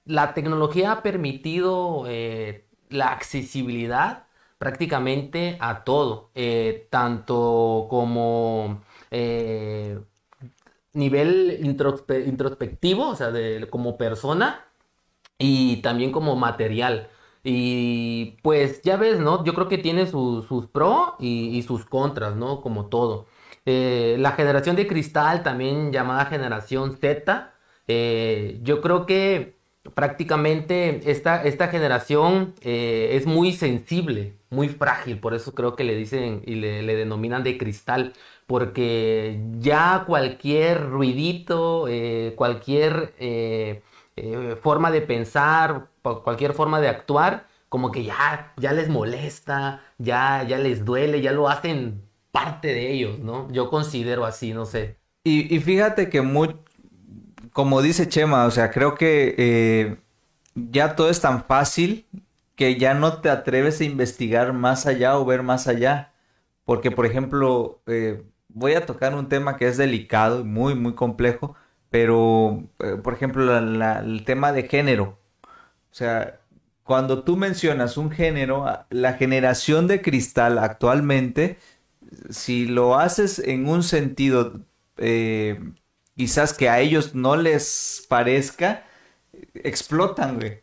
la 0.05 0.33
tecnología 0.33 0.91
ha 0.93 1.03
permitido 1.03 2.05
eh, 2.07 2.67
la 2.89 3.09
accesibilidad 3.11 4.27
prácticamente 4.57 5.57
a 5.59 5.83
todo, 5.83 6.31
eh, 6.35 6.87
tanto 6.91 7.87
como 7.89 8.81
eh, 9.11 9.99
nivel 10.93 11.59
introspe- 11.63 12.27
introspectivo, 12.27 13.09
o 13.09 13.15
sea, 13.15 13.31
como 13.69 13.97
persona, 13.97 14.65
y 15.39 15.77
también 15.81 16.11
como 16.11 16.35
material. 16.35 17.09
Y 17.43 18.37
pues 18.43 18.81
ya 18.83 18.97
ves, 18.97 19.19
¿no? 19.19 19.43
Yo 19.45 19.53
creo 19.55 19.67
que 19.69 19.77
tiene 19.79 20.07
sus, 20.07 20.47
pros 20.71 21.13
y, 21.19 21.57
y 21.57 21.63
sus 21.63 21.85
contras, 21.85 22.35
¿no? 22.35 22.61
Como 22.61 22.87
todo. 22.87 23.27
La 23.65 24.33
generación 24.33 24.75
de 24.75 24.87
cristal, 24.87 25.43
también 25.43 25.91
llamada 25.91 26.25
generación 26.25 26.97
Z, 26.97 27.53
yo 28.63 28.81
creo 28.81 29.05
que 29.05 29.60
prácticamente 29.93 31.01
esta, 31.09 31.43
esta 31.43 31.67
generación 31.67 32.53
eh, 32.61 33.09
es 33.13 33.25
muy 33.25 33.51
sensible, 33.53 34.35
muy 34.49 34.69
frágil, 34.69 35.19
por 35.19 35.33
eso 35.33 35.53
creo 35.53 35.75
que 35.75 35.83
le 35.83 35.95
dicen 35.95 36.41
y 36.45 36.55
le, 36.55 36.83
le 36.83 36.95
denominan 36.95 37.43
de 37.43 37.57
cristal, 37.57 38.13
porque 38.47 39.41
ya 39.59 40.03
cualquier 40.05 40.89
ruidito, 40.89 41.87
eh, 41.87 42.33
cualquier 42.35 43.13
eh, 43.17 43.81
forma 44.61 44.91
de 44.91 45.01
pensar, 45.01 45.87
cualquier 46.01 46.53
forma 46.53 46.79
de 46.81 46.89
actuar, 46.89 47.47
como 47.69 47.91
que 47.91 48.03
ya, 48.03 48.53
ya 48.57 48.73
les 48.73 48.89
molesta, 48.89 49.81
ya, 49.97 50.43
ya 50.43 50.57
les 50.57 50.83
duele, 50.85 51.21
ya 51.21 51.31
lo 51.31 51.47
hacen 51.49 52.03
parte 52.31 52.67
de 52.67 52.91
ellos, 52.91 53.19
¿no? 53.19 53.49
Yo 53.51 53.69
considero 53.69 54.25
así, 54.25 54.53
no 54.53 54.65
sé. 54.65 54.97
Y, 55.23 55.55
y 55.55 55.59
fíjate 55.59 56.09
que 56.09 56.21
muy, 56.21 56.55
como 57.53 57.81
dice 57.81 58.07
Chema, 58.07 58.45
o 58.45 58.51
sea, 58.51 58.71
creo 58.71 58.95
que 58.95 59.35
eh, 59.37 59.97
ya 60.55 60.95
todo 60.95 61.09
es 61.09 61.21
tan 61.21 61.43
fácil 61.45 62.07
que 62.55 62.77
ya 62.77 62.93
no 62.93 63.21
te 63.21 63.29
atreves 63.29 63.81
a 63.81 63.85
investigar 63.85 64.53
más 64.53 64.85
allá 64.85 65.17
o 65.17 65.25
ver 65.25 65.43
más 65.43 65.67
allá. 65.67 66.13
Porque, 66.65 66.91
por 66.91 67.05
ejemplo, 67.05 67.81
eh, 67.87 68.23
voy 68.49 68.73
a 68.73 68.85
tocar 68.85 69.15
un 69.15 69.29
tema 69.29 69.57
que 69.57 69.67
es 69.67 69.77
delicado 69.77 70.45
muy, 70.45 70.75
muy 70.75 70.93
complejo, 70.93 71.55
pero, 71.89 72.63
eh, 72.79 72.97
por 73.03 73.13
ejemplo, 73.13 73.57
el 73.57 74.23
tema 74.25 74.51
de 74.53 74.63
género. 74.63 75.19
O 75.91 75.93
sea, 75.93 76.39
cuando 76.83 77.23
tú 77.23 77.37
mencionas 77.37 77.97
un 77.97 78.11
género, 78.11 78.65
la 78.89 79.13
generación 79.13 79.87
de 79.87 80.01
cristal 80.01 80.57
actualmente, 80.59 81.57
si 82.29 82.65
lo 82.65 82.97
haces 82.97 83.39
en 83.39 83.67
un 83.67 83.83
sentido 83.83 84.61
quizás 86.21 86.53
que 86.53 86.69
a 86.69 86.79
ellos 86.79 87.15
no 87.15 87.35
les 87.35 88.05
parezca, 88.07 88.83
explotan, 89.55 90.37
güey. 90.37 90.59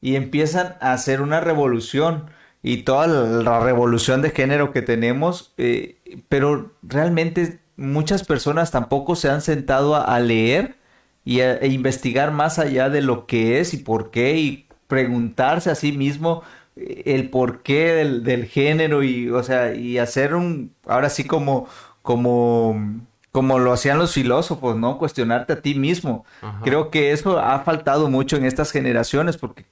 Y 0.00 0.14
empiezan 0.14 0.76
a 0.80 0.92
hacer 0.92 1.20
una 1.20 1.40
revolución. 1.40 2.30
Y 2.62 2.84
toda 2.84 3.08
la, 3.08 3.58
revolución 3.58 4.22
de 4.22 4.30
género 4.30 4.70
que 4.70 4.82
tenemos, 4.82 5.52
eh, 5.56 5.98
pero 6.28 6.76
realmente 6.82 7.58
muchas 7.76 8.22
personas 8.22 8.70
tampoco 8.70 9.16
se 9.16 9.28
han 9.30 9.42
sentado 9.42 9.96
a, 9.96 10.02
a 10.02 10.20
leer 10.20 10.76
y 11.24 11.40
a, 11.40 11.56
e 11.56 11.66
investigar 11.66 12.30
más 12.30 12.60
allá 12.60 12.88
de 12.88 13.02
lo 13.02 13.26
que 13.26 13.58
es 13.58 13.74
y 13.74 13.78
por 13.78 14.12
qué 14.12 14.36
y 14.36 14.68
preguntarse 14.86 15.70
a 15.70 15.74
sí 15.74 15.90
mismo 15.90 16.44
eh, 16.76 17.02
el 17.06 17.30
porqué 17.30 17.94
del, 17.94 18.22
del 18.22 18.44
género 18.44 19.02
y, 19.02 19.28
o 19.30 19.42
sea, 19.42 19.74
y 19.74 19.98
hacer 19.98 20.36
un, 20.36 20.72
ahora 20.86 21.10
sí 21.10 21.24
como, 21.24 21.66
como, 22.02 23.00
como 23.32 23.58
lo 23.58 23.72
hacían 23.72 23.98
los 23.98 24.14
filósofos, 24.14 24.76
¿no? 24.76 24.98
Cuestionarte 24.98 25.52
a 25.52 25.62
ti 25.62 25.74
mismo. 25.74 26.24
Ajá. 26.40 26.60
Creo 26.62 26.90
que 26.90 27.12
eso 27.12 27.38
ha 27.38 27.60
faltado 27.60 28.10
mucho 28.10 28.36
en 28.36 28.44
estas 28.44 28.72
generaciones 28.72 29.36
porque 29.36 29.66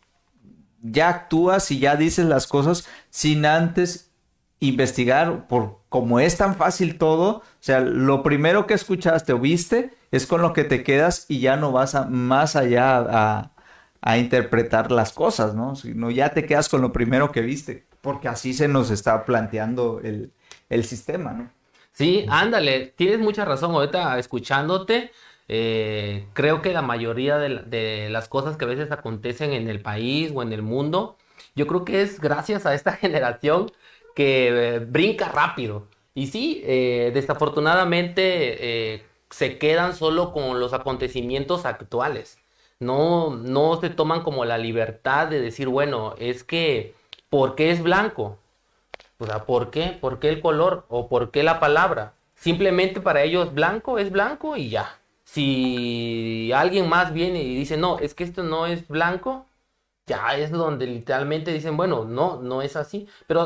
ya 0.83 1.09
actúas 1.09 1.71
y 1.71 1.79
ya 1.79 1.97
dices 1.97 2.27
las 2.27 2.47
cosas 2.47 2.87
sin 3.11 3.47
antes 3.47 4.11
investigar 4.61 5.47
por 5.47 5.79
como 5.89 6.21
es 6.21 6.37
tan 6.37 6.57
fácil 6.57 6.99
todo, 6.99 7.29
o 7.39 7.43
sea, 7.61 7.81
lo 7.81 8.23
primero 8.23 8.67
que 8.67 8.75
escuchaste 8.75 9.33
o 9.33 9.39
viste 9.39 9.95
es 10.11 10.27
con 10.27 10.43
lo 10.43 10.53
que 10.53 10.65
te 10.65 10.83
quedas 10.83 11.25
y 11.29 11.41
ya 11.41 11.57
no 11.57 11.73
vas 11.73 11.95
a, 11.95 12.05
más 12.05 12.57
allá 12.57 12.99
a, 12.99 13.53
a 14.03 14.19
interpretar 14.19 14.91
las 14.93 15.13
cosas, 15.13 15.55
¿no? 15.55 15.77
Sino 15.77 16.11
ya 16.11 16.31
te 16.31 16.45
quedas 16.45 16.69
con 16.69 16.83
lo 16.83 16.93
primero 16.93 17.33
que 17.33 17.41
viste, 17.41 17.87
porque 18.03 18.29
así 18.29 18.53
se 18.53 18.69
nos 18.69 18.91
está 18.91 19.25
planteando 19.25 20.01
el, 20.03 20.33
el 20.69 20.85
sistema, 20.85 21.33
¿no? 21.33 21.51
Sí, 21.99 22.25
ándale, 22.29 22.87
tienes 22.97 23.19
mucha 23.19 23.45
razón. 23.45 23.73
Ahorita 23.75 24.19
escuchándote, 24.19 25.11
eh, 25.49 26.29
creo 26.33 26.63
que 26.63 26.73
la 26.73 26.83
mayoría 26.83 27.39
de, 27.39 27.49
la- 27.49 27.63
de 27.63 28.09
las 28.11 28.29
cosas 28.29 28.57
que 28.57 28.65
a 28.65 28.69
veces 28.69 28.93
acontecen 28.93 29.53
en 29.53 29.69
el 29.69 29.81
país 29.83 30.31
o 30.35 30.43
en 30.43 30.53
el 30.53 30.63
mundo, 30.63 31.17
yo 31.57 31.67
creo 31.67 31.85
que 31.85 32.03
es 32.03 32.21
gracias 32.21 32.67
a 32.67 32.75
esta 32.75 32.93
generación 32.97 33.73
que 34.15 34.77
eh, 34.77 34.79
brinca 34.81 35.29
rápido. 35.29 35.89
Y 36.15 36.29
sí, 36.29 36.63
eh, 36.65 37.11
desafortunadamente 37.15 39.05
se 39.31 39.59
quedan 39.59 39.95
solo 39.95 40.33
con 40.33 40.59
los 40.61 40.73
acontecimientos 40.73 41.65
actuales. 41.67 42.39
No, 42.81 43.31
no 43.37 43.81
se 43.81 43.91
toman 43.91 44.23
como 44.23 44.45
la 44.45 44.57
libertad 44.59 45.27
de 45.29 45.41
decir, 45.41 45.69
bueno, 45.69 46.15
es 46.19 46.45
que, 46.45 46.95
¿por 47.29 47.55
qué 47.57 47.71
es 47.71 47.83
blanco? 47.83 48.39
O 49.19 49.27
sea, 49.27 49.45
¿por 49.47 49.71
qué? 49.71 49.97
¿Por 50.01 50.21
qué 50.21 50.29
el 50.29 50.41
color? 50.41 50.85
¿O 50.89 51.09
por 51.09 51.31
qué 51.31 51.43
la 51.43 51.61
palabra? 51.61 52.15
Simplemente 52.35 53.01
para 53.01 53.23
ellos 53.23 53.53
blanco 53.53 53.99
es 53.99 54.11
blanco 54.11 54.57
y 54.57 54.71
ya. 54.71 55.01
Si 55.25 56.53
alguien 56.53 56.89
más 56.89 57.13
viene 57.13 57.43
y 57.43 57.55
dice, 57.57 57.77
no, 57.77 57.99
es 57.99 58.15
que 58.15 58.25
esto 58.25 58.43
no 58.43 58.67
es 58.67 58.89
blanco, 58.89 59.47
ya 60.07 60.37
es 60.37 60.51
donde 60.51 60.87
literalmente 60.87 61.53
dicen, 61.53 61.77
bueno, 61.77 62.05
no, 62.05 62.41
no 62.41 62.63
es 62.63 62.77
así. 62.77 63.09
Pero 63.27 63.43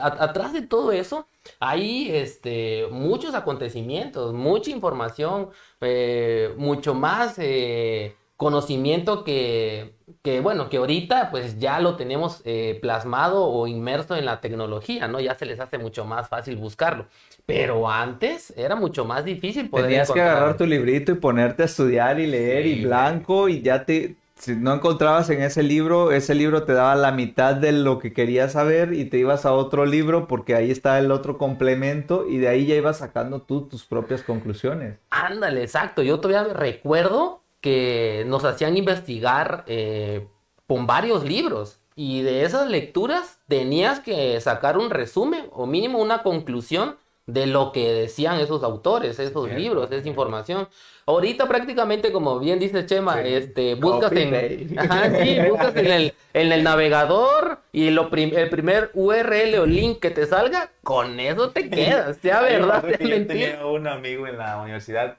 atrás 0.00 0.52
de 0.52 0.62
todo 0.62 0.92
eso 0.92 1.26
hay 1.60 2.10
este, 2.10 2.86
muchos 2.90 3.34
acontecimientos, 3.34 4.32
mucha 4.32 4.70
información, 4.70 5.50
eh, 5.80 6.54
mucho 6.56 6.94
más 6.94 7.38
eh, 7.38 8.16
conocimiento 8.36 9.24
que, 9.24 9.95
que, 10.26 10.40
bueno, 10.40 10.68
que 10.68 10.78
ahorita 10.78 11.30
pues 11.30 11.60
ya 11.60 11.78
lo 11.78 11.94
tenemos 11.94 12.42
eh, 12.44 12.80
plasmado 12.82 13.44
o 13.44 13.68
inmerso 13.68 14.16
en 14.16 14.24
la 14.24 14.40
tecnología, 14.40 15.06
¿no? 15.06 15.20
Ya 15.20 15.36
se 15.36 15.46
les 15.46 15.60
hace 15.60 15.78
mucho 15.78 16.04
más 16.04 16.28
fácil 16.28 16.56
buscarlo. 16.56 17.06
Pero 17.46 17.88
antes 17.88 18.52
era 18.56 18.74
mucho 18.74 19.04
más 19.04 19.24
difícil 19.24 19.70
poder 19.70 19.86
Tenías 19.86 20.10
que 20.10 20.20
agarrar 20.20 20.56
tu 20.56 20.66
librito 20.66 21.12
y 21.12 21.14
ponerte 21.14 21.62
a 21.62 21.66
estudiar 21.66 22.18
y 22.18 22.26
leer 22.26 22.64
Sí, 22.64 22.70
y 22.70 22.84
blanco 22.84 23.48
y 23.48 23.62
ya 23.62 23.84
te, 23.84 24.16
si 24.34 24.56
no 24.56 24.74
encontrabas 24.74 25.30
en 25.30 25.42
ese 25.42 25.62
libro, 25.62 26.10
ese 26.10 26.34
libro 26.34 26.64
te 26.64 26.72
daba 26.72 26.96
la 26.96 27.12
mitad 27.12 27.54
de 27.54 27.70
lo 27.70 28.00
que 28.00 28.12
querías 28.12 28.54
saber 28.54 28.94
y 28.94 29.04
te 29.04 29.18
ibas 29.18 29.46
a 29.46 29.52
otro 29.52 29.86
libro 29.86 30.26
porque 30.26 30.56
ahí 30.56 30.72
está 30.72 30.98
el 30.98 31.12
otro 31.12 31.38
complemento 31.38 32.26
y 32.28 32.38
de 32.38 32.48
ahí 32.48 32.66
ya 32.66 32.74
ibas 32.74 32.98
sacando 32.98 33.42
tú 33.42 33.68
tus 33.68 33.84
propias 33.84 34.24
conclusiones. 34.24 34.98
Ándale, 35.10 35.62
exacto. 35.62 36.02
Yo 36.02 36.18
todavía 36.18 36.52
recuerdo 36.52 37.45
que 37.60 38.24
nos 38.26 38.44
hacían 38.44 38.76
investigar 38.76 39.64
eh, 39.66 40.26
con 40.66 40.86
varios 40.86 41.24
libros 41.24 41.80
y 41.94 42.22
de 42.22 42.42
esas 42.44 42.68
lecturas 42.68 43.40
tenías 43.48 44.00
que 44.00 44.40
sacar 44.40 44.76
un 44.78 44.90
resumen 44.90 45.46
o 45.52 45.66
mínimo 45.66 45.98
una 45.98 46.22
conclusión 46.22 46.96
de 47.26 47.46
lo 47.46 47.72
que 47.72 47.92
decían 47.92 48.38
esos 48.38 48.62
autores, 48.62 49.18
esos 49.18 49.50
libros, 49.50 49.90
esa 49.90 50.06
información. 50.06 50.68
Ahorita 51.06 51.48
prácticamente, 51.48 52.12
como 52.12 52.38
bien 52.38 52.60
dice 52.60 52.86
Chema, 52.86 53.14
Sí. 53.22 53.28
este, 53.34 53.74
buscas 53.74 54.12
en. 54.12 54.78
Ajá, 54.78 55.10
sí, 55.24 55.36
buscas 55.48 55.74
en 55.74 55.86
el, 55.90 56.14
en 56.34 56.52
el 56.52 56.62
navegador 56.62 57.62
y 57.72 57.90
lo 57.90 58.10
prim- 58.10 58.32
el 58.36 58.48
primer 58.48 58.90
URL 58.94 59.58
o 59.58 59.66
link 59.66 59.98
que 59.98 60.10
te 60.10 60.26
salga, 60.26 60.70
con 60.84 61.18
eso 61.18 61.50
te 61.50 61.68
quedas, 61.70 62.16
sea 62.18 62.42
verdad, 62.42 62.84
yo 63.00 63.26
tenía 63.26 63.66
un 63.66 63.88
amigo 63.88 64.28
en 64.28 64.38
la 64.38 64.58
universidad 64.62 65.16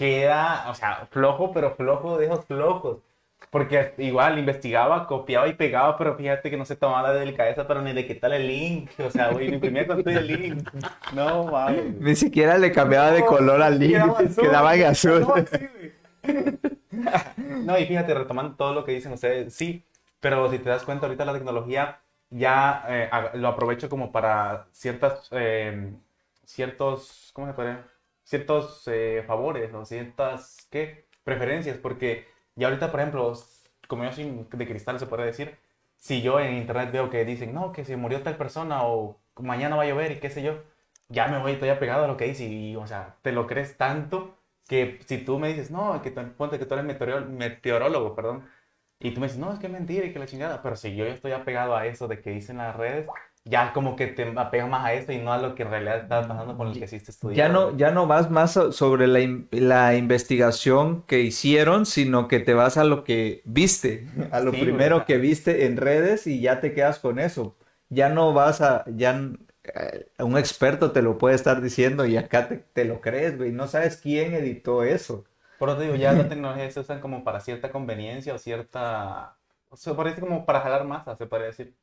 que 0.00 0.22
era, 0.22 0.64
o 0.70 0.74
sea, 0.74 1.06
flojo, 1.10 1.52
pero 1.52 1.74
flojo 1.74 2.16
de 2.16 2.24
esos 2.24 2.46
flojos. 2.46 3.00
Porque 3.50 3.92
igual 3.98 4.38
investigaba, 4.38 5.06
copiaba 5.06 5.46
y 5.46 5.52
pegaba, 5.52 5.98
pero 5.98 6.16
fíjate 6.16 6.48
que 6.48 6.56
no 6.56 6.64
se 6.64 6.74
tomaba 6.74 7.12
la 7.12 7.12
delicadeza 7.12 7.68
para 7.68 7.82
ni 7.82 7.92
de 7.92 8.06
quitarle 8.06 8.36
el 8.36 8.46
link. 8.46 8.90
O 8.98 9.10
sea, 9.10 9.28
güey, 9.30 9.52
imprimía 9.52 9.86
con 9.86 10.02
todo 10.02 10.14
el 10.14 10.26
link. 10.26 10.66
No, 11.12 11.44
mames. 11.44 12.00
Ni 12.00 12.16
siquiera 12.16 12.56
le 12.56 12.72
cambiaba 12.72 13.10
de 13.10 13.26
color 13.26 13.60
al 13.60 13.78
link, 13.78 14.00
quedaba 14.40 14.74
en 14.74 14.84
azul. 14.86 15.26
No, 17.36 17.78
y 17.78 17.84
fíjate, 17.84 18.14
retomando 18.14 18.56
todo 18.56 18.72
lo 18.72 18.84
que 18.86 18.92
dicen 18.92 19.12
ustedes, 19.12 19.52
sí, 19.52 19.84
pero 20.18 20.50
si 20.50 20.60
te 20.60 20.70
das 20.70 20.84
cuenta, 20.84 21.04
ahorita 21.04 21.26
la 21.26 21.34
tecnología 21.34 22.00
ya 22.30 22.86
eh, 22.88 23.10
lo 23.34 23.48
aprovecho 23.48 23.90
como 23.90 24.12
para 24.12 24.64
ciertas, 24.72 25.28
eh, 25.32 25.92
ciertos, 26.46 27.32
¿cómo 27.34 27.46
se 27.48 27.52
puede? 27.52 27.76
Ciertos 28.30 28.84
eh, 28.88 29.24
favores 29.26 29.74
o 29.74 29.84
ciertas, 29.84 30.68
¿qué? 30.70 31.06
Preferencias, 31.24 31.78
porque 31.78 32.26
ya 32.56 32.68
ahorita, 32.68 32.90
por 32.92 33.00
ejemplo, 33.00 33.34
como 33.88 34.04
yo 34.04 34.12
soy 34.12 34.46
de 34.52 34.68
cristal, 34.68 34.98
se 35.00 35.06
puede 35.06 35.26
decir, 35.26 35.58
si 35.96 36.22
yo 36.22 36.38
en 36.40 36.54
internet 36.56 36.92
veo 36.92 37.10
que 37.10 37.24
dicen, 37.24 37.52
no, 37.54 37.72
que 37.72 37.84
se 37.84 37.96
murió 37.96 38.22
tal 38.22 38.36
persona 38.36 38.84
o 38.84 39.20
mañana 39.36 39.76
va 39.76 39.82
a 39.82 39.86
llover 39.86 40.12
y 40.12 40.20
qué 40.20 40.30
sé 40.30 40.42
yo, 40.42 40.62
ya 41.08 41.26
me 41.28 41.38
voy, 41.40 41.52
estoy 41.52 41.70
apegado 41.70 42.04
a 42.04 42.08
lo 42.08 42.16
que 42.16 42.26
dice 42.26 42.44
y, 42.46 42.76
o 42.76 42.86
sea, 42.86 43.16
te 43.22 43.32
lo 43.32 43.46
crees 43.48 43.76
tanto 43.76 44.38
que 44.68 45.00
si 45.06 45.18
tú 45.24 45.38
me 45.40 45.48
dices, 45.48 45.70
no, 45.72 46.00
que 46.02 46.10
ponte 46.12 46.58
que 46.58 46.66
tú 46.66 46.74
eres 46.74 46.86
meteoró- 46.86 47.26
meteorólogo, 47.28 48.14
perdón, 48.14 48.48
y 49.00 49.12
tú 49.12 49.20
me 49.20 49.26
dices, 49.26 49.40
no, 49.40 49.52
es 49.52 49.58
que 49.58 49.66
es 49.66 49.72
mentira 49.72 50.06
y 50.06 50.12
que 50.12 50.18
la 50.20 50.26
chingada, 50.26 50.62
pero 50.62 50.76
si 50.76 50.94
yo 50.94 51.04
ya 51.06 51.12
estoy 51.14 51.32
apegado 51.32 51.74
a 51.76 51.86
eso 51.86 52.06
de 52.08 52.20
que 52.20 52.30
dicen 52.30 52.58
las 52.58 52.76
redes, 52.76 53.06
ya 53.50 53.72
como 53.72 53.96
que 53.96 54.06
te 54.08 54.32
apegas 54.38 54.68
más 54.68 54.84
a 54.86 54.94
eso 54.94 55.12
y 55.12 55.18
no 55.18 55.32
a 55.32 55.38
lo 55.38 55.54
que 55.54 55.62
en 55.64 55.70
realidad 55.70 55.98
está 56.00 56.26
pasando 56.28 56.56
con 56.56 56.68
el 56.68 56.78
que 56.78 56.88
sí 56.88 57.00
te 57.00 57.10
estudiando. 57.10 57.32
Ya 57.32 57.48
no, 57.48 57.76
ya 57.76 57.92
no 57.92 58.06
vas 58.08 58.30
más 58.30 58.52
so- 58.54 58.72
sobre 58.72 59.06
la, 59.06 59.20
in- 59.20 59.48
la 59.52 59.94
investigación 59.96 61.02
que 61.06 61.20
hicieron, 61.20 61.86
sino 61.86 62.26
que 62.28 62.40
te 62.40 62.54
vas 62.54 62.76
a 62.76 62.84
lo 62.84 63.04
que 63.04 63.42
viste, 63.44 64.08
a 64.30 64.40
lo 64.40 64.58
Sí, 64.58 64.58
primero 64.58 65.04
que 65.04 65.18
viste 65.18 65.66
en 65.66 65.76
redes 65.76 66.26
y 66.26 66.40
ya 66.40 66.60
te 66.60 66.72
quedas 66.74 66.98
con 66.98 67.18
eso. 67.20 67.56
Ya 67.88 68.08
no 68.08 68.32
vas 68.32 68.60
a, 68.62 68.84
ya 68.96 69.20
eh, 69.64 70.06
un 70.18 70.38
experto 70.38 70.90
te 70.92 71.02
lo 71.02 71.18
puede 71.18 71.36
estar 71.36 71.60
diciendo 71.62 72.04
y 72.04 72.16
acá 72.16 72.48
te, 72.48 72.56
te 72.58 72.84
lo 72.84 73.00
crees, 73.00 73.36
güey. 73.38 73.52
No 73.52 73.68
sabes 73.68 73.96
quién 73.98 74.34
editó 74.34 74.82
eso. 74.82 75.24
Por 75.58 75.68
eso 75.70 75.80
digo, 75.80 75.94
ya 75.96 76.12
la 76.14 76.28
tecnología 76.28 76.70
se 76.70 76.80
usan 76.80 77.00
como 77.00 77.22
para 77.24 77.40
cierta 77.40 77.70
conveniencia 77.70 78.34
o 78.34 78.38
cierta... 78.38 79.38
O 79.68 79.76
sea, 79.76 79.94
parece 79.96 80.20
como 80.20 80.44
para 80.46 80.60
jalar 80.60 80.84
masa, 80.84 81.14
se 81.16 81.26
podría 81.26 81.48
decir. 81.48 81.76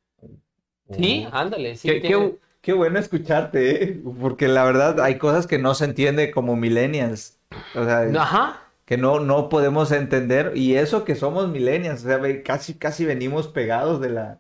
Sí, 0.95 1.28
ándale, 1.32 1.76
sí. 1.76 1.89
Qué, 1.89 2.00
tiene- 2.02 2.32
qué- 2.32 2.38
qué 2.62 2.73
bueno 2.73 3.00
escucharte, 3.00 3.84
¿eh? 3.84 4.02
Porque 4.21 4.47
la 4.47 4.63
verdad 4.63 5.00
hay 5.02 5.17
cosas 5.17 5.47
que 5.47 5.58
no 5.58 5.76
se 5.76 5.86
entiende 5.86 6.32
como 6.32 6.56
millennials. 6.56 7.38
O 7.73 7.84
sea, 7.84 8.02
Ajá. 8.21 8.62
que 8.86 8.97
no, 8.97 9.19
no 9.19 9.50
podemos 9.50 9.91
entender, 9.91 10.54
y 10.56 10.76
eso 10.76 11.04
que 11.06 11.15
somos 11.15 11.50
millennials, 11.50 12.04
o 12.06 12.08
sea, 12.08 12.43
casi, 12.43 12.73
casi 12.76 13.06
venimos 13.06 13.47
pegados 13.47 14.00
de 14.02 14.10
la... 14.10 14.39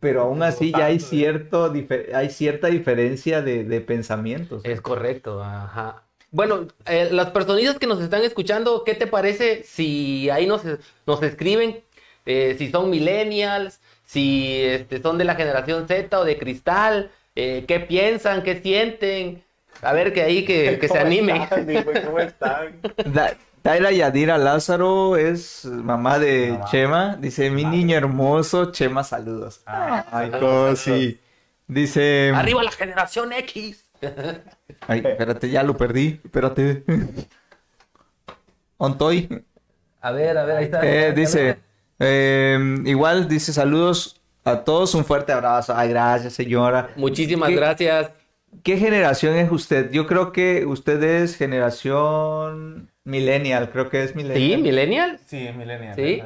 Pero 0.00 0.22
aún 0.22 0.42
así 0.42 0.70
ya 0.72 0.86
hay, 0.86 0.96
¿eh? 0.96 1.00
cierto, 1.00 1.72
hay 2.14 2.30
cierta 2.30 2.68
diferencia 2.68 3.42
de, 3.42 3.64
de 3.64 3.80
pensamientos. 3.82 4.62
Es 4.64 4.80
correcto, 4.80 5.42
ajá. 5.42 6.04
Bueno, 6.30 6.68
eh, 6.86 7.08
las 7.12 7.30
personitas 7.30 7.78
que 7.78 7.86
nos 7.86 8.00
están 8.00 8.22
escuchando, 8.22 8.82
¿qué 8.84 8.94
te 8.94 9.06
parece 9.06 9.62
si 9.62 10.30
ahí 10.30 10.46
nos, 10.46 10.62
nos 11.06 11.22
escriben 11.22 11.82
eh, 12.26 12.54
si 12.58 12.70
son 12.70 12.88
millennials, 12.90 13.80
si 14.14 14.62
este, 14.62 15.02
son 15.02 15.18
de 15.18 15.24
la 15.24 15.34
generación 15.34 15.86
Z 15.86 16.18
o 16.18 16.24
de 16.24 16.38
cristal, 16.38 17.10
eh, 17.34 17.64
qué 17.68 17.80
piensan, 17.80 18.42
qué 18.42 18.60
sienten? 18.62 19.42
A 19.82 19.92
ver, 19.92 20.12
que 20.14 20.22
ahí 20.22 20.44
que, 20.46 20.78
que 20.78 20.88
se 20.88 20.94
¿Cómo 20.94 21.06
animen. 21.06 21.42
están? 21.42 21.66
¿Cómo 22.06 22.18
están? 22.20 22.80
Da- 23.04 23.36
Daira 23.62 23.90
Yadira 23.92 24.36
Lázaro 24.38 25.16
es 25.16 25.64
mamá 25.64 26.18
de 26.18 26.50
Mamá. 26.52 26.64
Chema, 26.70 27.16
dice, 27.18 27.50
mi 27.50 27.64
Madre. 27.64 27.78
niño 27.78 27.96
hermoso, 27.96 28.72
Chema, 28.72 29.02
saludos. 29.04 29.62
Ah, 29.66 30.04
Ay, 30.12 30.30
cosi. 30.38 31.18
Dice... 31.66 32.30
Arriba 32.34 32.62
la 32.62 32.70
generación 32.70 33.32
X. 33.32 33.84
Ay, 34.86 34.98
espérate, 35.04 35.48
ya 35.48 35.62
lo 35.62 35.76
perdí, 35.78 36.20
espérate. 36.22 36.84
Ontoy. 38.76 39.44
A 40.00 40.12
ver, 40.12 40.36
a 40.36 40.44
ver, 40.44 40.56
ahí 40.58 40.64
está. 40.64 40.80
Eh, 40.86 41.12
dice, 41.12 41.58
eh, 41.98 42.58
igual 42.86 43.28
dice 43.28 43.52
saludos 43.52 44.20
a 44.44 44.64
todos, 44.64 44.94
un 44.94 45.04
fuerte 45.04 45.32
abrazo. 45.32 45.74
Ay, 45.76 45.88
gracias, 45.90 46.32
señora. 46.34 46.90
Muchísimas 46.96 47.48
¿Qué- 47.50 47.56
gracias. 47.56 48.10
¿Qué 48.62 48.76
generación 48.76 49.34
es 49.36 49.50
usted? 49.50 49.90
Yo 49.90 50.06
creo 50.06 50.30
que 50.32 50.64
usted 50.64 51.02
es 51.02 51.36
generación 51.36 52.88
millennial, 53.02 53.70
creo 53.70 53.88
que 53.90 54.04
es 54.04 54.10
¿Sí, 54.10 54.16
millennial. 54.16 54.60
millennial? 54.62 55.18
Sí, 55.26 55.46
es 55.48 55.56
millennial. 55.56 55.94
¿Sí? 55.96 56.22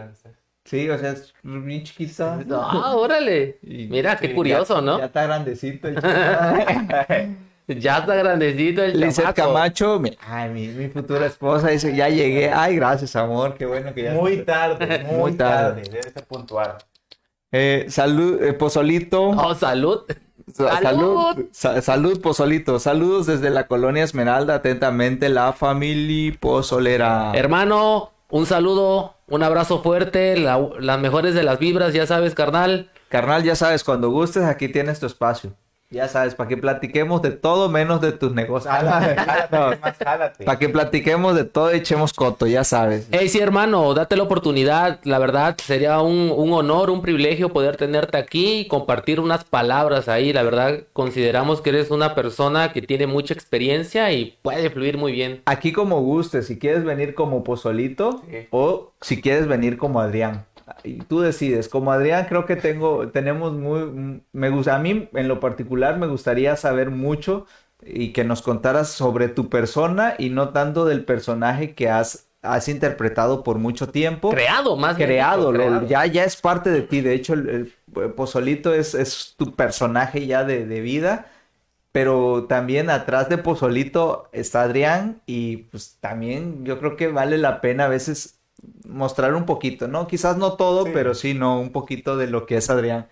Sí, 0.64 0.90
o 0.90 0.98
sea, 0.98 1.12
es 1.12 1.32
bien 1.42 1.82
chiquita. 1.84 2.38
Ah, 2.50 2.94
órale. 2.94 3.58
Y- 3.62 3.86
Mira, 3.86 4.16
qué 4.18 4.28
sí, 4.28 4.34
curioso, 4.34 4.74
Ya 4.76 4.80
¿no? 4.82 4.98
está 5.02 5.22
grandecito. 5.24 5.88
Ya 7.68 7.98
está 7.98 8.14
grandecito 8.14 8.82
el 8.82 8.98
Lizeth 8.98 9.34
chamaco. 9.34 9.52
Camacho, 9.54 9.98
mi, 10.00 10.16
ay, 10.26 10.48
mi, 10.50 10.68
mi 10.68 10.88
futura 10.88 11.26
esposa 11.26 11.68
dice, 11.68 11.94
ya 11.94 12.08
llegué. 12.08 12.50
Ay, 12.50 12.76
gracias, 12.76 13.14
amor, 13.14 13.54
qué 13.58 13.66
bueno 13.66 13.92
que 13.92 14.04
ya 14.04 14.12
Muy 14.14 14.38
tarde, 14.38 15.04
muy, 15.06 15.16
Muy 15.18 15.32
tarde. 15.34 15.82
tarde. 15.82 15.90
Debe 15.90 16.10
ser 16.10 16.24
puntual. 16.24 16.76
Eh, 17.52 17.86
salud, 17.88 18.42
eh, 18.42 18.52
Pozolito. 18.54 19.28
Oh, 19.30 19.54
salud. 19.54 20.02
Sa- 20.52 20.80
¡Salud! 20.80 21.14
Salud, 21.34 21.46
sa- 21.52 21.82
salud, 21.82 22.20
Pozolito. 22.22 22.78
Saludos 22.78 23.26
desde 23.26 23.50
la 23.50 23.66
colonia 23.66 24.02
Esmeralda. 24.02 24.54
Atentamente, 24.54 25.28
la 25.28 25.52
familia 25.52 26.34
Pozolera. 26.40 27.32
Hermano, 27.34 28.12
un 28.30 28.46
saludo, 28.46 29.14
un 29.28 29.42
abrazo 29.42 29.82
fuerte, 29.82 30.38
la- 30.38 30.58
las 30.80 30.98
mejores 31.00 31.34
de 31.34 31.42
las 31.42 31.58
vibras, 31.58 31.92
ya 31.92 32.06
sabes, 32.06 32.34
carnal. 32.34 32.90
Carnal, 33.10 33.42
ya 33.44 33.54
sabes, 33.56 33.84
cuando 33.84 34.10
gustes, 34.10 34.42
aquí 34.44 34.68
tienes 34.68 35.00
tu 35.00 35.06
espacio. 35.06 35.52
Ya 35.90 36.06
sabes, 36.06 36.34
para 36.34 36.48
que 36.48 36.58
platiquemos 36.58 37.22
de 37.22 37.30
todo 37.30 37.70
menos 37.70 38.02
de 38.02 38.12
tus 38.12 38.34
negocios. 38.34 38.70
Jálate, 38.70 39.16
jálate, 39.16 39.80
más 39.80 39.96
jálate. 39.96 40.44
Para 40.44 40.58
que 40.58 40.68
platiquemos 40.68 41.34
de 41.34 41.44
todo 41.44 41.72
y 41.74 41.78
echemos 41.78 42.12
coto, 42.12 42.46
ya 42.46 42.62
sabes. 42.62 43.08
Hey, 43.10 43.30
sí, 43.30 43.38
hermano, 43.40 43.94
date 43.94 44.14
la 44.14 44.24
oportunidad. 44.24 45.00
La 45.04 45.18
verdad, 45.18 45.56
sería 45.64 46.02
un, 46.02 46.30
un 46.36 46.52
honor, 46.52 46.90
un 46.90 47.00
privilegio 47.00 47.54
poder 47.54 47.78
tenerte 47.78 48.18
aquí 48.18 48.58
y 48.60 48.68
compartir 48.68 49.18
unas 49.18 49.44
palabras 49.44 50.10
ahí. 50.10 50.34
La 50.34 50.42
verdad, 50.42 50.80
consideramos 50.92 51.62
que 51.62 51.70
eres 51.70 51.90
una 51.90 52.14
persona 52.14 52.70
que 52.74 52.82
tiene 52.82 53.06
mucha 53.06 53.32
experiencia 53.32 54.12
y 54.12 54.36
puede 54.42 54.68
fluir 54.68 54.98
muy 54.98 55.12
bien. 55.12 55.40
Aquí 55.46 55.72
como 55.72 56.02
gustes, 56.02 56.48
si 56.48 56.58
quieres 56.58 56.84
venir 56.84 57.14
como 57.14 57.42
Pozolito 57.42 58.20
Sí. 58.28 58.46
o 58.50 58.92
si 59.00 59.22
quieres 59.22 59.46
venir 59.46 59.78
como 59.78 60.02
Adrián. 60.02 60.44
Y 60.84 60.98
tú 60.98 61.20
decides. 61.20 61.68
Como 61.68 61.92
Adrián 61.92 62.26
creo 62.28 62.46
que 62.46 62.56
tengo, 62.56 63.08
tenemos 63.10 63.52
muy, 63.54 64.22
me 64.32 64.50
gusta, 64.50 64.76
a 64.76 64.78
mí 64.78 65.08
en 65.12 65.28
lo 65.28 65.40
particular 65.40 65.98
me 65.98 66.06
gustaría 66.06 66.56
saber 66.56 66.90
mucho 66.90 67.46
y 67.82 68.12
que 68.12 68.24
nos 68.24 68.42
contaras 68.42 68.90
sobre 68.90 69.28
tu 69.28 69.48
persona 69.48 70.14
y 70.18 70.30
no 70.30 70.50
tanto 70.50 70.84
del 70.84 71.04
personaje 71.04 71.74
que 71.74 71.88
has, 71.88 72.28
has 72.42 72.68
interpretado 72.68 73.42
por 73.44 73.58
mucho 73.58 73.88
tiempo. 73.88 74.30
Creado, 74.32 74.76
más 74.76 74.96
bien 74.96 75.08
creado, 75.08 75.52
lo- 75.52 75.58
creado. 75.58 75.86
ya, 75.86 76.06
ya 76.06 76.24
es 76.24 76.36
parte 76.36 76.70
de 76.70 76.82
ti. 76.82 77.00
De 77.00 77.14
hecho, 77.14 77.34
el, 77.34 77.72
el 77.96 78.12
Pozolito 78.14 78.74
es, 78.74 78.94
es 78.94 79.34
tu 79.36 79.54
personaje 79.54 80.26
ya 80.26 80.44
de, 80.44 80.66
de 80.66 80.80
vida. 80.80 81.26
Pero 81.92 82.46
también 82.48 82.90
atrás 82.90 83.28
de 83.28 83.38
Pozolito 83.38 84.28
está 84.32 84.62
Adrián 84.62 85.22
y 85.26 85.58
pues 85.72 85.96
también 86.00 86.64
yo 86.64 86.78
creo 86.78 86.96
que 86.96 87.08
vale 87.08 87.38
la 87.38 87.60
pena 87.60 87.86
a 87.86 87.88
veces 87.88 88.37
mostrar 88.86 89.34
un 89.34 89.46
poquito, 89.46 89.88
¿no? 89.88 90.06
Quizás 90.06 90.36
no 90.36 90.54
todo, 90.54 90.84
Sí. 90.84 90.90
pero 90.92 91.14
sí, 91.14 91.34
no, 91.34 91.60
un 91.60 91.72
poquito 91.72 92.16
de 92.16 92.26
lo 92.26 92.46
que 92.46 92.56
es 92.56 92.70
Adrián. 92.70 93.08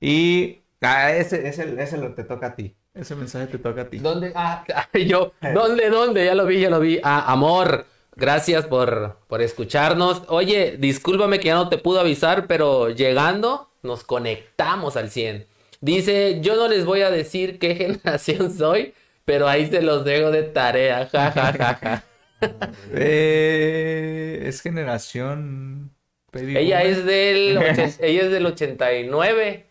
Y 0.00 0.60
ah, 0.80 1.12
ese, 1.12 1.46
ese, 1.48 1.80
ese 1.82 1.98
lo 1.98 2.14
te 2.14 2.24
toca 2.24 2.48
a 2.48 2.56
ti. 2.56 2.74
Ese 2.94 3.14
mensaje 3.14 3.46
te 3.46 3.58
toca 3.58 3.82
a 3.82 3.90
ti. 3.90 3.98
¿Dónde? 3.98 4.32
Ah, 4.34 4.64
yo. 5.06 5.32
¿Dónde, 5.54 5.90
dónde? 5.90 6.24
Ya 6.24 6.34
lo 6.34 6.46
vi, 6.46 6.60
ya 6.60 6.70
lo 6.70 6.80
vi. 6.80 7.00
Ah, 7.02 7.30
amor. 7.32 7.86
Gracias 8.16 8.66
por, 8.66 9.18
por 9.28 9.40
escucharnos. 9.42 10.22
Oye, 10.28 10.76
discúlpame 10.78 11.38
que 11.38 11.46
ya 11.46 11.54
no 11.54 11.68
te 11.68 11.78
pude 11.78 12.00
avisar, 12.00 12.46
pero 12.46 12.90
llegando 12.90 13.70
nos 13.82 14.04
conectamos 14.04 14.96
al 14.96 15.10
100. 15.10 15.46
Dice, 15.80 16.40
yo 16.42 16.56
no 16.56 16.68
les 16.68 16.84
voy 16.84 17.02
a 17.02 17.10
decir 17.10 17.58
qué 17.58 17.74
generación 17.76 18.52
soy, 18.52 18.92
pero 19.24 19.48
ahí 19.48 19.70
se 19.70 19.80
los 19.82 20.04
dejo 20.04 20.30
de 20.30 20.42
tarea. 20.42 21.08
Ja, 21.10 21.30
ja, 21.30 21.52
ja, 21.52 21.74
ja. 21.80 22.04
Eh, 22.92 24.42
es 24.46 24.62
generación... 24.62 25.92
baby 26.32 26.56
Ella 26.58 26.82
es 26.82 27.04
del, 27.04 27.58
ochen- 27.58 27.96
ella 28.00 28.22
es 28.22 28.30
del 28.30 28.46
89. 28.46 29.66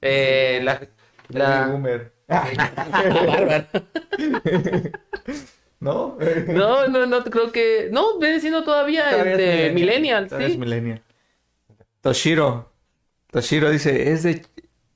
Eh, 0.00 0.60
la, 0.62 0.80
Baby 1.28 1.38
la- 1.38 1.66
boomer. 1.66 2.12
Bárbaro. 2.28 3.66
¿No? 5.80 6.16
No, 6.48 6.88
no, 6.88 7.06
no, 7.06 7.24
creo 7.24 7.52
que. 7.52 7.88
No, 7.92 8.18
viene 8.18 8.40
siendo 8.40 8.64
todavía 8.64 9.10
Todavía 9.10 9.66
es 9.66 9.74
millennial, 9.74 10.28
Todavía 10.28 10.46
es 10.48 10.52
sí. 10.54 10.58
millennial. 10.58 11.02
Toshiro. 12.00 12.70
Toshiro 13.30 13.70
dice, 13.70 14.12
es 14.12 14.22
de, 14.22 14.42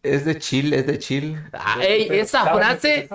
es 0.03 0.25
de 0.25 0.39
chill, 0.39 0.73
es 0.75 0.87
de 0.87 0.99
chill. 0.99 1.39
Ah, 1.53 1.79
ey, 1.83 2.09
esa 2.11 2.45
¿sabes 2.45 2.53
frase? 2.53 3.09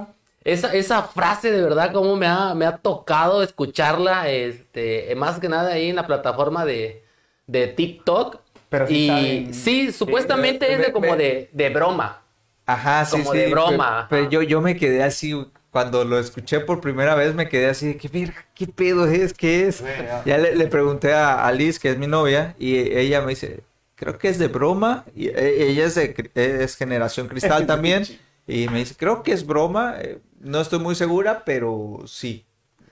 Esa, 0.44 0.74
esa 0.74 1.04
frase 1.04 1.52
de 1.52 1.62
verdad 1.62 1.92
como 1.94 2.16
me 2.16 2.28
ha, 2.28 2.54
me 2.54 2.66
ha 2.66 2.78
tocado 2.78 3.44
escucharla, 3.44 4.30
este, 4.30 5.14
más 5.16 5.40
que 5.40 5.50
nada 5.50 5.74
ahí 5.74 5.90
en 5.90 5.96
la 5.96 6.08
plataforma 6.08 6.66
de, 6.66 7.04
de 7.48 7.68
TikTok. 7.68 8.40
Pero 8.70 8.88
sí 8.88 8.94
y 8.96 9.08
saben- 9.08 9.54
sí, 9.54 9.92
supuestamente 9.92 10.72
es 10.74 10.80
de 10.80 10.92
como 10.92 11.16
de, 11.16 11.50
de 11.54 11.70
broma. 11.70 12.22
Ajá, 12.66 13.06
sí, 13.06 13.18
Como 13.18 13.32
sí. 13.34 13.38
de 13.40 13.50
broma, 13.50 14.08
Pero, 14.10 14.30
yo, 14.30 14.42
yo 14.42 14.62
me 14.62 14.76
quedé 14.78 15.04
así, 15.04 15.34
cuando 15.70 16.06
lo 16.06 16.18
escuché 16.18 16.60
por 16.62 16.80
primera 16.82 17.14
vez, 17.14 17.36
me 17.36 17.50
quedé 17.50 17.68
así, 17.70 17.88
de, 17.88 17.98
¿qué 17.98 18.08
verga? 18.08 18.46
¿Qué 18.56 18.68
pedo 18.68 19.06
es? 19.06 19.34
¿Qué 19.34 19.68
es? 19.68 19.84
Ya 20.26 20.38
le, 20.38 20.56
le 20.56 20.68
pregunté 20.68 21.14
a, 21.14 21.46
a 21.46 21.52
Liz, 21.52 21.78
que 21.80 21.90
es 21.90 21.98
mi 21.98 22.08
novia, 22.08 22.56
y 22.58 22.78
ella 22.78 23.22
me 23.22 23.32
dice, 23.32 23.62
creo 23.96 24.18
que 24.18 24.30
es 24.30 24.40
de 24.40 24.48
broma. 24.48 25.04
Y 25.16 25.28
e- 25.28 25.70
ella 25.70 25.86
es 25.86 25.96
de 25.96 26.32
es 26.36 26.76
generación 26.78 27.28
cristal 27.28 27.66
también. 27.68 28.06
y 28.48 28.68
me 28.70 28.80
dice, 28.80 28.96
creo 28.98 29.24
que 29.24 29.34
es 29.34 29.46
broma. 29.46 29.98
Eh, 30.44 30.48
No 30.50 30.60
estoy 30.62 30.80
muy 30.80 30.96
segura, 30.96 31.44
pero 31.46 32.00
sí. 32.06 32.46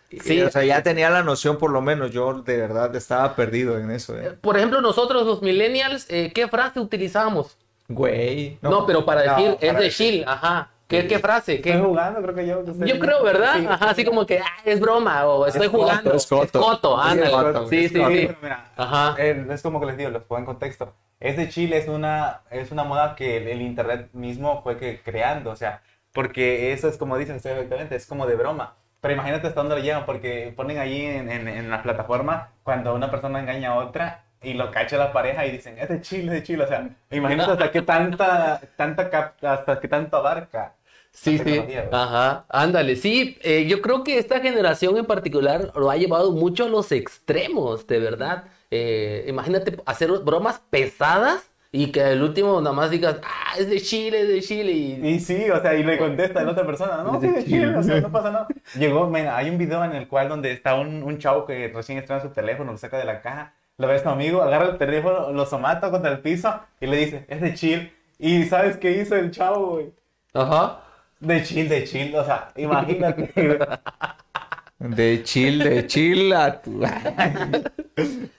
Y- 0.10 0.20
Sí. 0.20 0.42
o 0.42 0.50
sea, 0.50 0.64
ya 0.66 0.84
tenía 0.84 1.10
la 1.10 1.24
noción 1.24 1.58
por 1.58 1.72
lo 1.72 1.82
menos. 1.82 2.12
Yo 2.12 2.42
de 2.42 2.58
verdad 2.58 2.94
estaba 2.96 3.36
perdido 3.36 3.78
en 3.78 3.92
eso. 3.92 4.18
eh. 4.20 4.38
Por 4.42 4.58
ejemplo, 4.58 4.82
nosotros 4.82 5.26
los 5.26 5.42
millennials, 5.42 6.06
eh, 6.10 6.32
¿qué 6.34 6.48
frase 6.50 6.80
utilizamos? 6.80 7.58
Güey. 7.88 8.58
No, 8.62 8.86
pero 8.86 9.06
para 9.06 9.26
No, 9.26 9.36
decir, 9.36 9.52
es 9.62 9.68
para 9.68 9.80
de 9.80 9.86
decir. 9.86 10.12
chill, 10.14 10.24
ajá. 10.28 10.72
¿Qué, 10.88 11.08
qué 11.08 11.20
frase? 11.20 11.62
¿Qué? 11.62 11.70
Estoy 11.70 11.86
jugando, 11.88 12.22
creo 12.22 12.36
que 12.36 12.46
yo. 12.46 12.60
usted- 12.60 12.86
Yo 12.86 13.00
creo, 13.00 13.24
¿verdad? 13.24 13.56
Sí. 13.60 13.66
Ajá, 13.66 13.90
así 13.92 14.04
como 14.04 14.26
que 14.26 14.40
ah, 14.40 14.46
es 14.66 14.82
broma 14.82 15.26
o 15.26 15.46
estoy 15.48 15.68
coto, 15.68 15.78
jugando. 15.84 16.14
es 16.14 16.28
coto. 16.28 17.00
Es 17.02 17.12
ándale. 17.12 17.32
coto, 17.32 17.68
sí, 17.70 17.86
es 17.86 17.92
sí, 17.94 17.98
coto. 17.98 18.10
sí. 18.12 18.26
pero 18.28 18.38
mira, 18.42 18.72
Ajá. 18.76 19.16
eh, 19.18 19.46
es 19.50 19.62
como 19.62 19.80
que 19.80 19.86
les 19.86 19.98
digo, 19.98 20.10
los 20.10 20.24
pongo 20.24 20.40
en 20.40 20.46
contexto. 20.46 20.94
Es 21.22 21.38
de 21.38 21.48
Chile, 21.48 21.78
es 21.78 21.88
una, 21.88 22.42
es 22.52 22.72
una 22.72 22.84
moda 22.84 23.16
que 23.16 23.38
el, 23.38 23.48
el 23.48 23.62
internet 23.62 24.10
mismo 24.12 24.62
fue 24.64 24.76
que 24.78 25.00
creando, 25.02 25.52
o 25.52 25.56
sea, 25.56 25.82
porque 26.13 26.74
eso 26.74 26.88
es 26.88 26.97
como 26.97 27.17
dicen 27.17 27.36
ustedes 27.38 27.58
exactamente, 27.58 27.95
es 27.95 28.06
como 28.06 28.28
de 28.28 28.36
broma. 28.36 28.76
Pero 29.02 29.13
imagínate 29.15 29.47
hasta 29.47 29.62
dónde 29.62 29.76
lo 29.76 29.82
llevan, 29.82 30.06
porque 30.06 30.54
ponen 30.56 30.78
allí 30.78 31.04
en, 31.06 31.32
en, 31.32 31.47
en 31.47 31.69
la 31.69 31.82
plataforma 31.84 32.52
cuando 32.63 32.93
una 32.93 33.10
persona 33.10 33.39
engaña 33.39 33.71
a 33.71 33.76
otra 33.76 34.26
y 34.43 34.54
lo 34.54 34.71
cacha 34.71 34.97
la 34.97 35.13
pareja 35.13 35.45
y 35.45 35.52
dicen, 35.52 35.78
es 35.78 35.89
de 35.89 36.02
Chile, 36.02 36.26
es 36.28 36.32
de 36.34 36.43
Chile, 36.43 36.63
o 36.63 36.67
sea, 36.67 36.89
imagínate 37.12 37.52
hasta 37.52 37.71
qué 37.71 37.82
tanta, 37.82 38.60
tanta 38.76 39.36
hasta 39.41 39.80
qué 39.80 39.88
tanto 39.88 40.17
abarca. 40.17 40.76
Sí, 41.12 41.38
sí. 41.39 41.62
Ajá. 41.91 42.45
Ándale. 42.50 42.95
Sí, 42.95 43.38
eh, 43.41 43.65
yo 43.67 43.82
creo 43.82 44.04
que 44.04 44.17
esta 44.17 44.39
generación 44.39 44.97
en 44.97 45.06
particular 45.06 45.71
lo 45.76 45.91
ha 45.91 45.97
llevado 45.97 46.32
mucho 46.32 46.65
a 46.65 46.69
los 46.69 46.91
extremos, 46.91 47.86
de 47.86 48.00
verdad. 48.00 48.45
Eh, 48.71 49.26
imagínate 49.28 49.78
hacer 49.86 50.10
bromas 50.19 50.60
pesadas 50.69 51.51
y 51.72 51.92
que 51.92 52.04
al 52.04 52.22
último 52.22 52.60
nada 52.60 52.76
más 52.76 52.92
digas, 52.92 53.18
ah, 53.24 53.58
es 53.58 53.70
de 53.70 53.80
Chile, 53.80 54.22
es 54.22 54.28
de 54.28 54.42
Chile. 54.42 54.72
Y... 54.72 55.08
Y 55.08 55.20
sí, 55.20 55.50
o 55.50 55.62
sea, 55.62 55.74
y 55.74 55.84
le 55.84 55.98
contesta 55.98 56.44
la 56.44 56.52
otra 56.52 56.66
persona, 56.66 57.02
no, 57.04 57.20
sí, 57.22 57.28
de 57.28 57.46
Chile, 57.46 57.76
o 57.76 57.82
sea, 57.84 58.02
no 58.02 58.12
pasa 58.12 58.32
nada. 58.32 58.48
Llegó, 58.78 59.08
mira, 59.08 59.38
hay 59.38 59.50
un 59.50 59.58
video 59.58 59.84
en 59.86 59.94
el 59.94 60.08
cual 60.08 60.28
donde 60.28 60.52
está 60.52 60.76
un, 60.76 61.02
un 61.02 61.18
chavo 61.18 61.46
que 61.46 61.72
recién 61.74 61.98
estrena 61.98 62.22
su 62.22 62.30
teléfono, 62.30 62.74
lo 62.74 62.78
saca 62.78 62.98
de 62.98 63.06
la 63.06 63.22
caja, 63.22 63.54
lo 63.78 63.88
ve 63.88 63.96
a 63.96 64.00
su 64.00 64.10
amigo, 64.10 64.42
agarra 64.42 64.72
el 64.72 64.78
teléfono, 64.78 65.32
lo 65.32 65.46
somata 65.46 65.90
contra 65.90 66.12
el 66.12 66.20
piso 66.20 66.60
y 66.82 66.88
le 66.88 66.98
dice, 66.98 67.26
es 67.30 67.42
de 67.42 67.54
chill. 67.54 67.94
Y 68.20 68.44
¿sabes 68.44 68.78
qué 68.78 68.92
hizo 68.92 69.16
el 69.16 69.32
chavo, 69.32 69.68
güey? 69.72 69.94
Ajá. 70.34 70.82
De 71.20 71.42
chill, 71.42 71.70
de 71.70 71.86
chill, 71.86 72.16
o 72.16 72.26
sea, 72.26 72.52
imagínate. 72.56 73.32
De 74.89 75.22
chill, 75.24 75.60
de 75.60 75.86
chill 75.86 76.34
a 76.34 76.60
tu... 76.62 76.82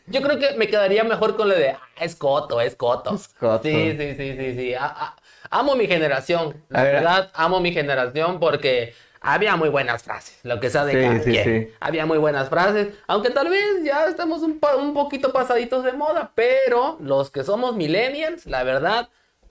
Yo 0.06 0.22
creo 0.22 0.38
que 0.38 0.54
me 0.56 0.66
quedaría 0.68 1.04
mejor 1.04 1.36
con 1.36 1.48
lo 1.48 1.54
de, 1.54 1.70
ah, 1.70 1.80
es 2.00 2.16
coto, 2.16 2.60
es 2.60 2.74
coto. 2.74 3.14
Es 3.14 3.28
coto. 3.28 3.62
Sí, 3.62 3.94
sí, 3.96 4.14
sí, 4.16 4.36
sí, 4.36 4.54
sí. 4.56 4.74
A- 4.74 4.86
a- 4.86 5.16
amo 5.50 5.76
mi 5.76 5.86
generación. 5.86 6.56
La 6.68 6.80
A 6.80 6.82
ver. 6.82 6.94
verdad, 6.96 7.30
amo 7.34 7.60
mi 7.60 7.72
generación 7.72 8.40
porque 8.40 8.92
había 9.20 9.54
muy 9.56 9.68
buenas 9.68 10.02
frases. 10.02 10.36
Lo 10.42 10.58
que 10.58 10.68
sea 10.68 10.84
de 10.84 10.94
Sí, 10.94 11.00
cada 11.00 11.22
sí, 11.22 11.30
quien. 11.30 11.44
sí. 11.44 11.74
Había 11.78 12.06
muy 12.06 12.18
buenas 12.18 12.48
frases. 12.48 12.88
Aunque 13.06 13.30
tal 13.30 13.48
vez 13.48 13.62
ya 13.84 14.06
estamos 14.06 14.42
un, 14.42 14.58
poquito 14.94 15.32
pasaditos 15.32 15.84
de 15.84 15.92
moda. 15.92 16.32
Pero 16.34 16.98
los 17.00 17.30
que 17.30 17.44
somos 17.44 17.76
millennials, 17.76 18.46
la 18.46 18.64
verdad, 18.64 19.08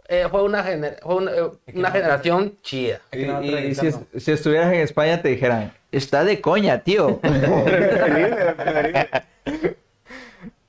eh, 0.10 0.27
fue 0.30 0.43
una, 0.43 0.62
gener- 0.65 0.99
fue 1.01 1.15
una, 1.15 1.32
eh, 1.32 1.49
una 1.73 1.89
generación 1.91 2.58
chida. 2.62 2.99
Y, 3.13 3.23
no, 3.23 3.41
y- 3.41 3.45
y 3.45 3.47
si, 3.47 3.51
tradicional. 3.82 4.08
es- 4.13 4.23
si 4.23 4.32
estuvieras 4.34 4.73
en 4.73 4.82
España 4.82 5.21
te 5.21 5.30
dijeran, 5.30 5.73
está 5.91 6.23
de 6.23 6.41
coña, 6.41 6.84
tío. 6.84 7.19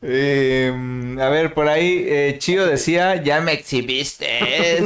Eh, 0.05 0.73
a 1.21 1.29
ver, 1.29 1.55
por 1.55 1.69
ahí 1.69 2.05
eh, 2.09 2.35
Chío 2.39 2.67
decía, 2.67 3.23
ya 3.23 3.41
me 3.41 3.53
exhibiste. 3.53 4.81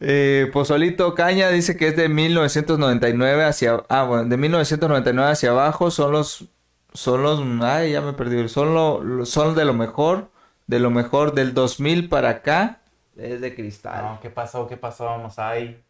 Eh, 0.00 0.50
Pozolito 0.52 1.14
Caña 1.14 1.48
dice 1.50 1.76
que 1.76 1.88
es 1.88 1.96
de 1.96 2.08
1999 2.08 3.44
hacia... 3.44 3.82
Ah, 3.88 4.04
bueno, 4.04 4.24
de 4.24 4.36
1999 4.36 5.30
hacia 5.30 5.50
abajo 5.50 5.90
son 5.90 6.12
los... 6.12 6.44
Son 6.92 7.22
los... 7.22 7.40
Ay, 7.62 7.92
ya 7.92 8.00
me 8.02 8.12
perdí. 8.12 8.48
Son, 8.48 8.74
lo- 8.74 9.24
son 9.24 9.54
de 9.54 9.64
lo 9.64 9.72
mejor. 9.72 10.28
De 10.66 10.78
lo 10.80 10.90
mejor 10.90 11.34
del 11.34 11.54
2000 11.54 12.08
para 12.08 12.28
acá. 12.30 12.80
Es 13.16 13.40
de 13.40 13.54
cristal. 13.54 14.02
No, 14.04 14.18
¿qué 14.20 14.28
pasó? 14.28 14.66
¿Qué 14.68 14.76
pasó? 14.76 15.04
Vamos 15.06 15.38
ahí. 15.38 15.80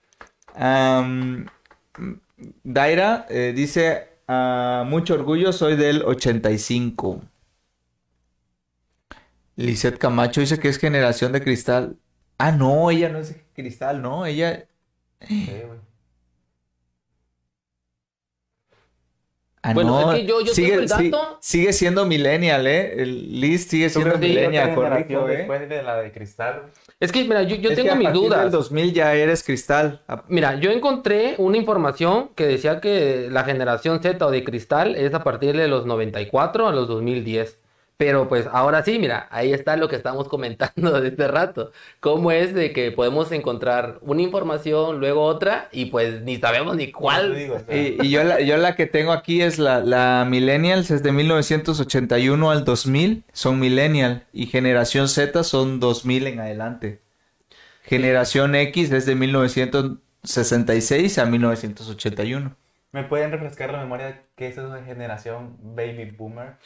Daira 2.65 3.27
eh, 3.31 3.53
dice, 3.55 4.09
"Ah, 4.29 4.85
mucho 4.87 5.15
orgullo, 5.15 5.53
soy 5.53 5.77
del 5.77 6.03
85. 6.03 7.23
Lisette 9.57 9.99
Camacho 9.99 10.41
dice 10.41 10.59
que 10.59 10.69
es 10.69 10.79
generación 10.79 11.33
de 11.33 11.43
cristal. 11.43 11.99
Ah, 12.39 12.53
no, 12.53 12.91
ella 12.91 13.09
no 13.09 13.19
es 13.19 13.37
cristal, 13.55 14.03
no, 14.03 14.27
ella... 14.27 14.67
Sí. 15.21 15.51
Ah, 19.65 19.75
Bueno, 19.75 20.01
no, 20.01 20.13
es 20.13 20.19
que 20.21 20.27
yo- 20.27 20.41
yo 20.41 20.53
sigue, 20.53 20.71
tengo 20.71 20.83
el 20.83 20.89
sí- 20.89 21.11
dato. 21.11 21.39
sigue 21.41 21.73
siendo 21.73 22.05
millennial, 22.05 22.67
¿eh? 22.67 23.01
El 23.01 23.41
Liz 23.41 23.69
sigue 23.69 23.87
¿Tú 23.89 24.01
siendo 24.01 24.19
millennial, 24.19 24.75
correcto, 24.75 25.29
¿eh? 25.29 25.37
después 25.37 25.69
de 25.69 25.83
la 25.85 25.97
de 26.03 26.11
cristal? 26.11 26.63
Es 26.99 27.13
que, 27.13 27.23
mira, 27.23 27.43
yo, 27.45 27.55
yo 27.55 27.71
Es 27.71 27.77
que 27.77 27.83
tengo 27.83 27.93
a 27.93 27.97
mis 27.97 28.07
partir 28.09 28.23
dudas. 28.23 28.41
del 28.43 28.51
2000 28.51 28.93
ya 28.93 29.15
eres 29.15 29.45
cristal. 29.45 30.01
Mira, 30.27 30.57
yo 30.59 30.71
encontré 30.73 31.37
una 31.39 31.57
información 31.59 32.31
que 32.35 32.45
decía 32.47 32.81
que 32.81 33.29
la 33.31 33.45
generación 33.45 34.03
Z 34.03 34.27
o 34.27 34.31
de 34.33 34.43
cristal 34.43 34.97
es 34.97 35.15
a 35.15 35.23
partir 35.23 35.57
de 35.57 35.69
los 35.69 35.87
94 35.87 36.67
a 36.67 36.73
los 36.73 36.89
2010. 36.89 37.59
Pero 38.03 38.29
pues 38.29 38.49
ahora 38.51 38.83
sí, 38.83 38.99
mira, 38.99 39.29
ahí 39.31 39.53
está 39.53 39.77
lo 39.77 39.89
que 39.89 39.95
estamos 39.95 40.27
comentando 40.27 40.91
de 41.01 41.07
este 41.07 41.29
rato. 41.29 41.71
Cómo 42.01 42.33
es 42.33 42.53
de 42.53 42.73
que 42.73 42.91
podemos 42.91 43.31
encontrar 43.31 43.99
una 44.01 44.23
información, 44.23 44.99
luego 44.99 45.23
otra, 45.23 45.69
y 45.71 45.85
pues 45.85 46.21
ni 46.23 46.37
sabemos 46.37 46.75
ni 46.75 46.91
cuál. 46.91 47.37
digo, 47.37 47.55
o 47.55 47.61
sea, 47.61 47.77
Y, 47.77 47.99
y 48.03 48.11
yo, 48.11 48.25
la, 48.25 48.41
yo 48.41 48.57
la 48.57 48.75
que 48.75 48.87
tengo 48.87 49.13
aquí 49.13 49.41
es 49.41 49.61
la, 49.61 49.79
la 49.79 50.27
Millennials, 50.29 50.91
es 50.91 51.05
de 51.05 51.13
1981 51.13 52.51
al 52.51 52.65
2000, 52.65 53.23
son 53.33 53.61
Millennial. 53.61 54.25
Y 54.33 54.47
Generación 54.47 55.09
Z 55.09 55.45
son 55.45 55.79
2000 55.79 56.27
en 56.27 56.41
adelante. 56.41 57.03
Generación 57.85 58.57
X 58.57 58.91
es 58.91 59.07
de 59.07 59.15
1966 59.15 61.19
a 61.19 61.27
1981. 61.27 62.57
¿Me 62.91 63.05
pueden 63.05 63.31
refrescar 63.31 63.73
la 63.73 63.79
memoria 63.79 64.07
de 64.07 64.17
qué 64.37 64.49
es 64.49 64.59
esa 64.59 64.83
generación 64.85 65.57
baby 65.63 66.11
boomer? 66.11 66.57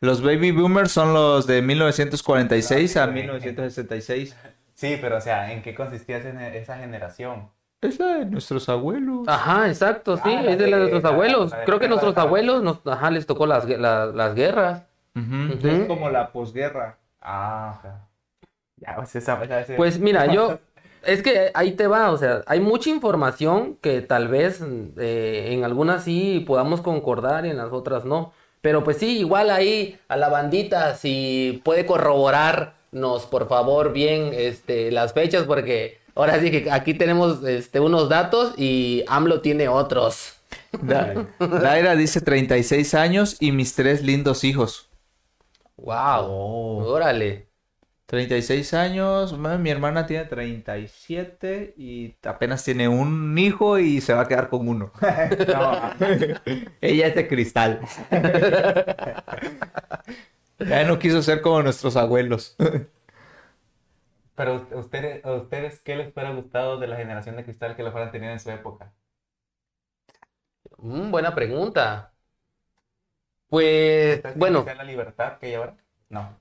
Los 0.00 0.22
Baby 0.22 0.50
Boomers 0.52 0.92
son 0.92 1.14
los 1.14 1.46
de 1.46 1.62
1946 1.62 2.96
a 2.96 3.04
Ah, 3.04 3.06
ok. 3.06 3.12
1966. 3.14 4.36
Sí, 4.74 4.98
pero 5.00 5.16
o 5.16 5.20
sea, 5.20 5.52
¿en 5.52 5.62
qué 5.62 5.74
consistía 5.74 6.18
esa 6.18 6.76
generación? 6.76 7.48
Es 7.80 7.98
la 7.98 8.06
de 8.18 8.26
nuestros 8.26 8.68
abuelos. 8.68 9.26
Ajá, 9.28 9.68
exacto, 9.68 10.16
sí, 10.16 10.22
Ah, 10.24 10.44
es 10.46 10.58
de 10.58 10.66
la 10.66 10.76
de 10.76 10.82
nuestros 10.82 11.02
la- 11.02 11.08
abuelos. 11.10 11.50
la 11.50 11.64
Creo 11.64 11.78
que 11.78 11.88
nuestros 11.88 12.16
abuelos, 12.16 12.62
nos, 12.62 12.86
ajá, 12.86 13.10
les 13.10 13.26
tocó 13.26 13.46
las, 13.46 13.66
las 13.68 14.34
guerras. 14.34 14.82
Ujú. 15.14 15.66
Es 15.66 15.86
como 15.86 16.10
la 16.10 16.30
posguerra. 16.32 16.98
Ah, 17.20 17.76
o 17.78 17.82
sea. 17.82 18.00
Ya, 18.78 18.94
pues 18.96 19.14
esa, 19.16 19.42
esa- 19.42 19.60
esa- 19.60 19.76
Pues 19.76 19.98
mira, 19.98 20.26
yo, 20.26 20.58
es 21.04 21.22
que 21.22 21.50
ahí 21.54 21.72
te 21.72 21.86
va, 21.86 22.10
o 22.10 22.18
sea, 22.18 22.42
hay 22.46 22.60
mucha 22.60 22.90
información 22.90 23.76
que 23.80 24.02
tal 24.02 24.28
vez 24.28 24.62
eh, 24.98 25.48
en 25.52 25.64
algunas 25.64 26.04
sí 26.04 26.44
podamos 26.46 26.82
concordar 26.82 27.46
y 27.46 27.50
en 27.50 27.56
las 27.56 27.72
otras 27.72 28.04
no. 28.04 28.32
Pero 28.66 28.82
pues 28.82 28.96
sí, 28.96 29.18
igual 29.20 29.50
ahí 29.50 29.96
a 30.08 30.16
la 30.16 30.28
bandita, 30.28 30.96
si 30.96 31.60
puede 31.64 31.86
corroborarnos, 31.86 33.24
por 33.26 33.46
favor, 33.48 33.92
bien 33.92 34.32
este, 34.34 34.90
las 34.90 35.12
fechas, 35.12 35.44
porque 35.44 35.98
ahora 36.16 36.40
sí 36.40 36.50
que 36.50 36.68
aquí 36.72 36.92
tenemos 36.92 37.44
este, 37.44 37.78
unos 37.78 38.08
datos 38.08 38.54
y 38.58 39.04
AMLO 39.06 39.40
tiene 39.40 39.68
otros. 39.68 40.32
Da- 40.82 41.28
Daira 41.38 41.94
dice 41.94 42.20
36 42.20 42.94
años 42.94 43.36
y 43.38 43.52
mis 43.52 43.76
tres 43.76 44.02
lindos 44.02 44.42
hijos. 44.42 44.88
¡Wow! 45.76 46.24
Oh. 46.28 46.84
Órale. 46.88 47.46
36 48.06 48.72
años, 48.74 49.36
mi 49.36 49.70
hermana 49.70 50.06
tiene 50.06 50.24
37 50.26 51.74
y 51.76 52.14
apenas 52.22 52.62
tiene 52.64 52.88
un 52.88 53.36
hijo 53.36 53.78
y 53.80 54.00
se 54.00 54.14
va 54.14 54.22
a 54.22 54.28
quedar 54.28 54.48
con 54.48 54.68
uno. 54.68 54.92
No, 55.48 55.80
Ella 56.80 57.06
es 57.08 57.14
de 57.14 57.28
cristal. 57.28 57.80
Ya 60.58 60.84
no 60.84 60.98
quiso 60.98 61.22
ser 61.22 61.40
como 61.42 61.62
nuestros 61.62 61.96
abuelos. 61.96 62.56
pero 64.36 64.68
ustedes, 64.78 65.24
¿a 65.24 65.32
ustedes 65.34 65.80
qué 65.82 65.96
les 65.96 66.12
hubiera 66.12 66.30
gustado 66.32 66.78
de 66.78 66.86
la 66.86 66.96
generación 66.96 67.36
de 67.36 67.42
cristal 67.44 67.74
que 67.76 67.82
lo 67.82 67.90
fueran 67.92 68.12
tenido 68.12 68.32
en 68.32 68.38
su 68.40 68.50
época? 68.50 68.94
Mm, 70.78 71.10
buena 71.10 71.34
pregunta. 71.34 72.12
Pues, 73.48 74.24
¿Ustedes 74.24 74.38
bueno. 74.38 74.60
creen 74.64 74.64
que 74.64 74.70
sea 74.70 74.74
la 74.74 74.84
libertad 74.84 75.38
que 75.38 75.46
hay 75.46 75.54
ahora? 75.54 75.76
No. 76.08 76.40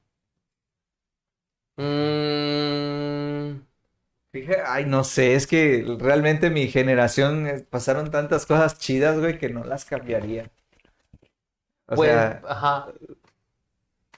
Mm, 1.78 3.61
Fíjate, 4.34 4.61
ay, 4.67 4.86
no 4.86 5.03
sé, 5.05 5.36
es 5.36 5.47
que 5.47 5.86
realmente 5.99 6.49
mi 6.51 6.67
generación 6.69 7.47
eh, 7.47 7.65
pasaron 7.69 8.11
tantas 8.11 8.45
cosas 8.45 8.78
chidas, 8.80 9.19
güey, 9.19 9.39
que 9.39 9.49
no 9.49 9.63
las 9.63 9.86
cambiaría. 9.86 10.51
O 11.88 11.95
pues, 11.95 11.97
sea, 11.97 12.43
ajá. 12.43 12.93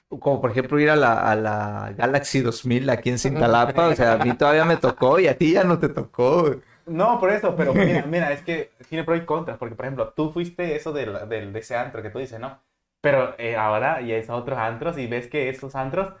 como 0.08 0.40
por 0.40 0.50
ejemplo 0.50 0.78
ir 0.80 0.90
a 0.90 0.96
la, 0.96 1.30
a 1.30 1.34
la 1.36 1.92
Galaxy 1.96 2.40
2000 2.40 2.88
aquí 2.90 3.10
en 3.10 3.18
Cintalapa, 3.18 3.88
o 3.88 3.94
sea, 3.94 4.14
a 4.14 4.18
mí 4.18 4.34
todavía 4.34 4.64
me 4.64 4.76
tocó 4.76 5.18
y 5.20 5.26
a 5.28 5.36
ti 5.36 5.52
ya 5.52 5.64
no 5.64 5.78
te 5.78 5.88
tocó. 5.88 6.42
güey. 6.42 6.60
No, 6.86 7.20
por 7.20 7.30
eso, 7.30 7.54
pero 7.56 7.74
mira, 7.74 8.06
mira, 8.06 8.32
es 8.32 8.42
que 8.42 8.72
tiene 8.88 9.04
pro 9.04 9.14
y 9.16 9.26
contras, 9.26 9.58
porque 9.58 9.74
por 9.74 9.84
ejemplo, 9.84 10.12
tú 10.14 10.30
fuiste 10.32 10.74
eso 10.76 10.92
del, 10.92 11.28
del- 11.28 11.52
de 11.52 11.58
ese 11.60 11.76
antro 11.76 12.02
que 12.02 12.10
tú 12.10 12.18
dices, 12.18 12.40
¿no? 12.40 12.62
Pero 13.00 13.34
eh, 13.38 13.56
ahora 13.56 14.00
ya 14.00 14.16
es 14.16 14.30
a 14.30 14.36
otros 14.36 14.58
antros 14.58 14.96
y 14.98 15.06
ves 15.06 15.28
que 15.28 15.48
esos 15.50 15.74
antros, 15.76 16.14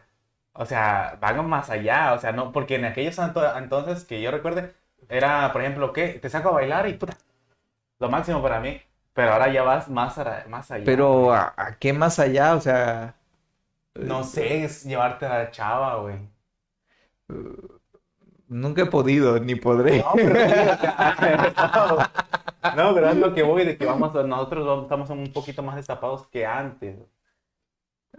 o 0.58 0.66
sea, 0.66 1.16
van 1.20 1.48
más 1.48 1.70
allá, 1.70 2.12
o 2.14 2.18
sea, 2.18 2.32
no, 2.32 2.52
porque 2.52 2.74
en 2.76 2.84
aquellos 2.84 3.18
entonces 3.18 4.04
que 4.04 4.20
yo 4.20 4.30
recuerde, 4.30 4.74
era, 5.08 5.52
por 5.52 5.62
ejemplo, 5.62 5.92
¿qué? 5.92 6.08
Te 6.20 6.28
saco 6.28 6.50
a 6.50 6.52
bailar 6.52 6.88
y 6.88 6.94
puta, 6.94 7.16
lo 8.00 8.08
máximo 8.10 8.42
para 8.42 8.60
mí, 8.60 8.80
pero 9.14 9.32
ahora 9.32 9.52
ya 9.52 9.62
vas 9.62 9.88
más, 9.88 10.18
a- 10.18 10.44
más 10.48 10.70
allá. 10.70 10.84
Pero 10.84 11.32
¿a, 11.32 11.54
a 11.56 11.78
qué 11.78 11.92
más 11.92 12.18
allá? 12.18 12.54
O 12.56 12.60
sea, 12.60 13.14
No 13.94 14.24
sé, 14.24 14.64
es 14.64 14.84
llevarte 14.84 15.26
a 15.26 15.38
la 15.38 15.50
chava, 15.50 15.96
güey. 15.96 16.16
nunca 18.48 18.82
he 18.82 18.86
podido, 18.86 19.38
ni 19.40 19.54
podré. 19.54 19.98
No, 19.98 20.12
pero 20.14 20.34
no, 22.76 22.94
pero 22.94 23.08
es 23.10 23.16
lo 23.16 23.34
que 23.34 23.42
voy, 23.42 23.64
de 23.64 23.76
que 23.76 23.86
vamos, 23.86 24.14
a- 24.16 24.22
nosotros 24.22 24.66
vamos- 24.66 24.84
estamos 24.84 25.10
un 25.10 25.32
poquito 25.32 25.62
más 25.62 25.76
destapados 25.76 26.26
que 26.28 26.46
antes. 26.46 26.96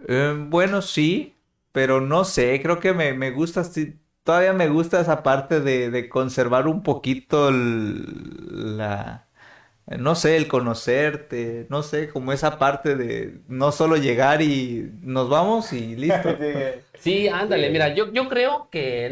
Eh, 0.08 0.34
bueno, 0.48 0.82
sí, 0.82 1.34
pero 1.72 2.00
no 2.00 2.24
sé, 2.24 2.60
creo 2.62 2.80
que 2.80 2.92
me, 2.94 3.14
me 3.14 3.30
gusta, 3.30 3.64
sí, 3.64 4.00
todavía 4.24 4.52
me 4.52 4.68
gusta 4.68 5.00
esa 5.00 5.22
parte 5.22 5.60
de, 5.60 5.90
de 5.90 6.08
conservar 6.08 6.66
un 6.68 6.82
poquito 6.82 7.48
el- 7.48 8.76
la, 8.78 9.28
no 9.98 10.14
sé, 10.16 10.36
el 10.36 10.48
conocerte, 10.48 11.66
no 11.70 11.82
sé, 11.82 12.08
como 12.10 12.32
esa 12.32 12.58
parte 12.58 12.96
de 12.96 13.42
no 13.48 13.72
solo 13.72 13.96
llegar 13.96 14.42
y 14.42 14.90
nos 15.02 15.28
vamos 15.30 15.72
y 15.72 15.96
listo. 15.96 16.38
Sí, 16.94 17.28
ándale, 17.28 17.70
Sí. 17.70 17.70
mira, 17.70 17.94
yo, 17.94 18.12
yo 18.12 18.28
creo 18.28 18.68
que 18.70 19.08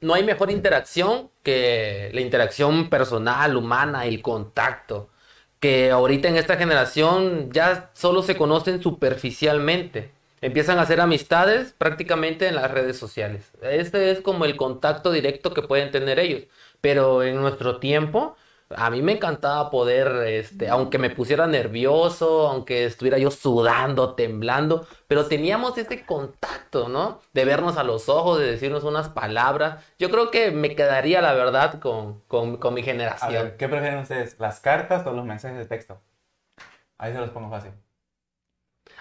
no 0.00 0.14
hay 0.14 0.22
mejor 0.24 0.50
interacción 0.50 1.30
que 1.42 2.10
la 2.14 2.20
interacción 2.20 2.88
personal, 2.88 3.56
humana, 3.56 4.06
el 4.06 4.22
contacto. 4.22 5.10
Que 5.58 5.90
ahorita 5.90 6.28
en 6.28 6.36
esta 6.36 6.56
generación 6.56 7.50
ya 7.52 7.90
solo 7.94 8.22
se 8.22 8.36
conocen 8.36 8.80
superficialmente. 8.82 10.12
Empiezan 10.46 10.78
a 10.78 10.82
hacer 10.82 11.00
amistades 11.00 11.72
prácticamente 11.76 12.46
en 12.48 12.54
las 12.56 12.70
redes 12.70 12.98
sociales. 12.98 13.50
Este 13.62 14.10
es 14.12 14.20
como 14.20 14.44
el 14.44 14.56
contacto 14.56 15.10
directo 15.10 15.52
que 15.54 15.62
pueden 15.62 15.90
tener 15.90 16.18
ellos. 16.20 16.44
Pero 16.80 17.22
en 17.24 17.36
nuestro 17.36 17.80
tiempo, 17.80 18.36
a 18.70 18.90
mí 18.90 19.02
me 19.02 19.12
encantaba 19.12 19.70
poder, 19.70 20.08
este, 20.28 20.68
aunque 20.68 20.98
me 20.98 21.10
pusiera 21.10 21.46
nervioso, 21.48 22.48
aunque 22.48 22.84
estuviera 22.84 23.18
yo 23.18 23.30
sudando, 23.30 24.14
temblando, 24.14 24.86
pero 25.08 25.26
teníamos 25.26 25.76
ese 25.78 26.04
contacto, 26.06 26.88
¿no? 26.88 27.20
De 27.32 27.44
vernos 27.44 27.76
a 27.76 27.82
los 27.84 28.08
ojos, 28.08 28.38
de 28.38 28.46
decirnos 28.52 28.84
unas 28.84 29.08
palabras. 29.08 29.82
Yo 29.98 30.10
creo 30.10 30.30
que 30.30 30.50
me 30.52 30.76
quedaría, 30.76 31.22
la 31.22 31.32
verdad, 31.34 31.80
con, 31.80 32.20
con, 32.28 32.56
con 32.58 32.74
mi 32.74 32.82
A 33.20 33.30
generación. 33.30 33.30
ver, 33.30 33.56
¿qué 33.58 33.68
prefieren 33.68 33.98
ustedes? 34.00 34.38
¿Las 34.40 34.60
cartas 34.60 35.06
o 35.06 35.12
los 35.12 35.24
mensajes 35.26 35.58
de 35.58 35.66
texto? 35.66 36.02
Ahí 36.98 37.12
se 37.12 37.18
los 37.20 37.30
pongo 37.30 37.50
fácil. 37.50 37.72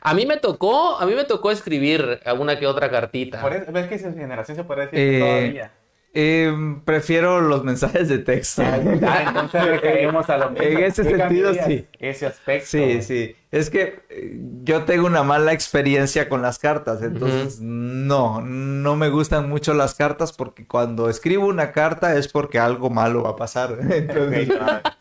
A 0.07 0.13
mí 0.13 0.27
me 0.27 0.37
tocó, 0.37 0.97
a 0.99 1.05
mí 1.07 1.15
me 1.15 1.23
tocó 1.23 1.49
escribir 1.49 2.19
alguna 2.25 2.59
que 2.59 2.67
otra 2.67 2.91
cartita. 2.91 3.41
Por 3.41 3.53
eso, 3.53 3.71
ves 3.71 3.87
que 3.87 3.95
esa 3.95 4.13
generación 4.13 4.55
se 4.55 4.63
puede 4.63 4.81
decir 4.81 4.99
Eh, 4.99 5.19
todavía. 5.19 5.71
Eh, 6.17 6.77
prefiero 6.85 7.41
los 7.41 7.65
mensajes 7.65 8.07
de 8.07 8.19
texto. 8.19 8.63
Ah, 8.65 9.25
entonces 9.27 9.65
recaemos 9.81 10.29
a 10.29 10.37
lo 10.37 10.49
mismo. 10.51 10.65
En 10.65 10.83
ese 10.83 11.03
¿Qué 11.03 11.17
sentido, 11.17 11.53
sí. 11.53 11.87
Ese 11.99 12.25
aspecto. 12.25 12.67
Sí, 12.69 13.01
sí. 13.01 13.35
Es 13.51 13.69
que 13.69 13.99
eh, 14.09 14.39
yo 14.63 14.83
tengo 14.85 15.07
una 15.07 15.23
mala 15.23 15.51
experiencia 15.51 16.29
con 16.29 16.41
las 16.41 16.57
cartas, 16.57 17.01
entonces 17.01 17.59
no, 17.59 18.39
no 18.41 18.95
me 18.95 19.09
gustan 19.09 19.49
mucho 19.49 19.73
las 19.73 19.93
cartas 19.93 20.31
porque 20.31 20.65
cuando 20.65 21.09
escribo 21.09 21.47
una 21.47 21.73
carta 21.73 22.15
es 22.15 22.29
porque 22.29 22.59
algo 22.59 22.89
malo 22.89 23.23
va 23.23 23.31
a 23.31 23.35
pasar. 23.35 23.77
Entonces, 23.91 24.47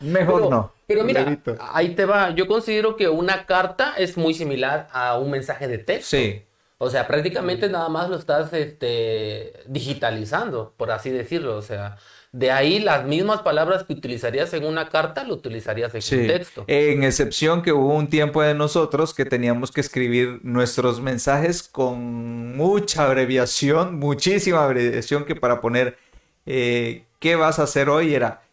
mejor 0.01 0.41
Pero, 0.41 0.49
no. 0.49 0.71
pero 0.85 1.03
mira, 1.05 1.37
ahí 1.73 1.95
te 1.95 2.03
va. 2.05 2.31
Yo 2.31 2.45
considero 2.47 2.97
que 2.97 3.07
una 3.07 3.45
carta 3.45 3.93
es 3.97 4.17
muy 4.17 4.33
similar 4.33 4.87
a 4.91 5.17
un 5.17 5.31
mensaje 5.31 5.67
de 5.69 5.77
texto. 5.77 6.17
Sí, 6.17 6.43
O 6.77 6.89
sea, 6.89 7.07
prácticamente 7.07 7.69
nada 7.69 7.87
más 7.89 8.09
lo 8.09 8.17
estás 8.17 8.51
este, 8.53 9.53
digitalizando, 9.67 10.73
por 10.75 10.91
así 10.91 11.09
decirlo. 11.09 11.55
O 11.55 11.61
sea, 11.61 11.97
de 12.33 12.51
ahí 12.51 12.79
las 12.79 13.05
mismas 13.05 13.41
palabras 13.41 13.83
que 13.83 13.93
utilizarías 13.93 14.53
en 14.53 14.65
una 14.65 14.89
carta, 14.89 15.23
lo 15.23 15.35
utilizarías 15.35 15.91
en 15.91 15.97
un 15.97 16.01
sí. 16.01 16.27
texto. 16.27 16.65
En 16.67 17.03
excepción 17.03 17.61
que 17.61 17.71
hubo 17.71 17.93
un 17.93 18.07
tiempo 18.07 18.41
de 18.41 18.53
nosotros 18.53 19.13
que 19.13 19.23
teníamos 19.23 19.71
que 19.71 19.81
escribir 19.81 20.41
nuestros 20.43 20.99
mensajes 20.99 21.63
con 21.63 22.57
mucha 22.57 23.05
abreviación, 23.05 23.97
muchísima 23.99 24.65
abreviación 24.65 25.23
que 25.23 25.35
para 25.35 25.61
poner 25.61 25.97
eh, 26.45 27.05
¿qué 27.19 27.35
vas 27.35 27.59
a 27.59 27.63
hacer 27.63 27.89
hoy? 27.89 28.13
Era 28.13 28.43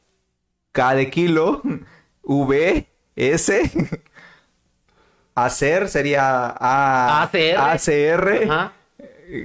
K 0.72 0.94
de 0.94 1.10
kilo, 1.10 1.62
V, 2.22 2.86
S, 3.16 3.70
hacer 5.34 5.88
sería 5.88 6.54
A, 6.58 7.22
ACR. 7.22 7.56
ACR, 7.58 8.44
Ajá. 8.50 8.72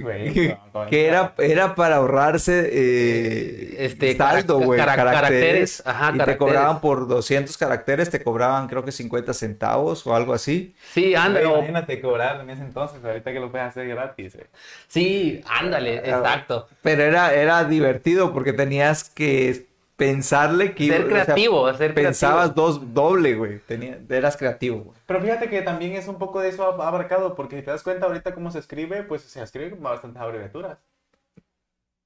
Güey, 0.02 0.34
que, 0.34 0.48
no, 0.74 0.82
no, 0.84 0.90
que 0.90 1.06
era, 1.06 1.32
era 1.38 1.74
para 1.74 1.96
ahorrarse 1.96 2.68
eh, 2.70 3.76
Este, 3.86 4.14
saldo, 4.18 4.58
güey, 4.60 4.78
carac- 4.78 4.96
caracteres, 4.96 5.20
caracteres, 5.20 5.82
ajá, 5.86 6.08
y 6.08 6.12
te 6.12 6.18
caracteres. 6.18 6.36
cobraban 6.38 6.80
por 6.82 7.08
200 7.08 7.56
caracteres, 7.56 8.10
te 8.10 8.22
cobraban 8.22 8.68
creo 8.68 8.84
que 8.84 8.92
50 8.92 9.32
centavos 9.32 10.06
o 10.06 10.14
algo 10.14 10.34
así. 10.34 10.74
Sí, 10.92 11.14
ándale. 11.14 11.46
Güey, 11.46 11.54
o- 11.54 11.58
Imagínate 11.60 12.02
cobrar 12.02 12.38
en 12.42 12.50
ese 12.50 12.62
entonces, 12.64 13.02
ahorita 13.02 13.32
que 13.32 13.40
lo 13.40 13.50
puedes 13.50 13.66
hacer 13.68 13.88
gratis. 13.88 14.34
eh. 14.34 14.46
Sí, 14.88 15.42
ándale, 15.48 15.96
exacto. 15.98 16.68
Pero 16.82 17.04
era, 17.04 17.32
era 17.32 17.64
divertido 17.64 18.34
porque 18.34 18.52
tenías 18.52 19.04
que 19.08 19.67
pensarle 19.98 20.74
que 20.74 20.86
Ser 20.86 21.00
iba- 21.00 21.06
o 21.06 21.10
sea, 21.16 21.24
creativo, 21.24 21.74
ser 21.74 21.92
pensabas 21.92 22.52
creativo. 22.52 22.66
dos 22.68 22.94
doble, 22.94 23.34
güey. 23.34 23.58
Tenía, 23.66 23.98
eras 24.08 24.36
creativo, 24.36 24.78
güey. 24.78 24.96
Pero 25.06 25.20
fíjate 25.20 25.50
que 25.50 25.60
también 25.60 25.92
es 25.92 26.06
un 26.08 26.18
poco 26.18 26.40
de 26.40 26.48
eso 26.50 26.62
ab- 26.72 26.82
abarcado, 26.86 27.34
porque 27.34 27.56
si 27.56 27.62
te 27.62 27.72
das 27.72 27.82
cuenta 27.82 28.06
ahorita 28.06 28.32
cómo 28.32 28.50
se 28.52 28.60
escribe, 28.60 29.02
pues 29.02 29.22
se 29.22 29.42
escribe 29.42 29.70
con 29.70 29.82
bastantes 29.82 30.22
abreviaturas. 30.22 30.78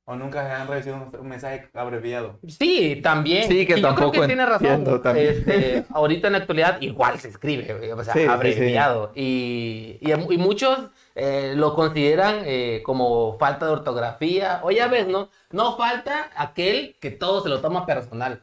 ¿O 0.05 0.17
nunca 0.17 0.61
han 0.61 0.67
recibido 0.67 0.97
un, 1.13 1.21
un 1.21 1.29
mensaje 1.29 1.69
abreviado? 1.75 2.39
Sí, 2.49 2.99
también. 3.03 3.47
Sí, 3.47 3.67
que 3.67 3.75
Y 3.75 3.83
yo 3.83 3.83
creo 3.83 3.95
tampoco 3.95 4.21
que 4.23 4.27
tiene 4.27 4.47
razón. 4.47 4.85
Este, 5.15 5.85
ahorita 5.91 6.27
en 6.27 6.33
la 6.33 6.39
actualidad 6.41 6.81
igual 6.81 7.21
se 7.21 7.29
escribe, 7.29 7.73
güey, 7.75 7.93
o 7.93 8.03
sea, 8.03 8.15
Sí, 8.15 8.21
sí, 8.21 8.25
sí. 8.27 8.31
abreviado. 8.33 9.13
Y, 9.15 9.99
y, 10.01 10.11
y 10.13 10.39
muchos 10.39 10.77
eh, 11.15 11.53
lo 11.57 11.75
consideran 11.75 12.43
eh, 12.45 12.83
como 12.85 13.39
falta 13.39 13.67
de 13.67 13.73
ortografía. 13.73 14.61
O 14.65 14.71
ya 14.71 14.89
ves, 14.89 15.07
¿no? 15.09 15.31
No 15.51 15.77
falta 15.77 16.31
aquel 16.37 16.97
que 17.01 17.11
todo 17.11 17.43
se 17.43 17.49
lo 17.49 17.61
toma 17.61 17.87
personal. 17.87 18.43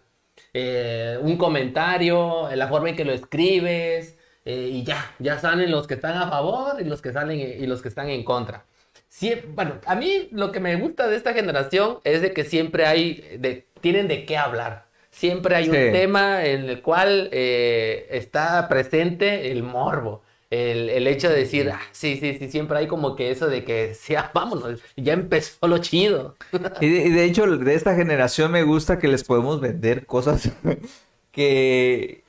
Eh, 0.54 1.18
un 1.22 1.38
comentario, 1.38 2.50
la 2.56 2.68
forma 2.68 2.90
en 2.90 2.96
que 2.96 3.06
lo 3.06 3.14
escribes, 3.14 4.16
y 4.46 4.84
ya, 4.84 5.14
ya 5.20 5.38
salen 5.38 5.70
los 5.70 5.86
que 5.86 5.94
están 5.94 6.18
a 6.18 6.28
favor 6.30 6.82
y 6.82 6.84
los 6.86 7.02
que 7.04 7.12
salen 7.12 7.40
y 7.40 7.68
los 7.68 7.82
que 7.84 7.90
están 7.90 8.10
en 8.10 8.24
contra. 8.24 8.66
Sie- 9.12 9.44
bueno, 9.54 9.76
a 9.86 9.96
mí 9.96 10.28
lo 10.32 10.52
que 10.52 10.60
me 10.60 10.76
gusta 10.76 11.08
de 11.08 11.18
esta 11.18 11.34
generación 11.34 12.00
es 12.04 12.22
de 12.24 12.34
que 12.34 12.44
siempre 12.46 12.86
hay, 12.88 13.38
de, 13.40 13.68
tienen 13.82 14.08
de 14.08 14.26
qué 14.26 14.38
hablar. 14.38 14.86
Siempre 15.12 15.56
hay 15.56 15.70
un 15.70 15.76
Sí. 15.76 15.92
tema 15.92 16.46
en 16.46 16.70
el 16.70 16.82
cual 16.82 17.30
eh, 17.32 18.08
está 18.12 18.68
presente 18.70 19.52
el 19.52 19.62
morbo. 19.64 20.24
El, 20.50 20.90
el 20.90 21.08
hecho 21.08 21.30
de 21.30 21.36
decir, 21.38 21.70
ah, 21.72 21.80
sí, 21.92 22.18
sí, 22.18 22.36
sí, 22.40 22.50
siempre 22.50 22.78
hay 22.80 22.88
como 22.88 23.16
que 23.16 23.30
eso 23.32 23.48
de 23.48 23.64
que, 23.64 23.94
sí, 23.94 24.16
ah, 24.16 24.32
vámonos, 24.36 24.82
ya 24.98 25.14
empezó 25.14 25.68
lo 25.68 25.78
chido. 25.80 26.38
Y 26.80 26.90
de, 26.90 27.06
y 27.08 27.10
de 27.12 27.26
hecho, 27.26 27.46
de 27.58 27.74
esta 27.76 27.96
generación 27.96 28.52
me 28.52 28.64
gusta 28.64 29.00
que 29.00 29.08
les 29.08 29.24
podemos 29.24 29.60
vender 29.62 30.06
cosas 30.06 30.52
que 31.32 32.24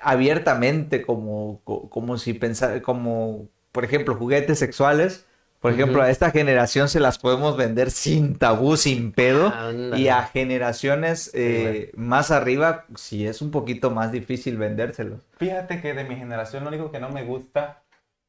abiertamente, 0.00 1.02
como, 1.02 1.60
co- 1.64 1.88
como 1.90 2.18
si 2.18 2.34
pensar, 2.34 2.82
como, 2.82 3.48
por 3.72 3.84
ejemplo, 3.84 4.14
juguetes 4.16 4.58
sexuales. 4.58 5.26
Por 5.62 5.72
ejemplo, 5.72 6.02
a 6.02 6.10
esta 6.10 6.32
generación 6.32 6.88
se 6.88 6.98
las 6.98 7.18
podemos 7.18 7.56
vender 7.56 7.92
sin 7.92 8.36
tabú, 8.36 8.76
sin 8.76 9.12
pedo. 9.12 9.52
Y 9.96 10.08
a 10.08 10.24
generaciones 10.24 11.30
eh, 11.34 11.92
más 11.94 12.32
arriba, 12.32 12.84
sí 12.96 13.28
es 13.28 13.40
un 13.40 13.52
poquito 13.52 13.92
más 13.92 14.10
difícil 14.10 14.56
vendérselos. 14.58 15.20
Fíjate 15.36 15.80
que 15.80 15.94
de 15.94 16.02
mi 16.02 16.16
generación 16.16 16.64
lo 16.64 16.68
único 16.70 16.90
que 16.90 16.98
no 16.98 17.10
me 17.10 17.22
gusta 17.22 17.84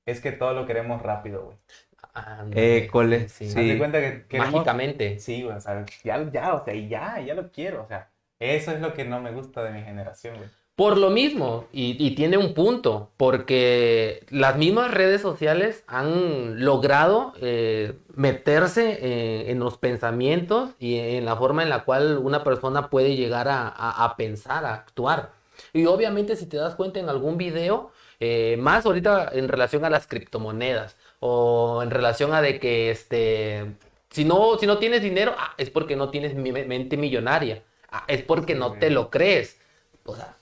es 0.05 0.21
que 0.21 0.31
todo 0.31 0.53
lo 0.53 0.67
queremos 0.67 1.01
rápido, 1.01 1.45
güey. 1.45 1.57
Eh, 2.51 2.87
cole, 2.91 3.27
sí. 3.29 3.49
sí. 3.49 3.59
Haz 3.59 3.65
de 3.65 3.77
cuenta 3.79 3.99
que 3.99 4.27
queremos... 4.27 4.53
Mágicamente. 4.53 5.19
Sí, 5.19 5.41
güey, 5.41 5.57
o 5.57 5.59
sea, 5.59 5.83
ya, 6.03 6.29
ya, 6.31 6.53
o 6.53 6.63
sea, 6.63 6.75
y 6.75 6.87
ya, 6.87 7.19
ya 7.19 7.33
lo 7.33 7.51
quiero, 7.51 7.81
o 7.81 7.87
sea, 7.87 8.11
eso 8.39 8.71
es 8.71 8.79
lo 8.79 8.93
que 8.93 9.05
no 9.05 9.19
me 9.19 9.31
gusta 9.31 9.63
de 9.63 9.71
mi 9.71 9.81
generación, 9.81 10.37
güey. 10.37 10.49
Por 10.75 10.97
lo 10.97 11.11
mismo, 11.11 11.67
y, 11.71 12.15
tiene 12.15 12.37
un 12.37 12.55
punto, 12.55 13.11
porque 13.17 14.25
las 14.31 14.57
mismas 14.57 14.89
redes 14.91 15.21
sociales 15.21 15.83
han 15.85 16.65
logrado 16.65 17.33
eh, 17.41 17.93
meterse 18.15 19.51
en, 19.51 19.59
los 19.59 19.77
pensamientos 19.77 20.71
y 20.79 20.97
en 20.97 21.25
la 21.25 21.35
forma 21.35 21.61
en 21.61 21.69
la 21.69 21.83
cual 21.83 22.17
una 22.17 22.43
persona 22.43 22.89
puede 22.89 23.15
llegar 23.15 23.47
a, 23.49 24.15
pensar, 24.17 24.65
a 24.65 24.73
actuar. 24.73 25.29
Y 25.73 25.85
obviamente 25.85 26.35
si 26.35 26.47
te 26.47 26.57
das 26.57 26.73
cuenta 26.73 26.99
en 26.99 27.07
algún 27.07 27.37
video, 27.37 27.91
eh, 28.19 28.57
más 28.59 28.87
ahorita 28.87 29.29
en 29.31 29.49
relación 29.49 29.85
a 29.85 29.91
las 29.91 30.07
criptomonedas 30.07 30.97
o 31.19 31.81
en 31.83 31.91
relación 31.91 32.33
a 32.33 32.41
de 32.41 32.59
que 32.59 32.89
este, 32.89 33.75
si, 34.09 34.25
no, 34.25 34.57
si 34.57 34.65
no 34.65 34.79
tienes 34.79 35.03
dinero, 35.03 35.35
ah, 35.37 35.53
es 35.57 35.69
porque 35.69 35.95
no 35.95 36.09
tienes 36.09 36.33
mente 36.33 36.97
millonaria, 36.97 37.61
ah, 37.91 38.05
es 38.07 38.23
porque 38.23 38.55
no 38.55 38.73
te 38.73 38.89
lo 38.89 39.11
crees 39.11 39.59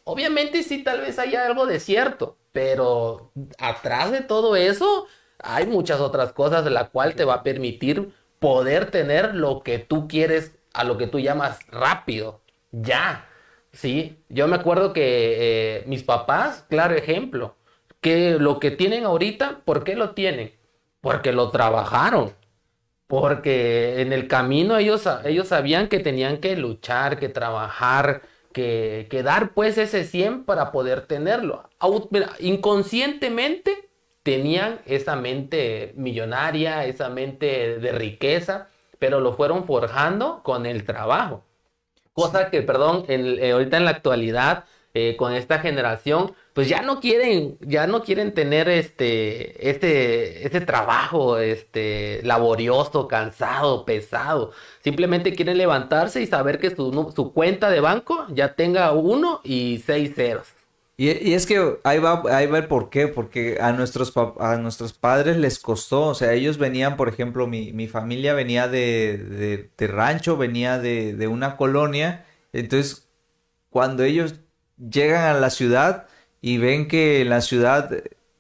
obviamente 0.04 0.64
sí, 0.64 0.84
tal 0.84 1.02
vez 1.02 1.20
haya 1.20 1.46
algo 1.46 1.66
de 1.66 1.80
cierto, 1.80 2.38
pero 2.52 3.32
atrás 3.58 4.12
de 4.12 4.22
todo 4.22 4.56
eso 4.56 5.08
hay 5.40 5.68
muchas 5.68 6.00
otras 6.00 6.34
cosas 6.34 6.64
de 6.64 6.72
la 6.72 6.90
cual 6.90 7.16
te 7.16 7.26
va 7.26 7.36
a 7.36 7.44
permitir 7.44 8.12
poder 8.40 8.92
tener 8.92 9.36
lo 9.36 9.62
que 9.64 9.80
tú 9.80 10.08
quieres, 10.08 10.58
a 10.74 10.84
lo 10.84 10.98
que 10.98 11.08
tú 11.08 11.20
llamas 11.20 11.60
rápido, 11.68 12.42
ya. 12.72 13.28
Sí, 13.72 14.24
yo 14.30 14.48
me 14.48 14.56
acuerdo 14.58 14.94
que 14.94 15.80
eh, 15.80 15.84
mis 15.88 16.04
papás, 16.04 16.66
claro 16.70 16.96
ejemplo, 16.96 17.56
que 18.02 18.38
lo 18.40 18.60
que 18.60 18.72
tienen 18.72 19.06
ahorita, 19.06 19.62
¿por 19.64 19.84
qué 19.84 19.96
lo 19.96 20.12
tienen? 20.12 20.54
Porque 21.02 21.32
lo 21.32 21.52
trabajaron. 21.52 22.34
Porque 23.08 24.02
en 24.02 24.14
el 24.14 24.28
camino 24.28 24.78
ellos, 24.78 25.08
ellos 25.26 25.50
sabían 25.50 25.90
que 25.90 26.00
tenían 26.00 26.38
que 26.40 26.56
luchar, 26.56 27.20
que 27.20 27.30
trabajar, 27.30 28.22
que, 28.52 29.22
dar 29.24 29.54
pues 29.54 29.78
ese 29.78 30.04
100 30.04 30.46
para 30.46 30.72
poder 30.72 31.02
tenerlo. 31.02 31.70
inconscientemente 32.40 33.90
tenían 34.24 34.80
esa 34.86 35.16
mente 35.16 35.94
millonaria, 35.96 36.86
esa 36.86 37.10
mente 37.10 37.80
de 37.80 37.92
riqueza, 37.92 38.68
pero 39.00 39.20
lo 39.20 39.34
fueron 39.34 39.66
forjando 39.66 40.42
con 40.44 40.66
el 40.66 40.86
trabajo. 40.86 41.44
Cosa 42.14 42.50
que, 42.50 42.62
perdón, 42.62 43.06
eh, 43.08 43.52
ahorita 43.52 43.78
en 43.78 43.86
la 43.86 43.92
actualidad, 43.92 44.66
eh, 44.94 45.16
con 45.16 45.34
esta 45.34 45.60
generación, 45.60 46.34
pues 46.54 46.68
ya 46.68 46.82
no 46.82 47.00
quieren, 47.00 47.58
ya 47.62 47.88
no 47.88 48.04
quieren 48.04 48.34
tener 48.34 48.68
este, 48.68 49.70
este, 49.70 50.46
este 50.46 50.62
trabajo, 50.62 51.38
este, 51.38 52.20
laborioso, 52.24 53.08
cansado, 53.08 53.86
pesado. 53.86 54.52
Simplemente 54.84 55.34
quieren 55.34 55.58
levantarse 55.58 56.22
y 56.22 56.28
saber 56.28 56.60
que 56.60 56.76
su, 56.76 57.14
su 57.16 57.32
cuenta 57.34 57.70
de 57.70 57.80
banco 57.80 58.26
ya 58.30 58.54
tenga 58.56 58.92
uno 58.92 59.40
y 59.44 59.82
seis 59.86 60.14
ceros. 60.16 60.48
Y, 60.98 61.34
es 61.34 61.48
que 61.48 61.80
ahí 61.84 61.98
va, 61.98 62.22
ahí 62.30 62.46
va 62.46 62.60
el 62.60 62.68
por 62.68 62.90
qué, 62.90 63.08
porque 63.08 63.58
a 63.60 63.72
nuestros, 63.72 64.14
a 64.40 64.58
nuestros 64.58 64.94
padres 64.94 65.38
les 65.38 65.58
costó, 65.58 66.08
o 66.08 66.14
sea, 66.14 66.34
ellos 66.34 66.60
venían, 66.60 66.96
por 66.96 67.10
ejemplo, 67.10 67.48
mi, 67.48 67.74
mi 67.74 67.88
familia 67.88 68.36
venía 68.36 68.68
de, 68.68 69.70
de, 69.78 69.88
rancho, 69.88 70.38
venía 70.38 70.78
de, 70.78 71.16
de 71.16 71.28
una 71.28 71.58
colonia, 71.58 72.26
entonces 72.54 73.10
cuando 73.72 74.04
ellos 74.04 74.42
llegan 74.90 75.24
a 75.36 75.40
la 75.40 75.50
ciudad, 75.50 76.08
y 76.42 76.58
ven 76.58 76.88
que 76.88 77.22
en 77.22 77.30
la 77.30 77.42
ciudad 77.42 77.92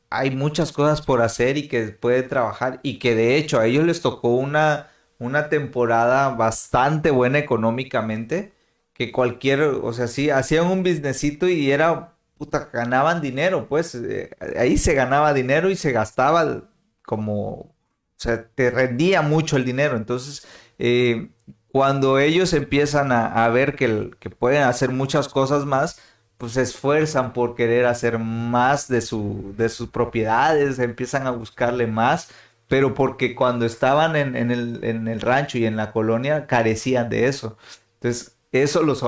hay 0.10 0.32
muchas 0.32 0.72
cosas 0.72 1.02
por 1.02 1.22
hacer 1.22 1.58
y 1.58 1.68
que 1.68 1.84
puede 1.90 2.24
trabajar 2.24 2.80
y 2.84 3.00
que 3.00 3.16
de 3.16 3.38
hecho 3.38 3.60
a 3.60 3.68
ellos 3.68 3.86
les 3.86 4.02
tocó 4.02 4.30
una, 4.36 4.90
una 5.20 5.50
temporada 5.50 6.30
bastante 6.30 7.12
buena 7.12 7.38
económicamente, 7.38 8.54
que 8.94 9.12
cualquier, 9.12 9.62
o 9.62 9.94
sea, 9.94 10.08
sí, 10.08 10.30
hacían 10.30 10.68
un 10.68 10.84
businessito 10.84 11.48
y 11.48 11.72
era, 11.72 12.14
puta, 12.38 12.70
ganaban 12.74 13.22
dinero, 13.22 13.68
pues 13.70 13.96
eh, 13.96 14.32
ahí 14.58 14.78
se 14.78 14.94
ganaba 14.96 15.34
dinero 15.34 15.70
y 15.70 15.76
se 15.76 15.92
gastaba 15.92 16.64
como, 17.04 17.50
o 17.52 17.76
sea, 18.18 18.48
te 18.56 18.72
rendía 18.72 19.22
mucho 19.22 19.58
el 19.58 19.66
dinero, 19.66 19.96
entonces... 19.98 20.46
Eh, 20.80 21.30
cuando 21.72 22.20
ellos 22.20 22.52
empiezan 22.52 23.14
a, 23.14 23.48
ver 23.48 23.78
que 23.78 24.30
pueden 24.38 24.64
hacer 24.64 24.90
muchas 24.90 25.30
cosas 25.30 25.64
más, 25.64 26.02
pues 26.42 26.54
se 26.54 26.64
esfuerzan 26.64 27.34
por 27.34 27.54
querer 27.54 27.86
hacer 27.86 28.18
más 28.18 28.88
de, 28.88 29.02
su, 29.02 29.54
de 29.58 29.70
sus 29.70 29.90
propiedades, 29.90 30.80
empiezan 30.80 31.28
a 31.28 31.30
buscarle 31.30 31.86
más, 31.86 32.32
pero 32.68 32.96
porque 32.96 33.36
cuando 33.36 33.64
estaban 33.64 34.16
en, 34.16 34.36
el, 34.50 34.84
en 34.84 35.08
el 35.08 35.22
rancho 35.22 35.60
y 35.60 35.68
en 35.68 35.76
la 35.76 35.92
colonia 35.92 36.48
carecían 36.48 37.10
de 37.10 37.28
eso. 37.28 37.58
Entonces, 37.94 38.40
eso 38.52 38.82
los, 38.82 39.06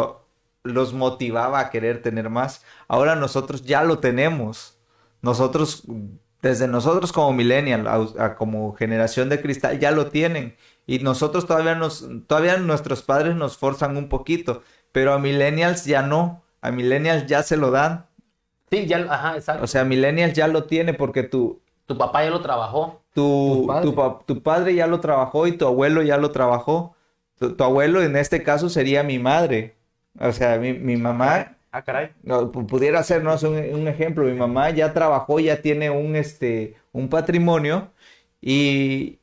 los 0.61 0.93
motivaba 0.93 1.59
a 1.59 1.71
querer 1.71 2.03
tener 2.03 2.29
más. 2.29 2.63
Ahora 2.88 3.15
nosotros 3.15 3.63
ya 3.65 3.84
lo 3.84 3.97
tenemos. 3.97 4.77
Nosotros, 5.23 5.86
desde 6.43 6.67
nosotros 6.67 7.11
como 7.11 7.34
millennial, 7.34 8.13
como 8.38 8.75
generación 8.75 9.29
de 9.29 9.41
cristal, 9.41 9.79
ya 9.79 9.89
lo 9.89 10.11
tienen. 10.11 10.55
Y 10.86 10.99
nosotros 10.99 11.47
todavía 11.47 11.73
nos, 11.73 12.07
todavía 12.27 12.57
nuestros 12.57 13.01
padres 13.01 13.36
nos 13.36 13.57
forzan 13.57 13.97
un 13.97 14.07
poquito, 14.07 14.61
pero 14.91 15.13
a 15.13 15.17
millennials 15.17 15.86
ya 15.86 16.03
no 16.03 16.42
a 16.64 16.72
millennials 16.72 17.28
ya 17.28 17.43
se 17.43 17.57
lo 17.57 17.72
dan. 17.72 18.05
Sí, 18.72 18.88
ya, 18.88 19.05
ajá, 19.09 19.36
exacto. 19.36 19.66
O 19.66 19.68
sea, 19.68 19.84
millennials 19.84 20.34
ya 20.34 20.47
lo 20.47 20.64
tiene 20.64 20.93
porque 20.93 21.24
tu... 21.24 21.61
Tu 21.86 21.97
papá 21.97 22.24
ya 22.24 22.30
lo 22.30 22.41
trabajó. 22.41 23.01
Tu, 23.14 23.70
tu, 24.26 24.41
padre? 24.41 24.74
ya 24.74 24.88
lo 24.88 25.01
trabajó 25.01 25.45
y 25.45 25.57
tu 25.57 25.68
abuelo 25.68 26.01
ya 26.01 26.18
lo 26.18 26.32
trabajó. 26.32 26.95
Tu, 27.38 27.61
abuelo 27.61 28.01
en 28.01 28.16
este 28.16 28.43
caso 28.43 28.70
sería 28.70 29.03
mi 29.03 29.20
madre. 29.20 29.76
O 30.18 30.32
sea, 30.32 30.57
mi, 30.57 30.72
mi 30.72 30.95
mamá... 30.95 31.57
Ah, 31.74 31.82
caray. 31.82 32.11
No, 32.24 32.49
pudiera 32.49 33.03
ser, 33.03 33.24
¿no? 33.24 33.36
Un, 33.36 33.82
un, 33.82 33.88
ejemplo. 33.89 34.24
Mi 34.24 34.34
mamá 34.34 34.70
ya 34.70 34.93
trabajó, 34.93 35.41
ya 35.41 35.61
tiene 35.61 35.89
un, 35.89 36.16
este, 36.16 36.78
un 36.93 37.09
patrimonio 37.09 37.89
y, 38.39 39.20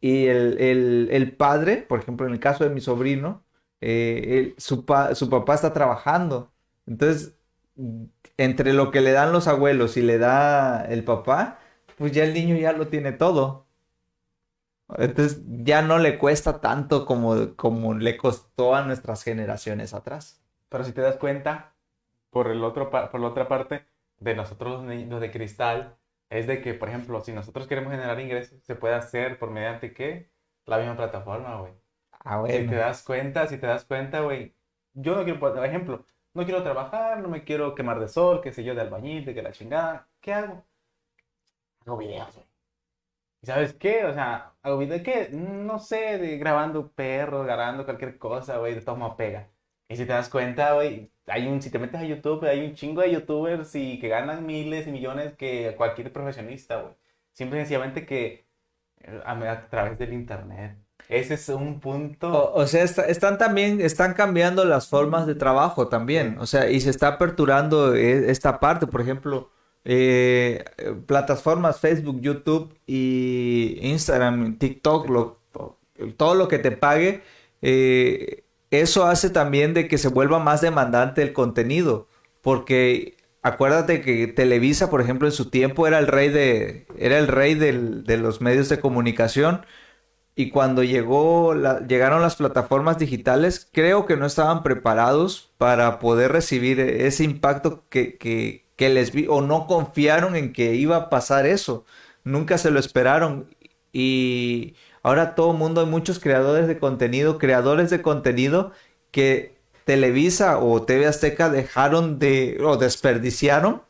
y 0.00 0.26
el, 0.26 0.58
el, 0.58 1.08
el 1.12 1.32
padre, 1.32 1.76
por 1.76 2.00
ejemplo, 2.00 2.26
en 2.26 2.32
el 2.32 2.40
caso 2.40 2.64
de 2.64 2.70
mi 2.70 2.80
sobrino, 2.80 3.42
eh, 3.80 4.54
su, 4.58 4.84
papá 4.84 5.54
está 5.54 5.72
trabajando. 5.72 6.52
Entonces, 6.86 7.34
entre 8.36 8.72
lo 8.72 8.90
que 8.90 9.00
le 9.00 9.12
dan 9.12 9.32
los 9.32 9.48
abuelos 9.48 9.96
y 9.96 10.02
le 10.02 10.18
da 10.18 10.84
el 10.86 11.04
papá, 11.04 11.58
pues 11.98 12.12
ya 12.12 12.24
el 12.24 12.34
niño 12.34 12.56
ya 12.56 12.72
lo 12.72 12.88
tiene 12.88 13.12
todo. 13.12 13.66
Entonces 14.98 15.42
ya 15.46 15.82
no 15.82 15.98
le 15.98 16.18
cuesta 16.18 16.60
tanto 16.60 17.06
como, 17.06 17.54
como 17.56 17.94
le 17.94 18.16
costó 18.16 18.74
a 18.74 18.82
nuestras 18.82 19.22
generaciones 19.22 19.94
atrás. 19.94 20.42
Pero 20.68 20.84
si 20.84 20.92
te 20.92 21.00
das 21.00 21.16
cuenta, 21.16 21.74
por, 22.30 22.48
el 22.50 22.64
otro, 22.64 22.90
por 22.90 23.20
la 23.20 23.28
otra 23.28 23.48
parte, 23.48 23.86
de 24.20 24.34
nosotros 24.34 24.84
los 24.84 25.20
de 25.20 25.30
cristal, 25.30 25.96
es 26.30 26.46
de 26.46 26.60
que, 26.62 26.74
por 26.74 26.88
ejemplo, 26.88 27.20
si 27.22 27.32
nosotros 27.32 27.66
queremos 27.66 27.92
generar 27.92 28.20
ingresos, 28.20 28.62
se 28.64 28.76
puede 28.76 28.94
hacer 28.94 29.38
por 29.38 29.50
mediante 29.50 29.92
qué? 29.94 30.30
La 30.66 30.78
misma 30.78 30.96
plataforma, 30.96 31.60
güey. 31.60 31.72
Ah, 32.24 32.42
si 32.46 32.66
te 32.66 32.74
das 32.76 33.02
cuenta, 33.02 33.46
si 33.46 33.58
te 33.58 33.66
das 33.66 33.84
cuenta, 33.84 34.20
güey, 34.20 34.54
yo 34.94 35.14
no 35.16 35.24
quiero, 35.24 35.40
por 35.40 35.64
ejemplo, 35.64 36.06
no 36.34 36.44
quiero 36.44 36.62
trabajar, 36.62 37.20
no 37.20 37.28
me 37.28 37.44
quiero 37.44 37.74
quemar 37.74 37.98
de 38.00 38.08
sol, 38.08 38.40
qué 38.42 38.52
sé 38.52 38.62
yo, 38.64 38.74
de 38.74 38.80
albañil, 38.82 39.24
de 39.24 39.34
que 39.34 39.42
la 39.42 39.52
chingada. 39.52 40.08
¿Qué 40.20 40.32
hago? 40.34 40.64
Hago 41.86 41.96
videos, 41.98 42.34
güey. 42.34 42.46
¿Y 43.42 43.46
sabes 43.46 43.74
qué? 43.74 44.04
O 44.04 44.12
sea, 44.14 44.54
hago 44.62 44.78
videos, 44.78 45.02
¿qué? 45.02 45.30
No 45.32 45.78
sé, 45.78 46.18
de 46.18 46.38
grabando 46.38 46.92
perros, 46.92 47.46
grabando 47.46 47.84
cualquier 47.84 48.18
cosa, 48.18 48.58
güey, 48.58 48.74
de 48.74 48.82
toma 48.82 49.16
pega. 49.16 49.50
Y 49.88 49.96
si 49.96 50.06
te 50.06 50.12
das 50.12 50.28
cuenta, 50.28 50.74
güey, 50.74 51.12
hay 51.26 51.48
un, 51.48 51.62
si 51.62 51.70
te 51.70 51.78
metes 51.78 52.00
a 52.00 52.04
YouTube, 52.04 52.44
hay 52.46 52.66
un 52.66 52.74
chingo 52.74 53.02
de 53.02 53.12
youtubers 53.12 53.74
y 53.74 53.98
que 54.00 54.08
ganan 54.08 54.46
miles 54.46 54.86
y 54.86 54.92
millones 54.92 55.34
que 55.36 55.74
cualquier 55.76 56.12
profesionista, 56.12 56.82
güey. 56.82 56.94
Simple 57.32 57.58
y 57.58 57.62
sencillamente 57.62 58.06
que 58.06 58.46
eh, 58.98 59.22
a 59.26 59.68
través 59.70 59.98
del 59.98 60.12
internet. 60.14 60.78
Ese 61.10 61.34
es 61.34 61.48
un 61.48 61.80
punto. 61.80 62.52
O, 62.54 62.66
sea, 62.68 62.84
están 62.84 63.36
también, 63.36 63.80
están 63.80 64.14
cambiando 64.14 64.64
las 64.64 64.86
formas 64.86 65.26
de 65.26 65.34
trabajo 65.34 65.88
también. 65.88 66.36
O 66.38 66.46
sea, 66.46 66.70
y 66.70 66.80
se 66.80 66.90
está 66.90 67.08
aperturando 67.08 67.96
e, 67.96 68.30
esta 68.30 68.60
parte. 68.60 68.86
Por 68.86 69.00
ejemplo, 69.00 69.50
eh, 69.84 70.64
plataformas 71.06 71.80
Facebook, 71.80 72.20
YouTube 72.20 72.72
y 72.86 73.76
Instagram, 73.82 74.56
TikTok, 74.56 75.08
todo 76.16 76.34
lo 76.36 76.46
que 76.46 76.60
te 76.60 76.70
pague. 76.70 77.22
Eh, 77.60 78.44
eso 78.70 79.04
hace 79.04 79.30
también 79.30 79.74
de 79.74 79.88
que 79.88 79.98
se 79.98 80.08
vuelva 80.08 80.38
más 80.38 80.60
demandante 80.60 81.22
el 81.22 81.32
contenido. 81.32 82.06
Porque 82.40 83.16
acuérdate 83.42 84.00
que 84.00 84.28
Televisa, 84.28 84.90
por 84.90 85.00
ejemplo, 85.00 85.26
en 85.26 85.32
su 85.32 85.50
tiempo 85.50 85.88
era 85.88 85.98
el 85.98 86.06
rey 86.06 86.28
de, 86.28 86.86
era 86.96 87.18
el 87.18 87.26
rey 87.26 87.56
de 87.56 88.16
los 88.16 88.40
medios 88.40 88.68
de 88.68 88.78
comunicación 88.78 89.62
y 90.34 90.50
cuando 90.50 90.82
llegó 90.82 91.54
llegaron 91.54 92.22
las 92.22 92.36
plataformas 92.36 92.98
digitales, 92.98 93.68
creo 93.72 94.06
que 94.06 94.16
no 94.16 94.26
estaban 94.26 94.62
preparados 94.62 95.52
para 95.58 95.98
poder 95.98 96.32
recibir 96.32 96.80
ese 96.80 97.24
impacto 97.24 97.84
que, 97.90 98.16
que, 98.16 98.88
les 98.88 99.12
vi 99.12 99.26
o 99.28 99.42
no 99.42 99.66
confiaron 99.66 100.36
en 100.36 100.52
que 100.52 100.74
iba 100.74 100.96
a 100.96 101.10
pasar 101.10 101.46
eso. 101.46 101.84
Nunca 102.24 102.58
se 102.58 102.70
lo 102.70 102.80
esperaron. 102.80 103.54
Y 103.92 104.76
ahora 105.02 105.34
todo 105.34 105.52
el 105.52 105.58
mundo, 105.58 105.82
hay 105.82 105.86
muchos 105.86 106.18
creadores 106.20 106.68
de 106.68 106.78
contenido, 106.78 107.38
creadores 107.38 107.90
de 107.90 108.02
contenido 108.02 108.72
que 109.10 109.58
Televisa 109.84 110.58
o 110.58 110.82
TV 110.82 111.06
Azteca 111.06 111.50
dejaron 111.50 112.18
de 112.18 112.58
o 112.64 112.76
desperdiciaron 112.76 113.82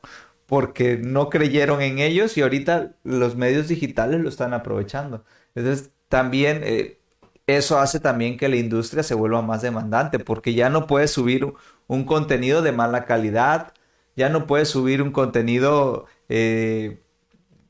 porque 0.46 0.96
no 0.96 1.30
creyeron 1.30 1.82
en 1.82 2.00
ellos 2.00 2.36
y 2.36 2.42
ahorita 2.42 2.96
los 3.04 3.36
medios 3.36 3.68
digitales 3.68 4.20
lo 4.20 4.28
están 4.28 4.54
aprovechando. 4.54 5.24
Entonces 5.54 5.92
también 6.10 6.62
eh, 6.64 7.00
eso 7.46 7.78
hace 7.78 8.00
también 8.00 8.36
que 8.36 8.48
la 8.48 8.56
industria 8.56 9.02
se 9.02 9.14
vuelva 9.14 9.42
más 9.42 9.62
demandante 9.62 10.18
porque 10.18 10.54
ya 10.54 10.68
no 10.70 10.86
puedes 10.86 11.12
subir 11.12 11.46
un 11.86 12.04
contenido 12.04 12.62
de 12.62 12.72
mala 12.72 13.06
calidad, 13.06 13.72
ya 14.16 14.28
no 14.28 14.46
puedes 14.46 14.68
subir 14.68 15.02
un 15.02 15.12
contenido, 15.12 16.06
eh, 16.28 17.02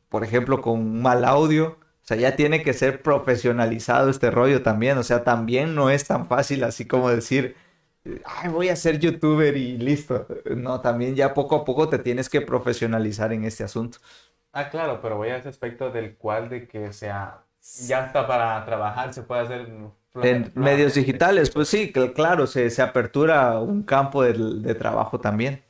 por 0.09 0.25
ejemplo, 0.25 0.63
con 0.63 1.03
mal 1.03 1.25
audio. 1.25 1.79
O 2.03 2.07
sea, 2.11 2.17
ya 2.17 2.37
tiene 2.37 2.63
que 2.63 2.73
ser 2.73 3.03
profesionalizado 3.03 4.11
este 4.11 4.31
rollo 4.31 4.63
también. 4.63 4.99
O 4.99 5.03
sea, 5.05 5.23
también 5.25 5.75
no 5.75 5.91
es 5.91 6.07
tan 6.07 6.27
fácil 6.27 6.65
así 6.65 6.87
como 6.87 7.11
decir, 7.11 7.57
voy 8.51 8.69
a 8.71 8.77
ser 8.77 8.99
youtuber 8.99 9.57
y 9.57 9.77
listo. 9.79 10.27
No, 10.57 10.81
también 10.81 11.15
ya 11.15 11.35
poco 11.35 11.57
a 11.57 11.65
poco 11.65 11.89
te 11.89 11.99
tienes 11.99 12.29
que 12.29 12.41
profesionalizar 12.41 13.33
en 13.33 13.45
este 13.45 13.65
asunto. 13.65 13.99
Ah, 14.53 14.69
claro, 14.71 15.01
pero 15.01 15.17
voy 15.17 15.29
a 15.29 15.37
ese 15.37 15.49
aspecto 15.49 15.91
del 15.91 16.17
cual 16.17 16.49
de 16.49 16.67
que 16.67 16.93
sea, 16.93 17.45
ya 17.89 18.07
está 18.07 18.27
para 18.27 18.65
trabajar, 18.65 19.13
se 19.13 19.23
puede 19.23 19.43
hacer 19.43 19.69
en 20.23 20.53
medios 20.55 20.95
digitales, 20.95 21.51
pues 21.51 21.69
sí, 21.69 21.93
claro, 21.93 22.47
se, 22.47 22.69
se 22.71 22.83
apertura 22.83 23.59
un 23.61 23.83
campo 23.85 24.23
de, 24.23 24.33
de, 24.33 24.75
trabajo 24.75 25.21
también. 25.21 25.63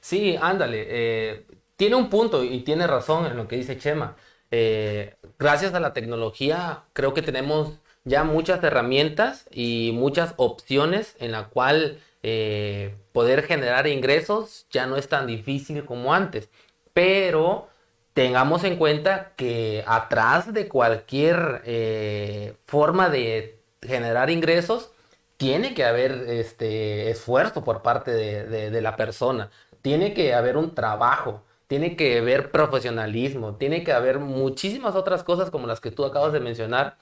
Sí, 0.00 0.36
ándale, 0.40 0.84
eh, 0.88 1.46
tiene 1.76 1.94
un 1.94 2.10
punto 2.10 2.42
y 2.42 2.60
tiene 2.60 2.86
razón 2.86 3.26
en 3.26 3.36
lo 3.36 3.46
que 3.46 3.56
dice 3.56 3.78
Chema. 3.78 4.16
Eh, 4.50 5.14
gracias 5.38 5.74
a 5.74 5.80
la 5.80 5.92
tecnología, 5.92 6.84
creo 6.92 7.14
que 7.14 7.22
tenemos 7.22 7.80
ya 8.04 8.24
muchas 8.24 8.62
herramientas 8.62 9.46
y 9.50 9.92
muchas 9.94 10.34
opciones 10.36 11.16
en 11.20 11.32
la 11.32 11.48
cual 11.48 11.98
eh, 12.22 12.96
poder 13.12 13.42
generar 13.44 13.86
ingresos 13.86 14.66
ya 14.70 14.86
no 14.86 14.96
es 14.96 15.08
tan 15.08 15.26
difícil 15.26 15.84
como 15.84 16.14
antes. 16.14 16.50
Pero 16.92 17.68
tengamos 18.14 18.64
en 18.64 18.76
cuenta 18.76 19.32
que 19.36 19.84
atrás 19.86 20.52
de 20.54 20.68
cualquier 20.68 21.62
eh, 21.66 22.54
forma 22.66 23.10
de 23.10 23.58
generar 23.82 24.30
ingresos, 24.30 24.90
tiene 25.36 25.74
que 25.74 25.84
haber 25.84 26.12
este 26.28 27.10
esfuerzo 27.10 27.64
por 27.64 27.82
parte 27.82 28.12
de, 28.12 28.70
de, 28.70 28.80
la 28.80 28.96
persona, 28.96 29.50
tiene 29.82 30.14
que 30.14 30.32
haber 30.32 30.56
un 30.56 30.74
trabajo, 30.74 31.42
tiene 31.66 31.96
que 31.96 32.18
haber 32.18 32.50
profesionalismo, 32.52 33.56
tiene 33.56 33.82
que 33.84 33.92
haber 33.92 34.20
muchísimas 34.20 34.94
otras 34.94 35.24
cosas 35.24 35.50
como 35.50 35.66
las 35.66 35.80
que 35.80 35.90
tú 35.90 36.04
acabas 36.04 36.32
de 36.32 36.40
mencionar 36.40 36.96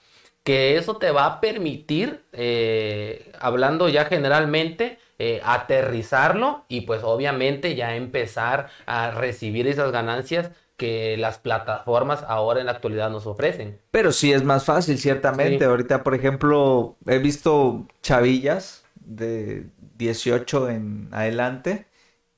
que 0.45 0.77
eso 0.77 0.97
te 0.97 1.11
va 1.11 1.27
a 1.27 1.41
permitir, 1.41 2.25
eh, 2.33 3.33
hablando 3.39 3.89
ya 3.89 4.07
generalmente, 4.07 4.99
eh, 5.19 5.41
aterrizarlo 5.45 6.65
y 6.69 6.81
pues 6.81 7.05
obviamente 7.05 7.77
ya 7.77 7.95
empezar 7.95 8.69
a 8.87 9.13
recibir 9.13 9.69
esas 9.69 9.93
ganancias 9.93 10.51
que 10.83 11.17
las 11.17 11.39
plataformas 11.39 12.25
ahora 12.27 12.59
en 12.59 12.67
la 12.67 12.73
actualidad 12.73 13.09
nos 13.09 13.29
ofrecen. 13.29 13.79
Pero 13.93 14.11
sí 14.11 14.33
es 14.33 14.43
más 14.43 14.65
fácil, 14.65 14.99
ciertamente. 14.99 15.65
Ahorita, 15.65 16.03
por 16.03 16.13
ejemplo, 16.13 16.97
he 17.07 17.19
visto 17.19 17.87
chavillas 18.03 18.85
de 18.97 19.67
18 19.99 20.71
en 20.71 21.09
adelante 21.13 21.87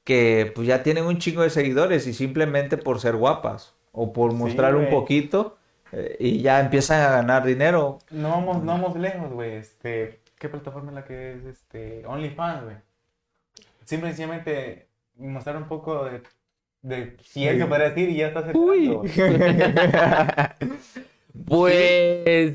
que 0.04 0.52
pues 0.54 0.68
ya 0.68 0.82
tienen 0.82 1.04
un 1.06 1.16
chingo 1.16 1.40
de 1.40 1.48
seguidores 1.48 2.06
y 2.06 2.12
simplemente 2.12 2.76
por 2.76 3.00
ser 3.00 3.16
guapas 3.16 3.72
o 3.92 4.12
por 4.12 4.34
mostrar 4.34 4.76
un 4.76 4.90
poquito 4.90 5.56
eh, 5.92 6.14
y 6.20 6.42
ya 6.42 6.60
empiezan 6.60 7.00
a 7.00 7.12
ganar 7.12 7.46
dinero. 7.46 8.00
No 8.10 8.28
vamos, 8.28 8.62
no 8.62 8.72
vamos 8.72 8.94
lejos, 8.98 9.32
güey. 9.32 9.52
Este, 9.52 10.20
¿Qué 10.38 10.50
plataforma 10.50 10.90
es 10.90 10.94
la 10.96 11.04
que 11.06 11.32
es 11.32 11.44
este, 11.46 12.04
OnlyFans, 12.04 12.64
güey? 12.64 12.76
Simplemente 13.86 14.88
mostrar 15.16 15.56
un 15.56 15.66
poco 15.66 16.04
de, 16.04 16.20
de 16.84 17.16
si 17.24 17.48
es 17.48 17.56
que 17.56 17.64
puede 17.64 17.88
decir 17.88 18.10
y 18.10 18.16
ya 18.16 18.28
está 18.28 18.44
Uy. 18.52 18.90
pues 21.46 22.54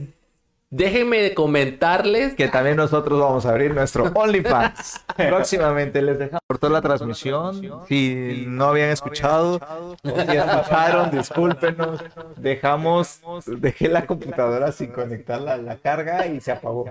Déjenme 0.71 1.33
comentarles 1.33 2.35
que 2.35 2.47
también 2.47 2.75
nosotros 2.77 3.19
vamos 3.19 3.43
a 3.47 3.49
abrir 3.49 3.73
nuestro 3.73 4.03
OnlyFans. 4.13 5.03
Próximamente 5.17 5.99
les 6.03 6.19
dejamos 6.19 6.41
por 6.45 6.59
toda 6.59 6.73
la 6.73 6.81
transmisión. 6.81 7.59
Si 7.87 8.45
no 8.47 8.65
habían 8.65 8.89
escuchado, 8.89 9.59
si 10.03 10.09
escucharon, 10.37 11.09
discúlpenos. 11.09 12.03
Dejamos, 12.37 13.19
dejé 13.47 13.87
la 13.87 14.05
computadora 14.05 14.71
sin 14.71 14.91
conectarla 14.91 15.53
a 15.53 15.57
la 15.57 15.77
carga 15.77 16.27
y 16.27 16.39
se 16.39 16.51
apagó. 16.51 16.85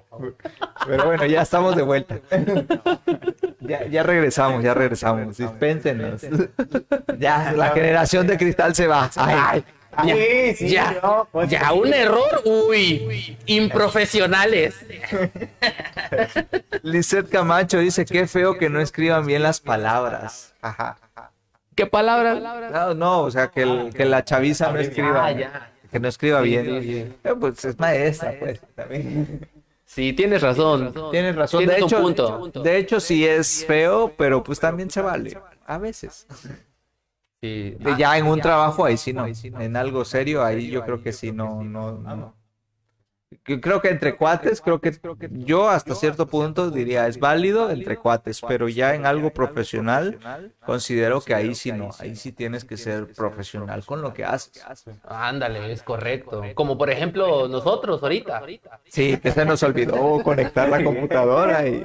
Pero 0.85 1.05
bueno, 1.07 1.25
ya 1.27 1.43
estamos 1.43 1.77
de 1.77 1.83
vuelta. 1.83 2.19
Ya, 3.61 3.87
ya 3.87 4.03
regresamos, 4.03 4.65
ya 4.65 4.75
regresamos. 4.75 5.37
Dispénsenos. 5.37 6.23
Ya, 7.19 7.53
la 7.53 7.69
generación 7.71 8.27
de 8.27 8.37
cristal 8.39 8.75
se 8.75 8.89
va. 8.89 9.09
Ay. 9.17 9.65
Ya, 10.05 10.15
sí, 10.15 10.55
sí, 10.55 10.69
ya, 10.69 11.27
pues, 11.33 11.51
ya 11.51 11.73
un 11.73 11.93
error, 11.93 12.43
uy, 12.45 13.37
improfesionales. 13.47 14.77
Lizeth 16.83 17.29
Camacho 17.29 17.79
dice, 17.79 18.05
qué 18.05 18.27
feo 18.27 18.59
que 18.59 18.71
no 18.71 18.81
escriban 18.81 19.27
bien 19.27 19.43
las 19.43 19.61
palabras. 19.61 20.55
Ajá. 20.63 20.99
¿Qué 21.75 21.87
palabras? 21.87 22.41
No, 22.41 22.95
no, 22.95 23.21
o 23.23 23.31
sea, 23.31 23.49
que, 23.49 23.91
que 23.95 24.05
la 24.05 24.25
chaviza 24.25 24.73
no 24.73 24.79
escriba, 24.79 25.29
ah, 25.29 25.71
que 25.91 26.01
no 26.01 26.09
escriba 26.09 26.41
bien. 26.41 27.17
Eh, 27.25 27.35
pues 27.39 27.65
es 27.65 27.79
maestra, 27.79 28.35
pues, 28.39 28.61
también. 28.75 29.49
Sí, 29.85 30.13
tienes 30.13 30.43
razón. 30.43 30.93
Tienes 31.11 31.35
razón. 31.35 31.67
de, 31.67 31.79
hecho, 31.79 32.63
de 32.63 32.79
hecho, 32.79 33.01
sí 33.01 33.27
es 33.27 33.65
feo, 33.65 34.13
pero 34.19 34.45
pues 34.45 34.61
también 34.61 34.91
se 34.91 35.01
vale. 35.01 35.39
A 35.67 35.79
veces. 35.79 36.27
Sí. 37.41 37.77
ya 37.97 38.19
en 38.19 38.27
un 38.27 38.41
trabajo 38.41 38.85
ahí 38.85 38.97
sí 38.97 39.13
no. 39.13 39.27
En 39.27 39.77
algo 39.77 40.05
serio 40.05 40.43
ahí 40.45 40.69
yo 40.71 40.85
creo 40.85 41.03
que 41.03 41.13
sí 41.13 41.33
no, 41.33 41.63
no, 41.63 41.93
no. 41.93 42.35
Creo 43.45 43.83
que 43.83 43.91
entre 43.91 44.17
cuates, 44.17 44.63
creo 44.63 44.81
que 44.81 44.99
yo 45.31 45.69
hasta 45.69 45.95
cierto 45.95 46.27
punto 46.27 46.71
diría 46.71 47.07
es 47.07 47.19
válido 47.19 47.71
entre 47.71 47.99
cuates, 47.99 48.41
pero 48.41 48.71
ya 48.71 48.95
en 48.95 49.05
algo 49.05 49.35
profesional 49.35 50.19
considero 50.65 51.21
que 51.21 51.35
ahí 51.35 51.55
sí 51.55 51.71
no, 51.71 51.91
ahí 51.99 52.17
sí 52.17 52.33
tienes 52.33 52.65
que 52.65 52.79
ser 52.79 53.13
profesional 53.13 53.85
con 53.85 54.01
lo 54.01 54.15
que 54.15 54.25
haces. 54.25 54.65
Ándale, 55.05 55.71
es 55.71 55.83
correcto. 55.83 56.43
Como 56.55 56.79
por 56.79 56.91
ejemplo 56.91 57.49
nosotros 57.49 58.03
ahorita. 58.03 58.43
Sí, 58.87 59.19
que 59.19 59.31
se 59.31 59.45
nos 59.45 59.63
olvidó 59.63 60.23
conectar 60.23 60.69
la 60.69 60.83
computadora 60.85 61.69
y... 61.69 61.83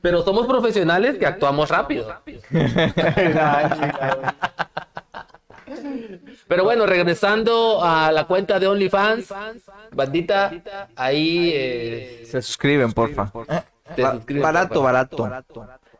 Pero 0.00 0.22
somos 0.22 0.46
profesionales 0.46 1.18
que 1.18 1.26
actuamos 1.26 1.68
rápido. 1.68 2.14
Pero 6.48 6.64
bueno, 6.64 6.86
regresando 6.86 7.82
a 7.82 8.12
la 8.12 8.26
cuenta 8.26 8.58
de 8.58 8.68
OnlyFans, 8.68 9.32
bandita, 9.92 10.52
ahí 10.94 11.50
eh, 11.52 12.22
se 12.24 12.40
suscriben, 12.40 12.92
porfa. 12.92 13.30
barato, 14.40 14.82
barato. 14.82 15.30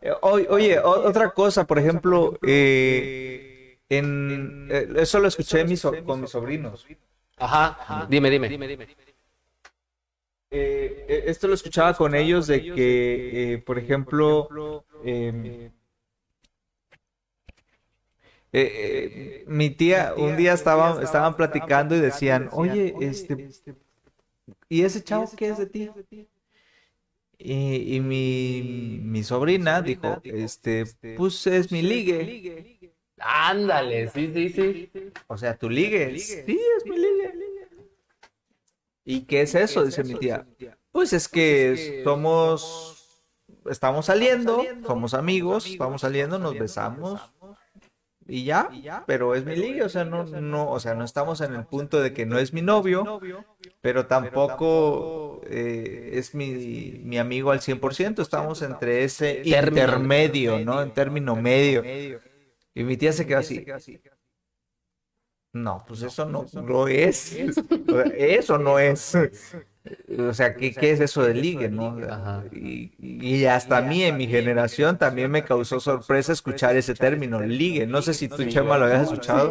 Eh, 0.00 0.12
oye, 0.22 0.78
otra 0.78 1.30
cosa, 1.30 1.66
por 1.66 1.78
ejemplo, 1.78 2.38
eh, 2.46 3.78
en, 3.88 4.68
eso 4.96 5.18
lo 5.18 5.28
escuché 5.28 5.64
con 6.04 6.20
mis 6.20 6.30
sobrinos. 6.30 6.86
Ajá, 7.38 8.06
dime, 8.08 8.30
dime. 8.30 8.48
dime, 8.48 8.68
dime. 8.68 8.86
Esto 11.08 11.48
lo 11.48 11.54
escuchaba 11.54 11.94
con 11.94 12.14
ellos 12.14 12.46
de 12.46 12.62
que, 12.62 13.62
por 13.64 13.78
ejemplo, 13.78 14.84
em, 15.04 15.70
eh, 18.52 19.42
eh, 19.42 19.44
mi 19.48 19.70
tía, 19.70 20.14
un 20.16 20.36
día 20.36 20.54
estaban, 20.54 21.02
estaban 21.02 21.36
platicando 21.36 21.94
y 21.94 22.00
decían, 22.00 22.48
oye, 22.52 22.94
este, 23.00 23.50
¿y 24.68 24.82
ese 24.82 25.02
chavo 25.02 25.30
qué 25.36 25.48
es 25.48 25.58
de 25.58 25.66
ti? 25.66 25.90
Y, 27.38 28.00
mi, 28.00 29.00
mi 29.02 29.22
sobrina 29.22 29.82
dijo, 29.82 30.20
este, 30.24 30.86
pues 31.16 31.46
es 31.46 31.70
mi 31.70 31.82
ligue. 31.82 32.94
Ándale, 33.18 34.08
sí, 34.08 34.30
sí, 34.32 34.48
sí. 34.48 34.90
O 35.26 35.36
sea, 35.36 35.56
tu 35.56 35.68
ligue. 35.68 36.18
Sí, 36.18 36.58
es 36.78 36.86
mi 36.86 36.96
ligue. 36.96 37.34
¿Y 39.06 39.20
qué 39.22 39.42
es 39.42 39.54
eso? 39.54 39.84
Dice 39.84 40.02
mi 40.04 40.16
tía. 40.16 40.44
Pues 40.90 41.12
es 41.12 41.28
que 41.28 42.02
somos, 42.04 43.22
estamos 43.70 44.06
saliendo, 44.06 44.62
somos 44.84 45.14
amigos, 45.14 45.66
estamos 45.66 46.00
saliendo, 46.00 46.38
nos 46.38 46.58
besamos, 46.58 47.20
y 48.26 48.42
ya, 48.42 48.70
pero 49.06 49.36
es 49.36 49.44
mi 49.44 49.54
ligue, 49.54 49.84
o 49.84 49.88
sea, 49.88 50.04
no, 50.04 50.24
no, 50.24 50.70
o 50.70 50.80
sea, 50.80 50.94
no 50.94 51.04
estamos 51.04 51.40
en 51.40 51.54
el 51.54 51.64
punto 51.64 52.00
de 52.00 52.12
que 52.12 52.26
no 52.26 52.38
es 52.38 52.52
mi 52.52 52.62
novio, 52.62 53.20
pero 53.80 54.06
tampoco 54.06 55.40
eh, 55.46 56.10
es 56.14 56.34
mi, 56.34 57.00
mi, 57.04 57.18
amigo 57.18 57.52
al 57.52 57.60
100%, 57.60 58.20
estamos 58.20 58.62
entre 58.62 59.04
ese 59.04 59.42
intermedio, 59.44 60.58
¿no? 60.58 60.82
En 60.82 60.90
término 60.90 61.36
medio. 61.36 61.84
Y 62.74 62.82
mi 62.82 62.96
tía 62.96 63.12
se 63.12 63.26
quedó 63.26 63.38
así. 63.38 63.64
No, 65.62 65.82
pues 65.88 66.02
eso 66.02 66.26
no, 66.26 66.44
no 66.52 66.86
es. 66.86 67.32
Eso 68.16 68.58
no 68.58 68.78
es. 68.78 69.16
o 70.18 70.34
sea, 70.34 70.54
¿qué, 70.54 70.74
qué 70.74 70.90
es 70.90 71.00
eso 71.00 71.22
de 71.22 71.34
ligue, 71.34 71.68
no? 71.68 71.98
Y, 72.52 72.92
y, 72.98 73.44
hasta 73.46 73.78
a 73.78 73.80
mí, 73.80 74.02
en 74.02 74.16
mi 74.16 74.26
generación, 74.26 74.98
también 74.98 75.30
me 75.30 75.44
causó 75.44 75.80
sorpresa 75.80 76.32
escuchar 76.32 76.76
ese 76.76 76.94
término, 76.94 77.40
ligue. 77.40 77.86
No 77.86 78.02
sé 78.02 78.12
si 78.14 78.28
tú, 78.28 78.44
Chema, 78.44 78.76
lo 78.76 78.84
habías 78.84 79.04
escuchado. 79.04 79.50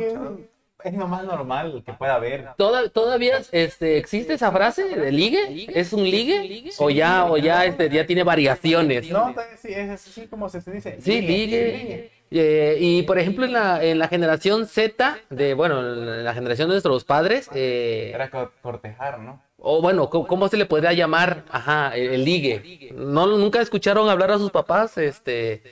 Es 0.83 0.93
lo 0.93 1.07
más 1.07 1.23
normal 1.23 1.81
que 1.83 1.93
pueda 1.93 2.15
haber. 2.15 2.49
¿Todavía 2.57 3.41
este, 3.51 3.97
existe 3.97 4.33
esa 4.33 4.51
frase 4.51 4.83
de 4.83 5.11
ligue? 5.11 5.67
¿Es 5.73 5.91
un 5.93 6.03
ligue? 6.03 6.69
¿O 6.77 6.91
ya, 6.91 7.25
o 7.25 7.37
ya, 7.37 7.65
este, 7.65 7.89
ya 7.89 8.05
tiene 8.05 8.23
variaciones? 8.23 9.09
No, 9.09 9.33
sí, 9.59 9.69
es 9.73 9.89
así 9.89 10.27
como 10.27 10.47
se 10.49 10.59
dice. 10.71 10.99
Sí, 11.01 11.21
ligue. 11.21 12.11
Eh, 12.31 12.77
y 12.79 13.03
por 13.03 13.19
ejemplo, 13.19 13.45
en 13.45 13.53
la, 13.53 13.83
en 13.83 13.99
la 13.99 14.07
generación 14.07 14.65
Z, 14.65 15.17
de 15.29 15.53
bueno, 15.53 15.79
en 15.79 16.23
la 16.23 16.33
generación 16.33 16.69
de 16.69 16.73
nuestros 16.73 17.03
padres. 17.03 17.49
Eh, 17.53 18.11
Era 18.13 18.29
cortejar, 18.61 19.19
¿no? 19.19 19.41
O 19.57 19.81
bueno, 19.81 20.09
¿cómo, 20.09 20.47
se 20.47 20.57
le 20.57 20.65
podría 20.65 20.93
llamar? 20.93 21.43
Ajá, 21.49 21.95
el, 21.95 22.23
ligue. 22.23 22.91
¿No, 22.93 23.25
¿Nunca 23.25 23.61
escucharon 23.61 24.09
hablar 24.09 24.31
a 24.31 24.37
sus 24.37 24.51
papás 24.51 24.97
este, 24.97 25.63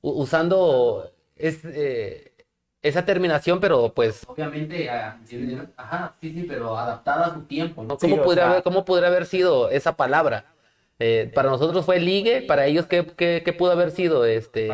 usando 0.00 1.12
eh, 1.36 2.32
esa 2.82 3.04
terminación, 3.04 3.60
pero 3.60 3.92
pues 3.92 4.24
obviamente, 4.26 4.88
ajá, 4.88 6.14
sí, 6.20 6.32
sí, 6.32 6.44
pero 6.48 6.76
adaptada 6.76 7.26
a 7.26 7.34
su 7.34 7.42
tiempo, 7.42 7.84
¿no? 7.84 7.98
¿Cómo, 7.98 8.22
podría, 8.22 8.50
haber, 8.50 8.62
¿Cómo 8.62 8.84
podría 8.84 9.08
haber 9.08 9.26
sido 9.26 9.70
esa 9.70 9.96
palabra? 9.96 10.46
Eh, 10.98 11.30
para 11.34 11.50
nosotros 11.50 11.84
fue 11.84 12.00
ligue, 12.00 12.42
para 12.42 12.66
ellos, 12.66 12.86
¿qué, 12.86 13.04
qué, 13.06 13.52
pudo 13.52 13.72
haber 13.72 13.90
sido? 13.90 14.24
Este, 14.24 14.70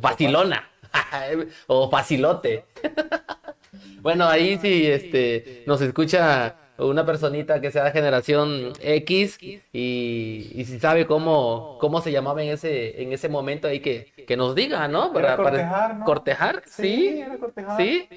facilona 0.00 0.69
o 1.66 1.90
facilote. 1.90 2.64
bueno, 4.02 4.26
ahí 4.26 4.58
sí 4.58 4.86
este, 4.86 5.64
nos 5.66 5.80
escucha 5.80 6.56
una 6.78 7.04
personita 7.04 7.60
que 7.60 7.70
sea 7.70 7.84
de 7.84 7.90
generación 7.92 8.72
X 8.80 9.38
y, 9.40 9.60
y 9.72 10.64
si 10.64 10.80
sabe 10.80 11.06
cómo, 11.06 11.76
cómo 11.80 12.00
se 12.00 12.10
llamaba 12.10 12.42
en 12.42 12.50
ese, 12.50 13.02
en 13.02 13.12
ese 13.12 13.28
momento 13.28 13.68
ahí 13.68 13.80
que, 13.80 14.12
que 14.26 14.36
nos 14.36 14.54
diga, 14.54 14.88
¿no? 14.88 15.12
Para, 15.12 15.36
cortejar, 15.36 15.96
¿no? 15.96 16.04
¿Cortejar? 16.04 16.62
Sí, 16.66 17.20
era 17.20 17.36
cortejar. 17.36 17.76
Sí. 17.76 18.08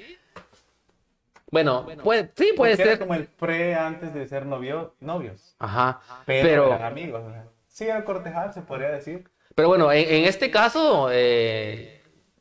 Bueno, 1.50 1.86
sí, 2.34 2.52
puede 2.56 2.74
ser. 2.74 2.88
Era 2.88 2.98
como 2.98 3.14
el 3.14 3.26
pre 3.26 3.74
antes 3.74 4.12
de 4.12 4.26
ser 4.26 4.44
novio, 4.44 4.94
novios. 4.98 5.54
Ajá. 5.60 6.00
Pero, 6.26 6.72
amigos. 6.72 7.22
Sí, 7.68 7.84
era 7.84 8.04
cortejar, 8.04 8.52
se 8.52 8.62
podría 8.62 8.88
decir. 8.88 9.28
Pero 9.54 9.68
bueno, 9.68 9.92
en, 9.92 10.24
este 10.24 10.50
caso, 10.50 11.10
eh, 11.12 11.93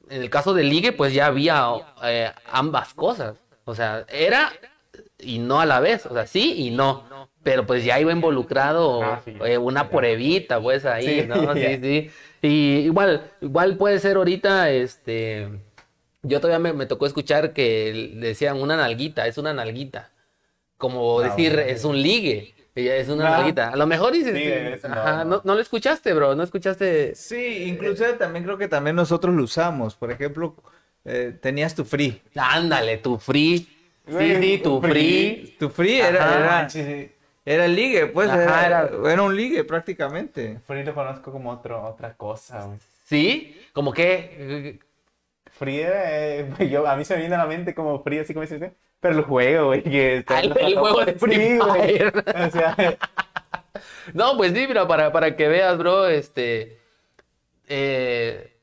en 0.09 0.21
el 0.21 0.29
caso 0.29 0.53
de 0.53 0.63
ligue, 0.63 0.91
pues 0.91 1.13
ya 1.13 1.27
había 1.27 1.67
eh, 2.03 2.31
ambas 2.51 2.93
cosas. 2.93 3.35
O 3.65 3.75
sea, 3.75 4.05
era 4.09 4.51
y 5.19 5.39
no 5.39 5.59
a 5.59 5.65
la 5.65 5.79
vez, 5.79 6.05
o 6.05 6.13
sea, 6.13 6.27
sí 6.27 6.53
y 6.57 6.71
no. 6.71 7.05
Pero 7.43 7.65
pues 7.65 7.83
ya 7.83 7.99
iba 7.99 8.11
involucrado 8.11 9.03
ah, 9.03 9.21
eh, 9.45 9.57
una 9.57 9.89
pruebita, 9.89 10.61
pues 10.61 10.85
ahí, 10.85 11.25
¿no? 11.27 11.53
Sí, 11.53 11.77
sí. 11.81 12.11
Y 12.41 12.77
igual, 12.85 13.31
igual 13.41 13.77
puede 13.77 13.99
ser 13.99 14.15
ahorita, 14.17 14.69
este, 14.69 15.49
yo 16.21 16.39
todavía 16.39 16.73
me, 16.73 16.85
tocó 16.85 17.05
escuchar 17.05 17.53
que 17.53 18.13
decían 18.15 18.61
una 18.61 18.77
nalguita, 18.77 19.27
es 19.27 19.37
una 19.37 19.53
nalguita. 19.53 20.11
Como 20.77 21.19
ah, 21.19 21.23
decir, 21.23 21.59
es 21.59 21.83
un 21.85 22.01
ligue. 22.01 22.53
Es 22.76 23.09
una 23.09 23.28
ah. 23.28 23.38
nalguita. 23.38 23.69
A 23.69 23.76
lo 23.76 23.86
mejor 23.86 24.13
dices, 24.13 24.84
ajá, 24.84 25.24
no, 25.26 25.41
no, 25.43 25.55
lo 25.55 25.61
escuchaste, 25.61 26.13
bro, 26.13 26.36
no 26.36 26.43
escuchaste. 26.43 27.13
Sí, 27.15 27.65
incluso 27.67 28.03
también 28.15 28.43
creo 28.43 28.57
que 28.57 28.67
también 28.67 28.95
nosotros 28.95 29.36
lo 29.36 29.43
usamos. 29.43 29.95
Por 29.95 30.11
ejemplo, 30.11 30.55
eh, 31.05 31.38
tenías 31.39 31.76
tu 31.76 31.86
free. 31.86 32.21
Ándale, 32.36 32.97
tu 32.97 33.17
free 33.17 33.67
Sí, 34.05 34.36
sí, 34.36 34.57
tu 34.61 34.82
free. 34.82 35.55
Tu 35.57 35.69
free 35.69 35.99
era, 35.99 36.67
era, 37.45 37.65
el 37.65 37.76
ligue, 37.76 38.07
pues. 38.07 38.30
era, 38.30 38.89
un 39.24 39.36
ligue 39.36 39.63
prácticamente. 39.63 40.59
Free 40.67 40.84
lo 40.84 40.93
conozco 40.93 41.32
como 41.32 41.51
otro, 41.51 41.82
otra 41.84 42.13
cosa, 42.15 42.69
¿Sí? 43.05 43.61
¿Como 43.71 43.93
qué? 43.93 44.80
Free, 45.51 45.82
eh, 45.84 46.49
yo, 46.69 46.88
a 46.88 46.95
mí 46.95 47.05
se 47.05 47.13
me 47.15 47.21
viene 47.21 47.36
a 47.36 47.39
la 47.39 47.45
mente 47.45 47.74
como 47.74 48.01
free, 48.03 48.19
así 48.19 48.34
como 48.34 48.41
dice 48.41 48.74
pero 49.03 49.17
el 49.19 49.23
juego, 49.25 49.67
güey. 49.67 49.83
Que 49.83 50.23
ah, 50.27 50.39
el, 50.39 50.53
juego 50.75 51.05
de 51.05 51.13
Free 51.13 51.59
Fire. 51.59 52.23
O 52.47 52.49
sea... 52.49 52.97
no, 54.13 54.37
pues 54.37 54.53
sí, 54.53 54.65
pero 54.67 54.87
para, 54.87 55.11
para 55.11 55.35
que 55.35 55.47
veas, 55.47 55.77
bro, 55.77 56.07
este. 56.07 56.79
Eh, 57.67 58.57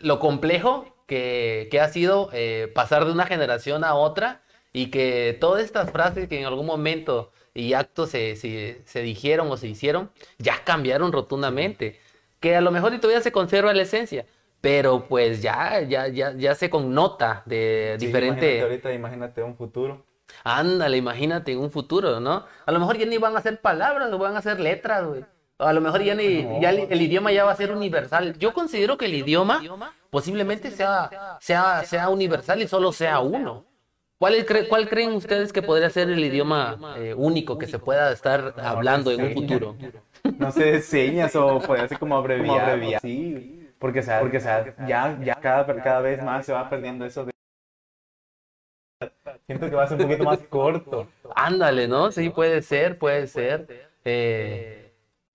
lo 0.00 0.20
complejo 0.20 0.94
que, 1.06 1.68
que 1.70 1.80
ha 1.80 1.88
sido 1.88 2.28
eh, 2.32 2.70
pasar 2.74 3.06
de 3.06 3.12
una 3.12 3.26
generación 3.26 3.84
a 3.84 3.94
otra 3.94 4.42
y 4.72 4.90
que 4.90 5.36
todas 5.40 5.64
estas 5.64 5.90
frases 5.90 6.28
que 6.28 6.38
en 6.38 6.44
algún 6.44 6.66
momento 6.66 7.32
y 7.54 7.72
actos 7.72 8.10
se, 8.10 8.36
se, 8.36 9.00
dijeron 9.00 9.50
o 9.50 9.56
se 9.56 9.68
hicieron, 9.68 10.10
ya 10.36 10.62
cambiaron 10.64 11.10
rotundamente. 11.10 11.98
Que 12.38 12.54
a 12.54 12.60
lo 12.60 12.70
mejor 12.70 12.92
y 12.92 12.98
todavía 12.98 13.22
se 13.22 13.32
conserva 13.32 13.72
la 13.72 13.82
esencia, 13.82 14.26
pero 14.60 15.06
pues 15.08 15.42
ya, 15.42 15.80
ya, 15.82 16.08
ya, 16.08 16.32
ya 16.32 16.54
se 16.54 16.70
connota 16.70 17.42
de 17.46 17.96
diferente. 17.98 18.58
Imagínate 18.58 18.62
ahorita, 18.62 18.92
imagínate 18.92 19.42
un 19.42 19.56
futuro. 19.56 20.04
Ándale, 20.44 20.96
imagínate 20.96 21.56
un 21.56 21.70
futuro, 21.70 22.20
¿no? 22.20 22.44
A 22.64 22.72
lo 22.72 22.80
mejor 22.80 22.98
ya 22.98 23.06
ni 23.06 23.18
van 23.18 23.36
a 23.36 23.42
ser 23.42 23.60
palabras, 23.60 24.16
van 24.18 24.36
a 24.36 24.42
ser 24.42 24.60
letras, 24.60 25.06
güey. 25.06 25.24
A 25.58 25.72
lo 25.72 25.80
mejor 25.80 26.02
ya, 26.02 26.14
ni, 26.14 26.46
ya 26.60 26.70
el, 26.70 27.00
idioma 27.00 27.32
ya 27.32 27.44
va 27.44 27.52
a 27.52 27.56
ser 27.56 27.72
universal. 27.72 28.36
Yo 28.38 28.52
considero 28.52 28.98
que 28.98 29.06
el 29.06 29.14
idioma 29.14 29.62
posiblemente 30.10 30.70
sea, 30.70 31.38
sea, 31.40 31.82
sea 31.84 32.08
universal 32.10 32.60
y 32.60 32.68
solo 32.68 32.92
sea 32.92 33.20
uno. 33.20 33.64
¿Cuál, 34.18 34.46
¿Cuál, 34.68 34.88
creen 34.88 35.12
ustedes 35.12 35.52
que 35.52 35.62
podría 35.62 35.90
ser 35.90 36.10
el 36.10 36.24
idioma 36.24 36.78
eh, 36.96 37.14
único 37.14 37.58
que 37.58 37.66
se 37.66 37.78
pueda 37.78 38.12
estar 38.12 38.54
hablando 38.58 39.10
en 39.10 39.24
un 39.24 39.32
futuro? 39.32 39.76
No 40.38 40.50
sé, 40.50 40.82
señas 40.82 41.36
o 41.36 41.60
puede 41.60 41.86
ser 41.86 42.00
como 42.00 42.16
abreviar. 42.16 43.00
Sí, 43.00 43.55
porque, 43.78 44.00
o 44.00 44.02
sea, 44.02 44.20
porque 44.20 44.38
o 44.38 44.40
sea, 44.40 44.74
ya, 44.86 45.18
ya 45.22 45.34
cada, 45.36 45.66
cada 45.82 46.00
vez 46.00 46.22
más 46.22 46.46
se 46.46 46.52
va 46.52 46.68
perdiendo 46.68 47.04
eso 47.04 47.24
de... 47.24 47.32
Siento 49.46 49.68
que 49.68 49.76
va 49.76 49.84
a 49.84 49.88
ser 49.88 49.98
un 49.98 50.04
poquito 50.04 50.24
más 50.24 50.38
corto. 50.48 51.08
Ándale, 51.34 51.86
¿no? 51.88 52.10
Sí, 52.10 52.30
puede 52.30 52.62
ser, 52.62 52.98
puede 52.98 53.26
ser. 53.26 53.88
Eh, 54.04 54.92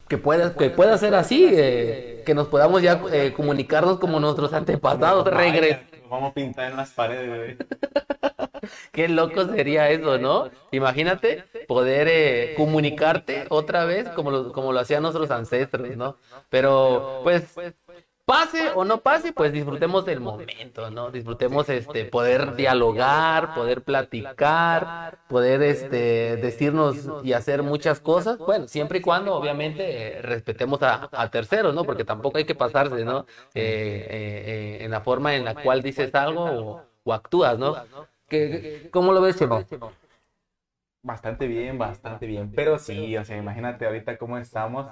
que, 0.08 0.18
pueda, 0.18 0.56
que 0.56 0.70
pueda 0.70 0.98
ser 0.98 1.16
así, 1.16 1.48
eh, 1.52 2.24
que 2.26 2.34
nos 2.34 2.48
podamos 2.48 2.82
ya 2.82 3.00
comunicarnos 3.36 4.00
como 4.00 4.20
nuestros 4.20 4.54
antepasados. 4.54 5.26
Regres. 5.28 5.80
Vamos 6.12 6.32
a 6.32 6.34
pintar 6.34 6.72
en 6.72 6.78
las 6.78 6.92
paredes, 6.92 7.58
Qué 8.92 9.08
loco 9.08 9.46
sería 9.46 9.90
eso, 9.90 10.18
¿no? 10.18 10.50
Imagínate 10.72 11.46
poder 11.70 12.08
eh, 12.10 12.54
comunicarte 12.58 13.46
otra 13.48 13.86
vez 13.86 14.10
como 14.10 14.30
lo, 14.30 14.52
como 14.52 14.74
lo 14.74 14.80
hacían 14.82 15.04
nuestros 15.04 15.32
ancestros, 15.32 15.96
¿no? 15.96 16.18
Pero, 16.50 17.22
pues, 17.24 17.56
pase 18.26 18.70
o 18.76 18.86
no 18.86 19.02
pase, 19.02 19.34
pues 19.34 19.52
disfrutemos 19.52 20.06
del 20.06 20.20
momento, 20.20 20.90
¿no? 20.90 21.12
Disfrutemos 21.12 21.70
este 21.70 22.06
poder 22.06 22.56
dialogar, 22.56 23.54
poder 23.54 23.84
platicar, 23.84 25.20
poder 25.28 25.62
este 25.64 26.38
decirnos 26.38 27.10
y 27.24 27.34
hacer 27.34 27.64
muchas 27.64 28.00
cosas, 28.00 28.38
bueno, 28.38 28.68
siempre 28.68 29.00
y 29.00 29.02
cuando 29.02 29.36
obviamente 29.36 30.20
respetemos 30.22 30.80
a, 30.82 31.30
terceros, 31.32 31.74
¿no? 31.74 31.84
Porque 31.84 32.06
tampoco 32.06 32.38
hay 32.38 32.46
que 32.46 32.56
pasarse, 32.56 33.04
¿no? 33.06 33.26
Eh, 33.54 34.08
eh, 34.10 34.78
en 34.82 34.92
la 34.92 35.02
forma 35.02 35.36
en 35.36 35.46
la 35.46 35.56
cual 35.56 35.82
dices 35.82 36.14
algo 36.16 36.44
o, 36.44 36.82
o 37.04 37.14
actúas, 37.14 37.58
¿no? 37.58 37.76
¿Cómo 38.92 39.12
lo 39.14 39.22
ves, 39.22 39.38
Chemo? 39.38 39.64
Bastante 41.04 41.48
bien, 41.48 41.78
bastante 41.78 42.28
bien. 42.28 42.52
Pero 42.52 42.78
sí, 42.78 43.18
o 43.18 43.26
sea, 43.26 43.38
imagínate 43.38 43.86
ahorita 43.86 44.18
cómo 44.18 44.38
estamos. 44.38 44.88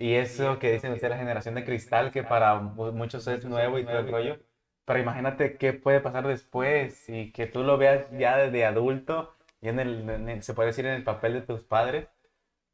Y 0.00 0.14
eso 0.14 0.58
que 0.58 0.72
dicen 0.72 0.92
ustedes, 0.92 1.10
la 1.10 1.18
generación 1.18 1.54
de 1.54 1.64
cristal, 1.64 2.10
que 2.10 2.22
para 2.22 2.58
muchos 2.58 3.26
es 3.28 3.44
nuevo 3.44 3.78
y 3.78 3.84
todo 3.84 3.98
el 3.98 4.10
rollo. 4.10 4.38
Pero 4.86 4.98
imagínate 4.98 5.58
qué 5.58 5.74
puede 5.74 6.00
pasar 6.00 6.26
después 6.26 7.08
y 7.10 7.32
que 7.32 7.46
tú 7.46 7.62
lo 7.62 7.76
veas 7.76 8.10
ya 8.12 8.38
desde 8.38 8.64
adulto, 8.64 9.34
y 9.60 9.68
en 9.68 9.78
el, 9.78 10.42
se 10.42 10.54
puede 10.54 10.68
decir 10.68 10.86
en 10.86 10.94
el 10.94 11.04
papel 11.04 11.34
de 11.34 11.42
tus 11.42 11.62
padres. 11.64 12.08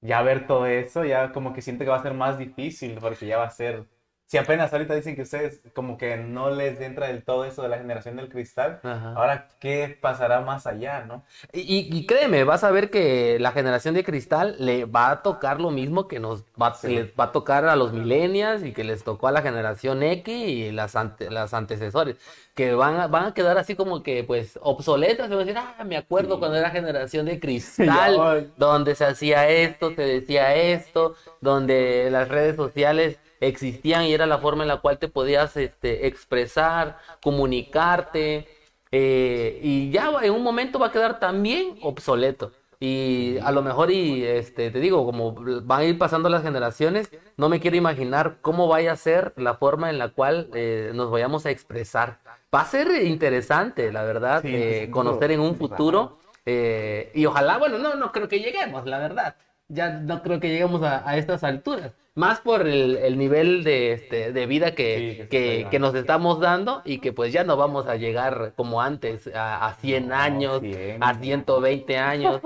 Ya 0.01 0.23
ver 0.23 0.47
todo 0.47 0.67
eso, 0.67 1.05
ya 1.05 1.33
como 1.33 1.53
que 1.55 1.63
siente 1.63 1.85
que 1.85 1.91
va 1.91 1.97
a 1.99 2.03
ser 2.03 2.15
más 2.15 2.39
difícil 2.39 2.99
porque 3.01 3.27
ya 3.27 3.39
va 3.39 3.47
a 3.47 3.51
ser 3.51 3.87
si 4.27 4.39
apenas 4.39 4.73
ahorita 4.73 4.93
dicen 4.95 5.15
que 5.15 5.23
ustedes 5.23 5.61
como 5.73 5.97
que 5.97 6.17
no 6.17 6.51
les 6.51 6.81
entra 6.81 7.07
del 7.07 7.23
todo 7.23 7.45
eso 7.45 7.63
de 7.63 7.69
la 7.69 7.79
generación 7.79 8.17
del 8.17 8.29
cristal, 8.29 8.81
ahora 8.83 9.47
qué 9.61 9.97
pasará 10.01 10.41
más 10.41 10.67
allá, 10.67 11.05
¿no? 11.05 11.25
Y, 11.53 12.07
créeme, 12.07 12.43
vas 12.43 12.65
a 12.65 12.73
ver 12.73 12.91
que 12.91 13.39
la 13.39 13.53
generación 13.53 13.95
de 13.95 14.03
cristal 14.03 14.57
le 14.59 14.85
va 14.85 15.11
a 15.11 15.23
tocar 15.23 15.61
lo 15.61 15.71
mismo 15.71 16.09
que 16.09 16.19
nos 16.19 16.43
va, 16.61 16.77
les 16.83 17.13
va 17.19 17.25
a 17.25 17.33
tocar 17.33 17.67
a 17.67 17.77
los 17.77 17.93
millennials 17.93 18.65
y 18.65 18.73
que 18.73 18.83
les 18.83 19.05
tocó 19.05 19.29
a 19.29 19.33
la 19.33 19.43
generación 19.43 20.03
X 20.03 20.35
y 20.35 20.73
las, 20.73 20.97
las 21.31 21.55
antecesores, 21.55 22.17
que 22.57 22.75
van 22.75 22.99
a, 22.99 23.07
van 23.07 23.27
a 23.27 23.35
quedar 23.35 23.59
así 23.59 23.77
como 23.77 24.03
que 24.03 24.25
pues 24.25 24.59
obsoletas, 24.61 25.29
van 25.29 25.39
a 25.39 25.45
decir, 25.45 25.59
ah, 25.59 25.85
me 25.85 25.97
acuerdo 25.97 26.41
cuando 26.41 26.57
era 26.57 26.71
generación 26.71 27.27
de 27.27 27.39
cristal, 27.41 28.53
donde 28.57 28.97
se 28.97 29.05
hacía 29.05 29.49
esto, 29.49 29.95
se 29.95 30.03
decía 30.03 30.53
esto, 30.57 31.15
donde 31.41 32.09
las 32.11 32.27
redes 32.27 32.57
sociales 32.57 33.19
existían 33.47 34.05
y 34.05 34.13
era 34.15 34.27
la 34.27 34.39
forma 34.39 34.63
en 34.65 34.69
la 34.69 34.79
cual 34.81 34.99
te 34.99 35.09
podías 35.09 35.57
este, 35.57 36.07
expresar, 36.07 36.99
comunicarte, 37.23 38.47
eh, 38.93 39.59
y 39.63 39.91
ya 39.91 40.11
en 40.23 40.33
un 40.33 40.43
momento 40.43 40.79
va 40.79 40.89
a 40.89 40.93
quedar 40.93 41.19
también 41.19 41.79
obsoleto. 41.83 42.53
Y 42.79 43.39
a 43.43 43.53
lo 43.53 43.63
mejor, 43.63 43.91
y 43.91 44.23
este, 44.25 44.71
te 44.71 44.81
digo, 44.81 45.05
como 45.07 45.33
van 45.35 45.81
a 45.81 45.85
ir 45.85 45.97
pasando 45.99 46.29
las 46.29 46.43
generaciones, 46.43 47.11
no 47.37 47.49
me 47.49 47.59
quiero 47.59 47.77
imaginar 47.77 48.37
cómo 48.43 48.69
vaya 48.69 48.93
a 48.93 48.97
ser 48.97 49.33
la 49.37 49.55
forma 49.55 49.89
en 49.89 49.99
la 49.99 50.09
cual 50.11 50.51
eh, 50.55 50.93
nos 50.95 51.11
vayamos 51.11 51.47
a 51.47 51.51
expresar. 51.51 52.19
Va 52.55 52.61
a 52.61 52.67
ser 52.67 52.89
interesante, 53.05 53.91
la 53.93 54.05
verdad, 54.05 54.43
Sí, 54.43 54.55
eh, 54.55 54.83
sí, 54.85 54.91
conocer 54.91 55.31
en 55.31 55.41
un 55.41 55.57
futuro. 55.57 56.19
y 56.47 57.25
ojalá, 57.27 57.59
bueno, 57.59 57.79
no, 57.79 57.97
no 57.97 58.13
creo 58.13 58.29
que 58.29 58.41
lleguemos, 58.41 58.87
la 58.87 58.99
verdad. 58.99 59.37
Ya 59.69 59.91
no 59.91 60.23
creo 60.23 60.39
que 60.39 60.49
lleguemos 60.49 60.83
a, 60.83 61.09
a 61.09 61.17
estas 61.17 61.43
alturas. 61.45 61.93
Más 62.17 62.41
por 62.41 62.67
el, 62.67 62.97
el 62.97 63.19
nivel 63.19 63.63
de, 63.63 63.93
este, 63.93 64.33
de 64.33 64.47
vida 64.47 64.71
Sí, 64.71 64.75
que, 64.75 65.69
que 65.71 65.79
nos 65.79 65.95
estamos 65.95 66.41
dando 66.41 66.81
y 66.87 66.99
que 66.99 67.13
pues 67.13 67.31
ya 67.31 67.45
no 67.45 67.59
vamos 67.59 67.87
a 67.87 67.97
llegar 67.97 68.55
como 68.57 68.81
antes, 68.81 69.27
a, 69.35 69.67
a 69.67 69.75
100 69.75 70.09
No, 70.09 70.15
años, 70.15 70.61
100. 70.61 71.03
a 71.03 71.15
120 71.15 71.99
años. 71.99 72.41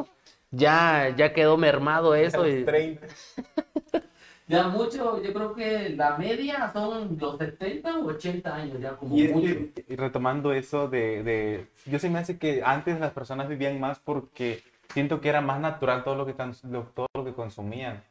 Ya, 0.50 1.14
ya 1.16 1.32
quedó 1.32 1.56
mermado 1.56 2.16
eso. 2.16 2.48
y- 2.48 2.64
30. 2.64 3.06
ya 4.48 4.66
mucho, 4.66 5.22
yo 5.22 5.32
creo 5.32 5.54
que 5.54 5.90
la 5.90 6.16
media 6.18 6.68
son 6.72 7.16
los 7.20 7.38
70 7.38 7.96
o 7.98 8.06
80 8.06 8.52
años, 8.56 8.80
ya 8.80 8.96
como 8.96 9.16
Y, 9.16 9.28
mucho. 9.28 9.46
y 9.86 9.94
retomando 9.94 10.52
eso 10.52 10.88
de, 10.88 11.22
de... 11.22 11.66
Yo 11.86 12.00
se 12.00 12.10
me 12.10 12.18
hace 12.18 12.38
que 12.38 12.62
antes 12.64 12.98
las 12.98 13.12
personas 13.12 13.48
vivían 13.48 13.78
más 13.78 14.00
porque 14.00 14.64
siento 14.92 15.20
que 15.20 15.28
era 15.28 15.40
más 15.40 15.60
natural 15.60 16.02
todo 16.02 16.16
lo 16.16 16.26
que, 16.26 16.34
lo- 16.68 16.82
todo 16.92 17.06
lo 17.14 17.24
que 17.24 17.32
consumían. 17.34 18.02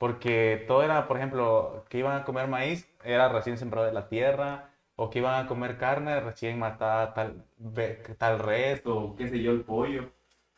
Porque 0.00 0.64
todo 0.66 0.82
era, 0.82 1.06
por 1.06 1.18
ejemplo, 1.18 1.84
que 1.90 1.98
iban 1.98 2.16
a 2.18 2.24
comer 2.24 2.48
maíz, 2.48 2.88
era 3.04 3.28
recién 3.28 3.58
sembrado 3.58 3.86
de 3.86 3.92
la 3.92 4.08
tierra, 4.08 4.70
o 4.96 5.10
que 5.10 5.18
iban 5.18 5.44
a 5.44 5.46
comer 5.46 5.76
carne, 5.76 6.18
recién 6.20 6.58
matada 6.58 7.12
tal, 7.12 7.44
tal 8.16 8.38
res, 8.38 8.80
o 8.86 9.14
qué 9.14 9.28
sé 9.28 9.42
yo, 9.42 9.52
el 9.52 9.60
pollo. 9.60 10.10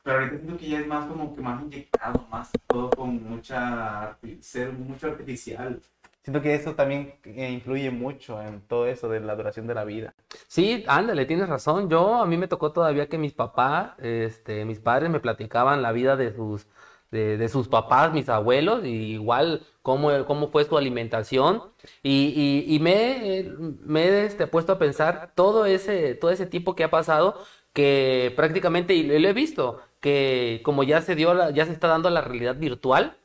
Pero 0.05 0.19
ahorita 0.19 0.37
siento 0.37 0.57
que 0.57 0.69
ya 0.69 0.79
es 0.79 0.87
más 0.87 1.07
como 1.07 1.35
que 1.35 1.41
más 1.41 1.61
inyectado, 1.61 2.25
más 2.31 2.53
todo 2.69 2.91
con 2.91 3.21
mucha, 3.29 4.17
ser 4.41 4.73
mucho 4.75 5.09
artificial. 5.09 5.83
Siento 6.23 6.41
que 6.41 6.55
eso 6.55 6.77
también 6.77 7.15
eh, 7.25 7.51
influye 7.51 7.91
mucho 7.91 8.41
en 8.41 8.61
todo 8.61 8.87
eso 8.87 9.09
de 9.09 9.19
la 9.19 9.35
duración 9.35 9.67
de 9.67 9.75
la 9.75 9.83
vida. 9.83 10.15
Sí, 10.47 10.85
ándale, 10.87 11.27
tienes 11.27 11.49
razón. 11.49 11.91
Yo, 11.91 12.15
a 12.15 12.27
mí 12.27 12.37
me 12.37 12.47
tocó 12.47 12.71
todavía 12.71 13.09
que 13.09 13.19
mis 13.19 13.33
papás, 13.33 13.99
este, 13.99 14.65
mis 14.65 14.79
padres 14.79 15.11
me 15.11 15.19
platicaban 15.19 15.83
la 15.83 15.91
vida 15.91 16.15
de 16.15 16.33
sus, 16.33 16.69
de, 17.13 17.37
de 17.39 17.49
sus 17.49 17.69
papás, 17.69 18.13
mis 18.13 18.29
abuelos, 18.29 18.85
y 18.85 18.89
igual 19.15 19.63
cómo, 19.83 20.11
cómo 20.27 20.51
fue 20.51 20.65
su 20.65 20.77
alimentación. 20.79 21.63
Y, 22.03 22.65
y, 22.69 22.75
y 22.77 22.81
me, 22.81 23.53
me 23.85 24.03
he 24.05 24.25
este, 24.27 24.47
puesto 24.49 24.73
a 24.73 24.79
pensar 24.81 25.33
todo 25.37 25.67
ese, 25.67 26.15
todo 26.17 26.31
ese 26.33 26.47
tiempo 26.47 26.75
que 26.77 26.85
ha 26.85 26.91
pasado, 26.91 27.37
que 27.73 28.33
prácticamente, 28.37 28.95
y 28.95 29.05
lo 29.05 29.29
he 29.29 29.33
visto, 29.33 29.81
que 30.01 30.61
como 30.65 30.83
ya 30.85 31.01
se 31.03 31.15
dio, 31.15 31.35
la- 31.35 31.51
ya 31.51 31.67
se 31.67 31.73
está 31.73 31.89
dando 31.89 32.11
la 32.11 32.23
realidad 32.23 32.57
virtual, 32.57 33.17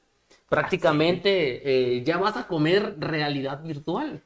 prácticamente 0.49 1.97
eh, 1.97 2.03
ya 2.03 2.17
vas 2.17 2.37
a 2.37 2.47
comer 2.47 2.95
realidad 2.99 3.63
virtual. 3.63 4.23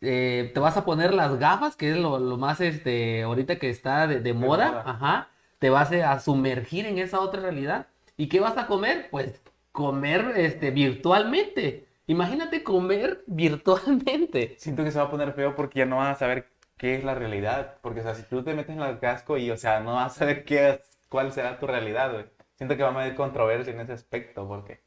Eh, 0.00 0.50
te 0.54 0.60
vas 0.60 0.76
a 0.76 0.84
poner 0.84 1.14
las 1.14 1.38
gafas, 1.38 1.76
que 1.76 1.90
es 1.90 1.96
lo, 1.96 2.18
lo 2.18 2.36
más 2.36 2.60
este, 2.60 3.22
ahorita 3.22 3.58
que 3.58 3.70
está 3.70 4.06
de, 4.06 4.20
de 4.20 4.32
moda, 4.34 4.68
moda. 4.70 4.82
ajá. 4.86 5.28
Te 5.58 5.70
vas 5.70 5.90
a 5.92 6.20
sumergir 6.20 6.86
en 6.86 6.98
esa 6.98 7.20
otra 7.20 7.40
realidad. 7.42 7.86
¿Y 8.16 8.28
qué 8.28 8.40
vas 8.40 8.56
a 8.58 8.66
comer? 8.66 9.08
Pues 9.10 9.40
comer 9.72 10.34
este, 10.36 10.70
virtualmente. 10.70 11.88
Imagínate 12.06 12.62
comer 12.62 13.24
virtualmente. 13.26 14.56
Siento 14.58 14.84
que 14.84 14.90
se 14.90 14.98
va 14.98 15.06
a 15.06 15.10
poner 15.10 15.32
feo 15.32 15.54
porque 15.54 15.80
ya 15.80 15.86
no 15.86 15.96
vas 15.98 16.16
a 16.16 16.18
saber 16.18 16.48
qué 16.76 16.94
es 16.96 17.04
la 17.04 17.14
realidad. 17.14 17.78
Porque, 17.82 18.00
o 18.00 18.02
sea, 18.02 18.14
si 18.14 18.22
tú 18.24 18.42
te 18.44 18.54
metes 18.54 18.76
en 18.76 18.82
el 18.82 18.98
casco 18.98 19.38
y, 19.38 19.50
o 19.50 19.56
sea, 19.56 19.80
no 19.80 19.94
vas 19.94 20.12
a 20.12 20.18
saber 20.20 20.44
qué 20.44 20.70
es, 20.70 20.80
cuál 21.08 21.32
será 21.32 21.58
tu 21.58 21.66
realidad, 21.66 22.12
güey. 22.12 22.26
Siento 22.56 22.76
que 22.76 22.82
va 22.82 22.90
a 22.90 22.92
haber 23.02 23.14
controversia 23.16 23.72
en 23.72 23.80
ese 23.80 23.92
aspecto 23.92 24.46
porque 24.46 24.82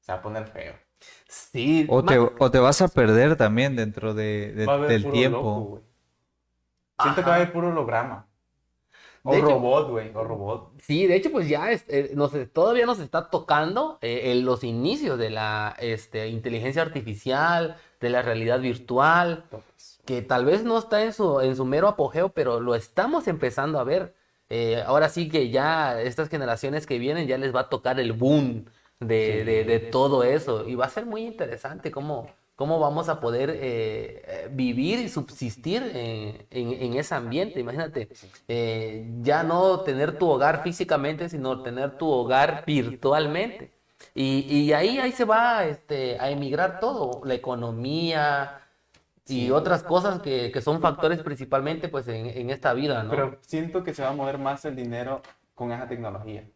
se 0.00 0.12
va 0.12 0.18
a 0.18 0.22
poner 0.22 0.46
feo. 0.48 0.74
Sí, 1.28 1.88
O 1.90 2.04
te, 2.04 2.18
o 2.18 2.50
te 2.50 2.58
vas 2.60 2.82
a 2.82 2.88
perder 2.88 3.36
también 3.36 3.74
dentro 3.76 4.14
de, 4.14 4.52
de- 4.52 4.66
Va 4.68 4.74
a 4.74 4.76
haber 4.76 4.92
del 4.92 5.00
puro 5.00 5.14
tiempo. 5.14 5.38
loco, 5.38 5.64
güey. 5.64 5.82
Siento 6.98 7.22
que 7.24 7.30
va 7.30 7.36
a 7.36 7.36
haber 7.40 7.52
puro 7.52 7.68
holograma. 7.70 8.27
O 9.28 9.34
De 9.34 9.40
robot, 9.42 9.90
güey, 9.90 10.10
o 10.14 10.24
robot. 10.24 10.70
Sí, 10.80 11.06
de 11.06 11.16
hecho, 11.16 11.30
pues 11.30 11.48
ya 11.48 11.70
es- 11.70 11.84
eh, 11.88 12.12
nos, 12.14 12.32
todavía 12.52 12.86
nos 12.86 12.98
está 12.98 13.28
tocando 13.30 13.98
eh, 14.00 14.32
en 14.32 14.44
los 14.46 14.64
inicios 14.64 15.18
de 15.18 15.28
la 15.30 15.76
este, 15.80 16.28
inteligencia 16.28 16.80
artificial, 16.82 17.76
de 18.00 18.08
la 18.08 18.22
realidad 18.22 18.60
virtual, 18.60 19.44
que 20.06 20.22
tal 20.22 20.44
vez 20.46 20.64
no 20.64 20.78
está 20.78 21.02
en 21.04 21.12
su, 21.12 21.40
en 21.40 21.56
su 21.56 21.64
mero 21.66 21.88
apogeo, 21.88 22.30
pero 22.30 22.60
lo 22.60 22.74
estamos 22.74 23.28
empezando 23.28 23.78
a 23.78 23.84
ver. 23.84 24.14
Eh, 24.48 24.82
ahora 24.86 25.10
sí 25.10 25.28
que 25.28 25.50
ya 25.50 26.00
estas 26.00 26.30
generaciones 26.30 26.86
que 26.86 26.98
vienen 26.98 27.26
ya 27.28 27.36
les 27.36 27.54
va 27.54 27.60
a 27.60 27.68
tocar 27.68 28.00
el 28.00 28.14
boom 28.14 28.64
de, 28.98 29.44
de- 29.44 29.64
de 29.64 29.78
todo 29.92 30.22
eso 30.24 30.66
y 30.66 30.74
va 30.74 30.86
a 30.86 30.90
ser 30.90 31.04
muy 31.04 31.26
interesante 31.26 31.90
cómo, 31.90 32.30
cómo 32.58 32.78
vamos 32.80 33.08
a 33.08 33.20
poder 33.20 33.50
eh, 33.50 34.22
eh, 34.26 34.48
vivir 34.52 34.98
y 35.00 35.08
subsistir 35.08 35.82
en, 35.94 36.46
en- 36.50 36.72
en 36.82 36.94
ese 37.00 37.14
ambiente. 37.14 37.60
Imagínate, 37.60 38.10
eh, 38.48 39.08
ya 39.22 39.42
no 39.44 39.82
tener 39.82 40.18
tu 40.18 40.28
hogar 40.28 40.62
físicamente, 40.62 41.28
sino 41.30 41.62
tener 41.62 41.98
tu 41.98 42.08
hogar 42.10 42.64
virtualmente. 42.66 43.72
Y, 44.14 44.40
y 44.48 44.72
ahí, 44.72 44.98
ahí 44.98 45.12
se 45.12 45.24
va 45.24 45.66
este, 45.66 46.18
a 46.20 46.30
emigrar 46.30 46.80
todo, 46.80 47.20
la 47.24 47.34
economía 47.34 48.62
y 49.26 49.50
otras 49.50 49.82
cosas 49.84 50.20
que, 50.20 50.50
que 50.52 50.60
son 50.62 50.80
factores 50.80 51.20
principalmente 51.22 51.88
pues, 51.88 52.08
en, 52.08 52.26
en 52.26 52.50
esta 52.50 52.72
vida, 52.74 53.02
¿no? 53.04 53.10
Pero 53.10 53.38
siento 53.42 53.84
que 53.84 53.94
se 53.94 54.02
va 54.02 54.10
a 54.10 54.12
mover 54.14 54.38
más 54.38 54.64
el 54.64 54.76
dinero 54.76 55.22
con 55.54 55.72
esa 55.72 55.88
tecnología. 55.88 56.48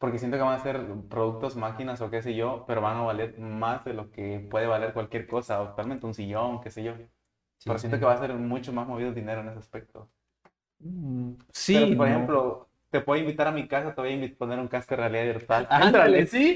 Porque 0.00 0.18
siento 0.18 0.38
que 0.38 0.42
van 0.44 0.54
a 0.58 0.62
ser 0.64 0.84
productos, 1.10 1.56
máquinas 1.56 2.00
o 2.02 2.10
qué 2.10 2.22
sé 2.22 2.34
yo, 2.34 2.64
pero 2.66 2.80
van 2.82 2.98
a 2.98 3.02
valer 3.02 3.38
más 3.40 3.84
de 3.84 3.94
lo 3.94 4.10
que 4.10 4.40
puede 4.50 4.66
valer 4.66 4.94
cualquier 4.94 5.28
cosa, 5.28 5.60
actualmente 5.60 6.06
un 6.06 6.14
sillón, 6.14 6.60
qué 6.62 6.70
sé 6.70 6.82
yo. 6.84 6.94
pero 7.64 7.78
siento 7.78 7.98
que 8.00 8.06
va 8.06 8.14
a 8.14 8.18
ser 8.18 8.34
mucho 8.34 8.72
más 8.72 8.88
movido 8.88 9.12
dinero 9.12 9.42
en 9.42 9.48
ese 9.50 9.58
aspecto. 9.60 10.10
Mm, 10.80 11.32
Sí, 11.52 11.74
Pero, 11.74 11.96
por 11.98 12.08
no. 12.08 12.14
ejemplo, 12.14 12.68
te 12.90 13.00
puedo 13.02 13.20
invitar 13.20 13.46
a 13.48 13.52
mi 13.52 13.68
casa, 13.68 13.94
te 13.94 14.00
voy 14.00 14.14
a 14.24 14.38
poner 14.38 14.58
un 14.58 14.68
casco 14.68 14.96
de 14.96 15.02
realidad 15.08 15.34
virtual. 15.34 15.66
Ándale, 15.70 16.26
sí, 16.28 16.54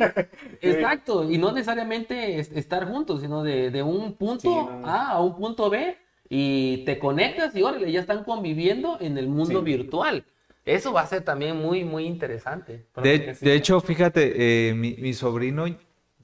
exacto. 0.63 1.31
Y 1.31 1.39
no 1.39 1.53
necesariamente 1.53 2.39
es- 2.41 2.51
estar 2.53 2.87
juntos, 2.87 3.21
sino 3.21 3.43
de, 3.43 3.71
de 3.71 3.83
un 3.83 4.15
punto 4.17 4.41
Sí, 4.41 4.49
no. 4.49 4.87
A 4.87 5.11
a 5.13 5.21
un 5.21 5.37
punto 5.37 5.71
B 5.71 5.97
y 6.31 6.85
te 6.87 6.99
conectas 6.99 7.55
y 7.55 7.63
órale, 7.63 7.93
ya 7.93 8.01
están 8.01 8.25
conviviendo 8.25 8.99
en 9.01 9.19
el 9.19 9.29
mundo 9.29 9.59
Sí. 9.61 9.65
virtual. 9.65 10.25
Eso 10.65 10.93
va 10.93 11.03
a 11.03 11.07
ser 11.07 11.23
también 11.23 11.57
muy, 11.57 11.85
muy 11.85 12.07
interesante. 12.07 12.73
De, 12.73 12.87
porque 12.93 13.35
sí, 13.35 13.45
de 13.45 13.55
hecho, 13.55 13.81
fíjate, 13.81 14.69
eh, 14.69 14.75
mi, 14.75 14.97
mi 14.99 15.13
sobrino 15.13 15.67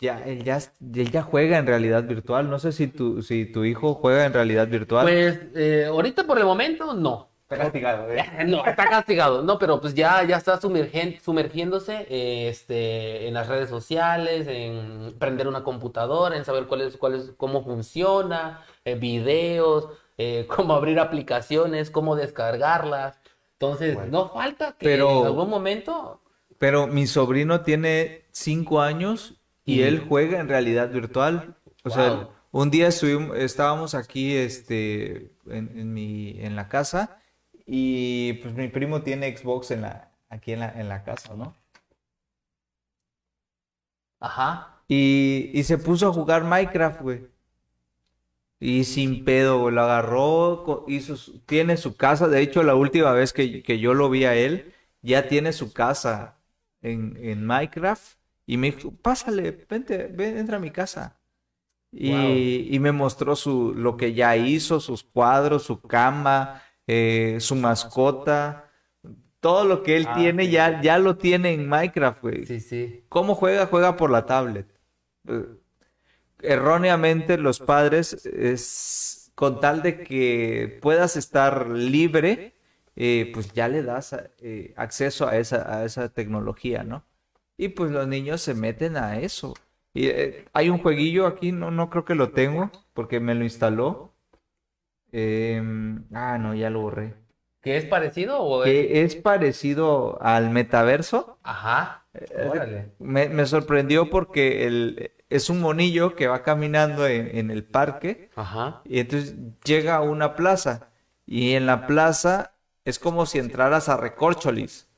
ya 0.01 0.19
él, 0.25 0.43
ya, 0.45 0.59
él 0.59 1.11
ya 1.11 1.23
juega 1.23 1.59
en 1.59 1.67
realidad 1.67 2.05
virtual. 2.05 2.49
No 2.49 2.59
sé 2.59 2.73
si 2.73 2.89
tu, 2.89 3.23
si 3.23 3.45
tu 3.47 3.65
hijo 3.65 3.95
juega 3.95 4.25
en 4.25 4.33
realidad 4.33 4.67
virtual. 4.67 5.05
Pues 5.05 5.39
eh, 5.55 5.85
ahorita 5.89 6.25
por 6.25 6.39
el 6.39 6.45
momento 6.45 6.95
no. 6.95 7.31
está 7.43 7.59
castigado, 7.59 8.11
¿eh? 8.11 8.25
No, 8.47 8.65
está 8.65 8.89
castigado. 8.89 9.43
No, 9.43 9.59
pero 9.59 9.81
pues 9.81 9.95
ya, 9.95 10.25
ya 10.25 10.39
está 10.39 10.59
sumergiéndose 10.59 12.07
eh, 12.09 12.49
este, 12.49 13.29
en 13.29 13.35
las 13.35 13.49
redes 13.49 13.69
sociales, 13.69 14.47
en 14.49 15.15
prender 15.19 15.47
una 15.47 15.63
computadora, 15.63 16.37
en 16.37 16.45
saber 16.45 16.67
cuál 16.67 16.81
es, 16.83 16.97
cuál 16.97 17.15
es, 17.15 17.33
cómo 17.37 17.63
funciona, 17.63 18.65
eh, 18.85 18.95
videos, 18.95 19.89
eh, 20.17 20.47
cómo 20.55 20.75
abrir 20.75 20.99
aplicaciones, 20.99 21.91
cómo 21.91 22.17
descargarlas. 22.17 23.21
Entonces, 23.61 23.95
Bueno. 23.95 24.11
no 24.11 24.29
falta 24.31 24.73
que 24.79 24.87
Pero- 24.87 25.21
en 25.21 25.27
algún 25.27 25.51
momento... 25.51 26.23
Pero 26.59 26.87
mi 26.87 27.07
sobrino 27.07 27.61
tiene 27.61 28.25
cinco 28.33 28.81
años 28.81 29.39
y 29.67 29.81
Y- 29.81 29.83
él 29.83 30.05
juega 30.09 30.41
en 30.41 30.49
realidad 30.49 30.91
virtual. 30.91 31.57
O 31.85 31.91
sea, 31.91 32.29
un 32.53 32.71
día 32.71 32.89
estuvimos, 32.89 33.37
estábamos 33.37 33.95
aquí 33.95 34.35
este, 34.35 35.31
en, 35.47 35.79
en 35.79 35.93
mi, 35.93 36.41
en 36.41 36.57
la 36.57 36.69
casa 36.69 37.19
y 37.67 38.33
pues 38.43 38.55
mi 38.55 38.69
primo 38.69 39.03
tiene 39.03 39.37
Xbox 39.37 39.71
en 39.73 39.83
la, 39.83 40.11
aquí 40.31 40.53
en 40.53 40.61
la, 40.61 40.71
en 40.81 40.89
la 40.89 41.03
casa, 41.05 41.35
¿no? 41.35 41.55
Ajá. 44.21 44.83
Y, 44.89 45.51
y 45.55 45.63
se 45.65 45.79
puso 45.79 46.09
a 46.09 46.13
jugar 46.13 46.45
Minecraft, 46.45 47.01
güey. 47.03 47.27
Y 48.61 48.85
sin 48.85 49.25
pedo, 49.25 49.59
güey, 49.61 49.75
lo 49.75 49.83
agarró, 49.83 50.85
hizo 50.89 51.17
tiene 51.47 51.77
su 51.79 51.97
casa. 51.97 52.29
De 52.29 52.43
hecho, 52.43 52.63
la 52.63 52.75
última 52.75 53.13
vez 53.13 53.33
que, 53.33 53.63
que 53.63 53.79
yo 53.79 53.95
lo 53.95 54.11
vi 54.11 54.25
a 54.27 54.37
él, 54.37 54.75
ya 55.03 55.29
tiene 55.29 55.53
su 55.55 55.73
casa 55.73 56.39
en, 56.83 57.17
en 57.23 57.47
Minecraft. 57.47 58.19
Y 58.47 58.57
me 58.59 58.73
dijo, 58.73 58.93
pásale, 58.93 59.53
vente, 59.69 60.09
ven, 60.09 60.37
entra 60.39 60.59
a 60.59 60.61
mi 60.61 60.71
casa. 60.71 61.19
Y, 61.93 62.69
y 62.75 62.79
me 62.81 62.93
mostró 62.93 63.37
su, 63.37 63.75
lo 63.75 63.97
que 63.97 64.15
ya 64.15 64.37
hizo, 64.37 64.81
sus 64.81 65.03
cuadros, 65.05 65.65
su 65.65 65.81
cama, 65.83 66.63
eh, 66.87 67.39
su 67.41 67.57
mascota. 67.57 68.71
Todo 69.41 69.65
lo 69.65 69.83
que 69.83 69.97
él 69.97 70.07
Ah, 70.07 70.15
tiene 70.15 70.51
ya, 70.51 70.81
ya 70.83 70.99
lo 70.99 71.17
tiene 71.19 71.53
en 71.55 71.69
Minecraft, 71.69 72.21
güey. 72.23 72.47
Sí, 72.47 72.61
sí. 72.61 73.05
¿Cómo 73.09 73.35
juega? 73.35 73.67
Juega 73.67 73.97
por 73.97 74.11
la 74.11 74.27
tablet. 74.27 74.69
Erróneamente 76.43 77.39
los 77.39 77.61
padres, 77.61 78.27
es, 78.27 79.33
con 79.35 79.61
tal 79.61 79.83
de 79.83 80.03
que 80.03 80.79
puedas 80.81 81.17
estar 81.17 81.69
libre, 81.69 82.55
eh, 82.97 83.31
pues 83.33 83.53
ya 83.53 83.69
le 83.69 83.83
das 83.83 84.17
eh, 84.39 84.75
acceso 84.77 85.27
a 85.29 85.37
esa, 85.37 85.79
a 85.79 85.85
esa 85.85 86.09
tecnología, 86.11 86.83
¿no? 86.83 87.05
y 87.61 87.69
pues 87.69 87.91
los 87.91 88.09
niños 88.09 88.41
se 88.41 88.55
meten 88.55 88.97
a 88.97 89.21
eso. 89.21 89.55
Y 89.93 90.07
eh, 90.07 90.47
hay 90.55 90.71
un 90.71 90.79
jueguillo 90.79 91.27
aquí, 91.27 91.53
no, 91.53 91.71
no 91.71 91.91
creo 91.91 92.07
que 92.07 92.15
lo 92.15 92.31
tengo, 92.31 92.71
porque 92.95 93.21
me 93.21 93.35
lo 93.35 93.45
instaló. 93.45 94.15
Em, 95.13 96.07
ah, 96.15 96.39
no, 96.39 96.55
ya 96.55 96.71
lo 96.71 96.81
borré. 96.81 97.17
¿Que 97.61 97.77
es 97.77 97.85
parecido 97.85 98.41
o 98.41 98.65
es... 98.65 98.71
Que 98.71 99.03
es 99.03 99.15
parecido 99.15 100.17
al 100.23 100.49
metaverso. 100.49 101.39
Ajá. 101.43 102.07
Órale. 102.49 102.93
Me, 102.99 103.29
me 103.29 103.45
sorprendió 103.45 104.09
porque 104.09 104.67
el, 104.67 105.13
es 105.31 105.51
un 105.51 105.61
monillo 105.61 106.17
que 106.17 106.27
va 106.29 106.43
caminando 106.43 107.07
en, 107.07 107.37
en 107.37 107.51
el 107.51 107.65
parque 107.65 108.31
Ajá. 108.37 108.83
y 108.85 109.01
entonces 109.01 109.37
llega 109.65 109.97
a 109.97 110.03
una 110.03 110.37
plaza 110.37 110.91
y 111.27 111.53
en 111.55 111.67
la 111.67 111.87
plaza 111.87 112.55
es 112.85 112.99
como 112.99 113.27
si 113.27 113.39
entraras 113.39 113.89
a 113.89 113.97
Recorcholis. 113.97 114.89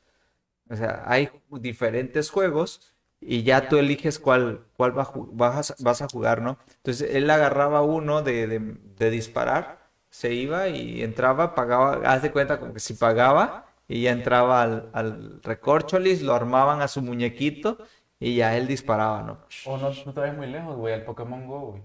O 0.70 0.76
sea, 0.76 1.02
hay 1.06 1.28
diferentes 1.50 2.30
juegos 2.30 2.92
y 3.20 3.42
ya 3.42 3.68
tú 3.68 3.76
eliges 3.78 4.18
cuál, 4.18 4.64
cuál 4.76 4.98
va 4.98 5.10
vas, 5.14 5.70
a- 5.72 5.76
vas 5.80 6.02
a 6.02 6.08
jugar, 6.08 6.40
¿no? 6.42 6.58
Entonces 6.78 7.14
él 7.14 7.30
agarraba 7.30 7.82
uno 7.82 8.22
de, 8.22 8.46
de, 8.46 8.58
de 8.96 9.10
disparar, 9.10 9.90
se 10.10 10.32
iba 10.34 10.68
y 10.68 11.02
entraba, 11.02 11.54
pagaba, 11.54 12.00
haz 12.12 12.22
de 12.22 12.32
cuenta 12.32 12.58
como 12.58 12.72
que 12.74 12.80
si 12.80 12.94
pagaba 12.94 13.66
y 13.88 14.02
ya 14.02 14.12
entraba 14.12 14.62
al, 14.62 14.90
al 14.92 15.40
Recorcholis, 15.42 16.22
lo 16.22 16.34
armaban 16.34 16.80
a 16.80 16.88
su 16.88 17.02
muñequito 17.02 17.78
y 18.22 18.36
ya 18.36 18.56
él 18.56 18.66
disparaba, 18.66 19.22
¿no? 19.22 19.38
O 19.64 19.76
no, 19.76 19.90
no 19.90 20.12
te 20.14 20.20
vayas 20.20 20.36
muy 20.36 20.46
lejos, 20.46 20.76
güey, 20.76 20.94
al 20.94 21.02
Pokémon 21.02 21.46
Go, 21.46 21.60
güey. 21.72 21.82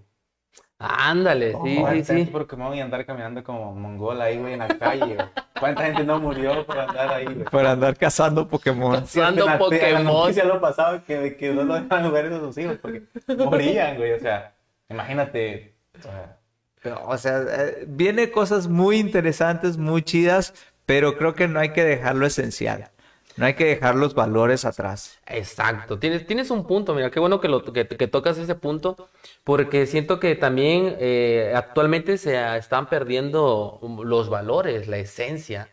Ándale, 0.79 1.53
sí, 1.63 1.77
¿Cuánta 1.81 2.03
sí, 2.05 2.13
gente 2.13 2.25
sí. 2.25 2.31
Pokémon 2.31 2.75
y 2.75 2.81
andar 2.81 3.03
caminando 3.03 3.43
como 3.43 3.73
mongol 3.73 4.21
ahí, 4.21 4.37
güey, 4.37 4.53
en 4.53 4.59
la 4.59 4.67
calle, 4.67 5.15
güey? 5.15 5.27
¿Cuánta 5.59 5.85
gente 5.85 6.03
no 6.03 6.19
murió 6.19 6.63
por 6.67 6.77
andar 6.77 7.11
ahí, 7.11 7.25
güey? 7.25 7.45
Por 7.45 7.65
andar 7.65 7.97
cazando 7.97 8.47
Pokémon. 8.47 8.99
Cazando 9.01 9.45
la 9.47 9.57
Pokémon. 9.57 10.03
noticia 10.03 10.45
lo 10.45 10.61
pasaba 10.61 11.03
que, 11.03 11.35
que 11.35 11.51
no 11.51 11.63
lo 11.63 11.73
dejaban 11.81 12.07
jugar 12.07 12.25
a 12.27 12.39
sus 12.39 12.57
hijos 12.59 12.77
porque 12.79 13.01
morían, 13.35 13.97
güey. 13.97 14.11
O 14.13 14.19
sea, 14.19 14.53
imagínate. 14.89 15.73
o 15.97 16.01
sea, 16.03 16.37
Pero, 16.83 17.03
O 17.07 17.17
sea, 17.17 17.41
eh, 17.49 17.85
viene 17.87 18.29
cosas 18.29 18.67
muy 18.67 18.97
interesantes, 18.97 19.77
muy 19.77 20.03
chidas, 20.03 20.53
pero 20.85 21.17
creo 21.17 21.33
que 21.33 21.47
no 21.47 21.59
hay 21.59 21.69
que 21.73 21.83
dejar 21.83 22.15
lo 22.15 22.27
esencial. 22.27 22.91
No 23.37 23.45
hay 23.45 23.53
que 23.53 23.65
dejar 23.65 23.95
los 23.95 24.15
valores 24.15 24.65
atrás. 24.65 25.19
Exacto, 25.27 25.99
tienes, 25.99 26.25
tienes 26.25 26.49
un 26.49 26.65
punto, 26.65 26.95
mira, 26.95 27.11
qué 27.11 27.19
bueno 27.19 27.39
que, 27.39 27.47
lo, 27.47 27.63
que, 27.63 27.87
que 27.87 28.07
tocas 28.07 28.37
ese 28.37 28.55
punto, 28.55 29.09
porque 29.43 29.85
siento 29.85 30.19
que 30.19 30.35
también 30.35 30.95
eh, 30.99 31.53
actualmente 31.55 32.17
se 32.17 32.57
están 32.57 32.89
perdiendo 32.89 33.79
los 34.03 34.29
valores, 34.29 34.87
la 34.87 34.97
esencia, 34.97 35.69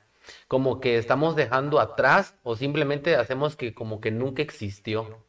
como 0.46 0.80
que 0.80 0.98
estamos 0.98 1.36
dejando 1.36 1.80
atrás 1.80 2.34
o 2.42 2.54
simplemente 2.56 3.16
hacemos 3.16 3.56
que 3.56 3.74
como 3.74 4.00
que 4.00 4.10
nunca 4.10 4.42
existió. 4.42 5.24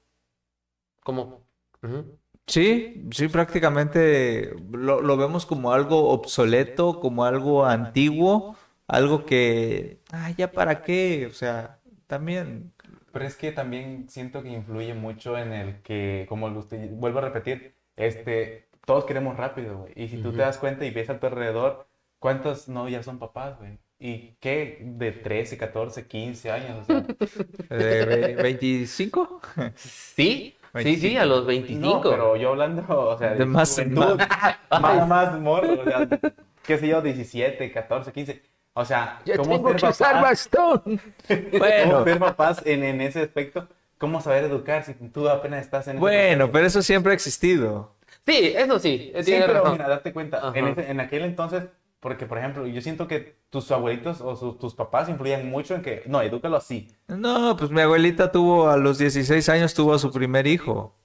Como... 1.04 1.46
ujú. 1.82 2.18
Sí, 2.48 3.08
sí, 3.12 3.28
prácticamente 3.28 4.54
lo, 4.72 5.02
lo 5.02 5.18
vemos 5.18 5.48
como 5.48 5.72
algo 5.74 6.10
obsoleto, 6.10 7.00
como 7.00 7.26
algo 7.26 7.66
antiguo, 7.66 8.56
algo 8.88 9.26
que, 9.26 10.00
ah, 10.12 10.30
ya 10.38 10.52
para 10.52 10.84
qué, 10.84 11.26
o 11.26 11.34
sea, 11.34 11.80
también, 12.08 12.72
pero 13.12 13.26
es 13.26 13.36
que 13.36 13.52
también 13.52 14.08
siento 14.10 14.44
que 14.44 14.50
influye 14.50 14.94
mucho 14.94 15.38
en 15.38 15.54
el 15.54 15.82
que, 15.82 16.26
como 16.30 16.48
usted, 16.48 16.90
vuelvo 16.92 17.20
a 17.20 17.22
repetir, 17.24 17.76
este, 17.96 18.68
todos 18.86 19.06
queremos 19.06 19.38
rápido, 19.38 19.80
güey. 19.80 19.94
Y 19.96 20.08
si 20.08 20.18
tú 20.18 20.32
te 20.32 20.42
das 20.42 20.58
cuenta 20.58 20.86
y 20.86 20.92
ves 20.92 21.10
a 21.10 21.20
tu 21.20 21.28
alrededor, 21.28 21.88
¿cuántos 22.20 22.68
no 22.68 22.88
ya 22.90 23.04
son 23.04 23.20
papás, 23.20 23.58
güey? 23.58 23.78
¿Y 23.98 24.36
qué? 24.42 24.80
De 24.82 25.12
13, 25.12 25.58
14, 25.58 26.06
15 26.08 26.52
años, 26.52 26.78
o 26.82 26.84
sea. 26.86 27.06
ve- 27.70 28.36
25. 28.42 29.42
Sí, 29.76 30.56
sí, 30.82 30.98
sí, 30.98 31.18
a 31.18 31.26
los 31.26 31.46
25. 31.46 31.88
No, 31.96 32.02
pero 32.02 32.36
yo 32.36 32.50
hablando, 32.50 32.84
o 32.88 33.18
sea, 33.18 33.34
De 33.34 33.46
más 33.46 33.78
en 33.80 33.96
juventud, 33.96 34.20
más, 34.82 35.08
más 35.08 35.40
morro, 35.40 35.82
o 35.82 35.84
sea, 35.86 36.08
qué 36.64 36.78
sé 36.78 36.88
yo, 36.88 37.02
17, 37.02 37.72
14, 37.72 38.12
15. 38.12 38.42
O 38.76 38.86
sea, 38.86 39.22
Ya 39.26 39.38
¿cómo 39.38 39.56
tengo 39.56 39.70
ser 39.70 39.78
que 39.78 39.88
usar 39.88 40.14
papás? 40.16 40.22
bastón. 40.22 40.82
¿Cómo 41.28 41.60
Bueno, 41.60 42.04
ser 42.04 42.20
papás 42.20 42.62
en, 42.66 42.84
en 42.84 43.02
ese 43.02 43.22
aspecto? 43.22 43.68
¿Cómo 43.98 44.22
saber 44.22 44.44
educar 44.46 44.84
si 44.86 44.94
tú 44.94 45.30
apenas 45.30 45.62
estás 45.66 45.88
en 45.88 46.00
bueno, 46.00 46.52
pero 46.52 46.68
eso 46.68 46.82
siempre 46.82 47.12
ha 47.12 47.16
existido. 47.16 47.96
Sí, 48.26 48.54
eso 48.56 48.80
sí, 48.80 49.12
Sí, 49.16 49.24
tienes 49.24 49.48
pero 49.48 49.60
razón. 49.64 49.74
mira, 49.74 49.88
date 49.88 50.12
cuenta, 50.14 50.52
en, 50.54 50.68
ese- 50.68 50.90
en 50.92 51.00
aquel 51.00 51.24
entonces, 51.24 51.64
porque 52.00 52.26
por 52.26 52.38
ejemplo, 52.38 52.66
yo 52.68 52.82
siento 52.82 53.08
que 53.08 53.38
tus 53.50 53.72
abuelitos 53.72 54.22
o 54.22 54.36
sus- 54.36 54.58
tus 54.60 54.74
papás 54.76 55.10
influían 55.10 55.48
mucho 55.50 55.76
en 55.76 55.82
que, 55.82 56.04
no, 56.08 56.22
edúcalo 56.22 56.58
así. 56.58 56.88
No, 57.08 57.56
pues 57.58 57.70
mi 57.72 57.82
abuelita 57.82 58.32
tuvo 58.32 58.70
a 58.70 58.78
los 58.78 58.98
16 58.98 59.48
años 59.50 59.74
tuvo 59.74 59.94
a 59.94 60.00
su 60.00 60.12
primer 60.12 60.48
hijo. 60.48 60.96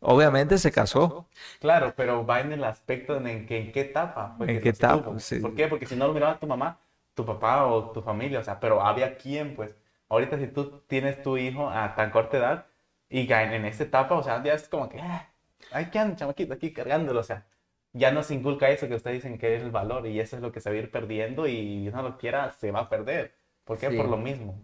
Obviamente 0.00 0.58
se 0.58 0.72
casó. 0.72 1.28
Claro, 1.60 1.94
pero 1.96 2.26
va 2.26 2.40
en 2.40 2.52
el 2.52 2.64
aspecto 2.64 3.16
en, 3.16 3.26
en 3.26 3.46
que 3.46 3.58
en 3.58 3.72
qué 3.72 3.80
etapa. 3.82 4.34
fue 4.36 4.52
¿En 4.52 4.60
qué 4.60 4.68
etapa? 4.70 5.18
Sí. 5.18 5.38
¿Por 5.38 5.54
qué? 5.54 5.68
Porque 5.68 5.86
si 5.86 5.96
no 5.96 6.06
lo 6.08 6.12
miraba 6.14 6.38
tu 6.38 6.46
mamá, 6.46 6.78
tu 7.14 7.24
papá 7.26 7.66
o 7.66 7.90
tu 7.92 8.02
familia, 8.02 8.40
o 8.40 8.44
sea, 8.44 8.60
pero 8.60 8.82
había 8.82 9.16
quién, 9.16 9.54
pues. 9.54 9.76
Ahorita 10.08 10.38
si 10.38 10.46
tú 10.48 10.82
tienes 10.86 11.22
tu 11.22 11.36
hijo 11.38 11.68
a 11.70 11.94
tan 11.94 12.10
corta 12.10 12.36
edad 12.38 12.66
y 13.08 13.30
en, 13.32 13.52
en 13.52 13.64
esta 13.64 13.84
etapa, 13.84 14.14
o 14.16 14.22
sea, 14.22 14.42
ya 14.42 14.54
es 14.54 14.68
como 14.68 14.88
que, 14.88 15.00
ah, 15.00 15.28
ay, 15.72 15.86
¿qué 15.90 15.98
anda, 15.98 16.16
chamaquito, 16.16 16.54
aquí 16.54 16.72
cargándolo? 16.72 17.20
O 17.20 17.22
sea, 17.22 17.46
ya 17.92 18.10
no 18.12 18.22
se 18.22 18.34
inculca 18.34 18.70
eso 18.70 18.88
que 18.88 18.94
ustedes 18.94 19.18
dicen 19.22 19.38
que 19.38 19.56
es 19.56 19.62
el 19.62 19.70
valor 19.70 20.06
y 20.06 20.18
eso 20.20 20.36
es 20.36 20.42
lo 20.42 20.52
que 20.52 20.60
se 20.60 20.70
va 20.70 20.76
a 20.76 20.78
ir 20.78 20.90
perdiendo 20.90 21.46
y 21.46 21.90
no 21.92 22.02
lo 22.02 22.18
quiera, 22.18 22.50
se 22.50 22.70
va 22.70 22.80
a 22.80 22.88
perder. 22.88 23.34
¿Por 23.64 23.78
qué? 23.78 23.90
Sí. 23.90 23.96
Por 23.96 24.08
lo 24.08 24.16
mismo. 24.16 24.58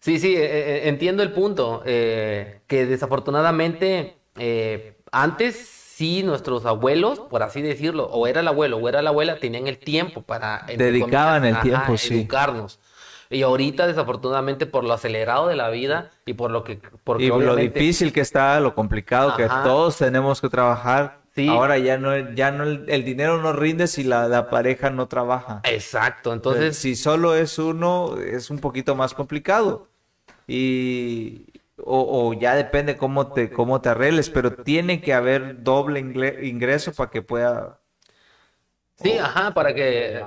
Sí, 0.00 0.18
sí, 0.18 0.34
eh, 0.36 0.44
eh, 0.44 0.88
entiendo 0.88 1.22
el 1.22 1.32
punto, 1.32 1.82
eh, 1.84 2.62
que 2.66 2.86
desafortunadamente 2.86 4.16
eh, 4.36 4.96
antes 5.12 5.79
sí 6.00 6.22
nuestros 6.22 6.64
abuelos, 6.64 7.20
por 7.20 7.42
así 7.42 7.60
decirlo, 7.60 8.06
o 8.06 8.26
era 8.26 8.40
el 8.40 8.48
abuelo 8.48 8.78
o 8.78 8.88
era 8.88 9.02
la 9.02 9.10
abuela, 9.10 9.36
tenían 9.36 9.66
el 9.66 9.76
tiempo 9.76 10.22
para 10.22 10.64
Dedicaban 10.74 11.44
el 11.44 11.52
ajá, 11.52 11.62
tiempo, 11.62 11.98
sí. 11.98 12.20
educarnos. 12.20 12.80
Y 13.28 13.42
ahorita 13.42 13.86
desafortunadamente 13.86 14.64
por 14.64 14.82
lo 14.82 14.94
acelerado 14.94 15.48
de 15.48 15.56
la 15.56 15.68
vida 15.68 16.10
y 16.24 16.32
por 16.32 16.50
lo 16.52 16.64
que 16.64 16.80
porque 17.04 17.24
Y 17.24 17.28
lo 17.28 17.54
difícil 17.54 18.14
que 18.14 18.22
está, 18.22 18.58
lo 18.60 18.74
complicado 18.74 19.36
que 19.36 19.44
Ajá. 19.44 19.62
todos 19.62 19.98
tenemos 19.98 20.40
que 20.40 20.48
trabajar. 20.48 21.20
Sí. 21.34 21.46
Ahora 21.48 21.76
ya 21.76 21.98
no, 21.98 22.32
ya 22.34 22.50
no, 22.50 22.64
el, 22.64 23.04
dinero 23.04 23.42
no 23.42 23.52
rinde 23.52 23.86
si 23.86 24.02
la, 24.02 24.26
la 24.26 24.48
pareja 24.48 24.88
no 24.88 25.06
trabaja. 25.06 25.60
Exacto, 25.64 26.32
entonces 26.32 26.78
si 26.78 26.96
solo 26.96 27.34
es 27.36 27.58
uno, 27.58 28.16
es 28.16 28.48
un 28.48 28.58
poquito 28.58 28.96
más 28.96 29.12
complicado. 29.12 29.86
Y, 30.48 31.49
o, 31.84 32.32
ya 32.34 32.54
depende 32.54 32.96
cómo 32.96 33.32
te, 33.32 33.50
cómo 33.52 33.80
te 33.80 33.90
arregles, 33.90 34.30
pero 34.30 34.52
tiene 34.54 35.00
que 35.02 35.14
haber 35.14 35.62
doble 35.62 36.00
ingreso 36.00 36.92
para 36.94 37.10
que 37.10 37.22
pueda. 37.22 37.80
Sí, 38.96 39.16
ajá, 39.16 39.54
para 39.54 39.74
que 39.74 40.26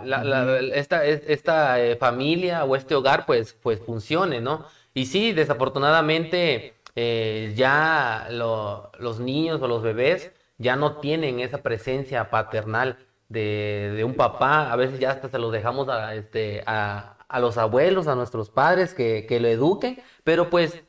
esta, 0.73 1.05
es- 1.05 1.21
esta 1.27 1.79
eh, 1.79 1.95
familia 1.95 2.65
o 2.65 2.75
este 2.75 2.95
hogar 2.95 3.25
pues, 3.27 3.53
pues 3.53 3.79
funcione, 3.79 4.41
¿no? 4.41 4.65
Y 4.95 5.05
sí, 5.05 5.31
desafortunadamente 5.31 6.73
eh, 6.95 7.53
ya 7.55 8.27
lo- 8.31 8.91
los 8.99 9.19
niños 9.19 9.61
o 9.61 9.67
los 9.67 9.83
bebés 9.83 10.31
ya 10.57 10.75
no 10.75 10.99
tienen 10.99 11.39
esa 11.39 11.61
presencia 11.61 12.29
paternal 12.31 12.97
de, 13.29 13.93
de 13.95 14.03
un 14.03 14.15
papá, 14.15 14.71
a 14.71 14.75
veces 14.75 14.99
ya 14.99 15.11
hasta 15.11 15.29
se 15.29 15.37
los 15.39 15.51
dejamos 15.51 15.87
a, 15.89 16.15
este, 16.15 16.63
a, 16.65 17.17
a 17.27 17.39
los 17.39 17.57
abuelos, 17.57 18.07
a 18.07 18.15
nuestros 18.15 18.49
padres 18.49 18.93
que, 18.93 19.25
que 19.27 19.39
lo 19.39 19.47
eduquen, 19.47 19.99
pero 20.23 20.49
pues 20.49 20.83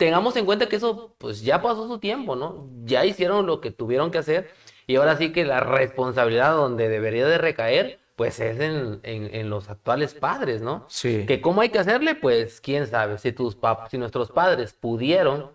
tengamos 0.00 0.34
en 0.36 0.46
cuenta 0.46 0.66
que 0.66 0.76
eso 0.76 1.14
pues 1.18 1.42
ya 1.42 1.62
pasó 1.62 1.86
su 1.86 1.98
tiempo, 1.98 2.34
¿no? 2.34 2.68
Ya 2.84 3.04
hicieron 3.04 3.46
lo 3.46 3.60
que 3.60 3.70
tuvieron 3.70 4.10
que 4.10 4.18
hacer 4.18 4.50
y 4.88 4.96
ahora 4.96 5.16
sí 5.16 5.30
que 5.30 5.44
la 5.44 5.60
responsabilidad 5.60 6.54
donde 6.56 6.88
debería 6.88 7.26
de 7.26 7.38
recaer 7.38 8.00
pues 8.16 8.40
es 8.40 8.58
en, 8.60 9.00
en- 9.02 9.34
en 9.34 9.48
los 9.48 9.70
actuales 9.70 10.14
padres, 10.14 10.60
¿no? 10.62 10.84
Sí. 10.88 11.24
Que 11.26 11.40
cómo 11.40 11.60
hay 11.60 11.68
que 11.68 11.78
hacerle, 11.78 12.14
pues 12.16 12.60
quién 12.60 12.86
sabe, 12.86 13.18
si 13.18 13.32
tus 13.32 13.56
pap- 13.58 13.88
si 13.90 13.96
nuestros 13.98 14.30
padres 14.30 14.72
pudieron 14.72 15.50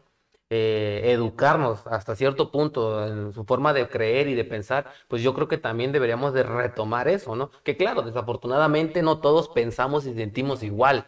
eh, 0.51 1.01
educarnos 1.05 1.85
hasta 1.87 2.15
cierto 2.15 2.51
punto 2.51 3.05
en 3.07 3.33
su 3.33 3.43
forma 3.45 3.73
de 3.73 3.87
creer 3.89 4.27
y 4.27 4.35
de 4.35 4.45
pensar, 4.45 4.85
pues 5.07 5.23
yo 5.23 5.33
creo 5.33 5.47
que 5.47 5.57
también 5.57 5.91
deberíamos 5.91 6.33
de 6.33 6.43
retomar 6.43 7.07
eso, 7.07 7.35
¿no? 7.35 7.49
Que 7.63 7.75
claro, 7.77 8.03
desafortunadamente 8.03 9.01
no 9.01 9.17
todos 9.19 9.49
pensamos 9.49 10.05
y 10.05 10.13
sentimos 10.13 10.61
igual. 10.61 11.05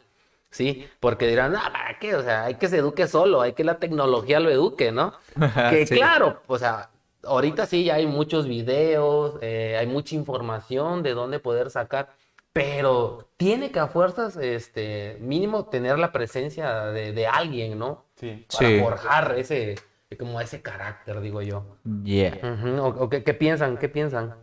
Sí, 0.58 0.88
porque 1.00 1.28
dirán, 1.28 1.56
ah, 1.56 1.70
¿para 1.72 2.00
qué? 2.00 2.16
O 2.16 2.24
sea, 2.24 2.46
hay 2.46 2.56
que 2.56 2.68
se 2.68 2.78
eduque 2.80 3.08
solo, 3.08 3.42
hay 3.42 3.54
que 3.54 3.64
la 3.64 3.78
tecnología 3.80 4.40
lo 4.40 4.50
eduque, 4.50 4.92
¿no? 4.92 5.14
Que 5.72 5.86
Sí. 5.86 5.96
claro, 5.96 6.42
o 6.48 6.58
sea, 6.58 6.90
ahorita 7.24 7.66
sí 7.68 7.84
ya 7.84 7.96
hay 7.96 8.08
muchos 8.08 8.48
videos, 8.48 9.38
eh, 9.42 9.78
hay 9.80 9.86
mucha 9.88 10.16
información 10.16 11.04
de 11.04 11.14
dónde 11.14 11.40
poder 11.40 11.70
sacar, 11.70 12.10
pero 12.54 13.28
tiene 13.38 13.70
que 13.72 13.80
a 13.80 13.88
fuerzas, 13.88 14.36
este, 14.38 15.18
mínimo 15.22 15.66
tener 15.66 16.00
la 16.00 16.12
presencia 16.12 16.86
de, 16.86 17.12
de 17.14 17.28
alguien, 17.28 17.78
¿no? 17.78 18.06
Sí. 18.16 18.46
Para 18.52 18.68
Sí. 18.70 18.80
forjar 18.80 19.36
ese, 19.38 19.76
como 20.18 20.42
ese 20.42 20.62
carácter, 20.64 21.22
digo 21.22 21.42
yo. 21.44 21.66
Yeah. 22.04 22.40
¿O, 22.82 22.88
o 22.88 23.10
qué, 23.10 23.24
qué 23.24 23.34
piensan? 23.36 23.78
¿Qué 23.78 23.90
piensan? 23.90 24.34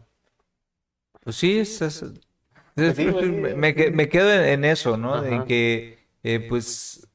Pues 1.24 1.36
sí, 1.36 1.58
es, 1.58 1.80
es- 1.82 2.02
es- 2.02 2.12
Pues 2.76 2.96
sí, 2.96 3.06
pues 3.10 3.24
sí. 3.24 3.30
me, 3.32 3.54
me 3.54 3.74
que- 3.74 3.90
me 3.90 4.08
quedo 4.08 4.30
en, 4.32 4.44
en 4.44 4.64
eso, 4.64 4.96
¿no? 4.96 5.14
Ajá. 5.14 5.28
En 5.28 5.44
que, 5.44 5.93
eh, 6.24 6.46
pues, 6.48 7.06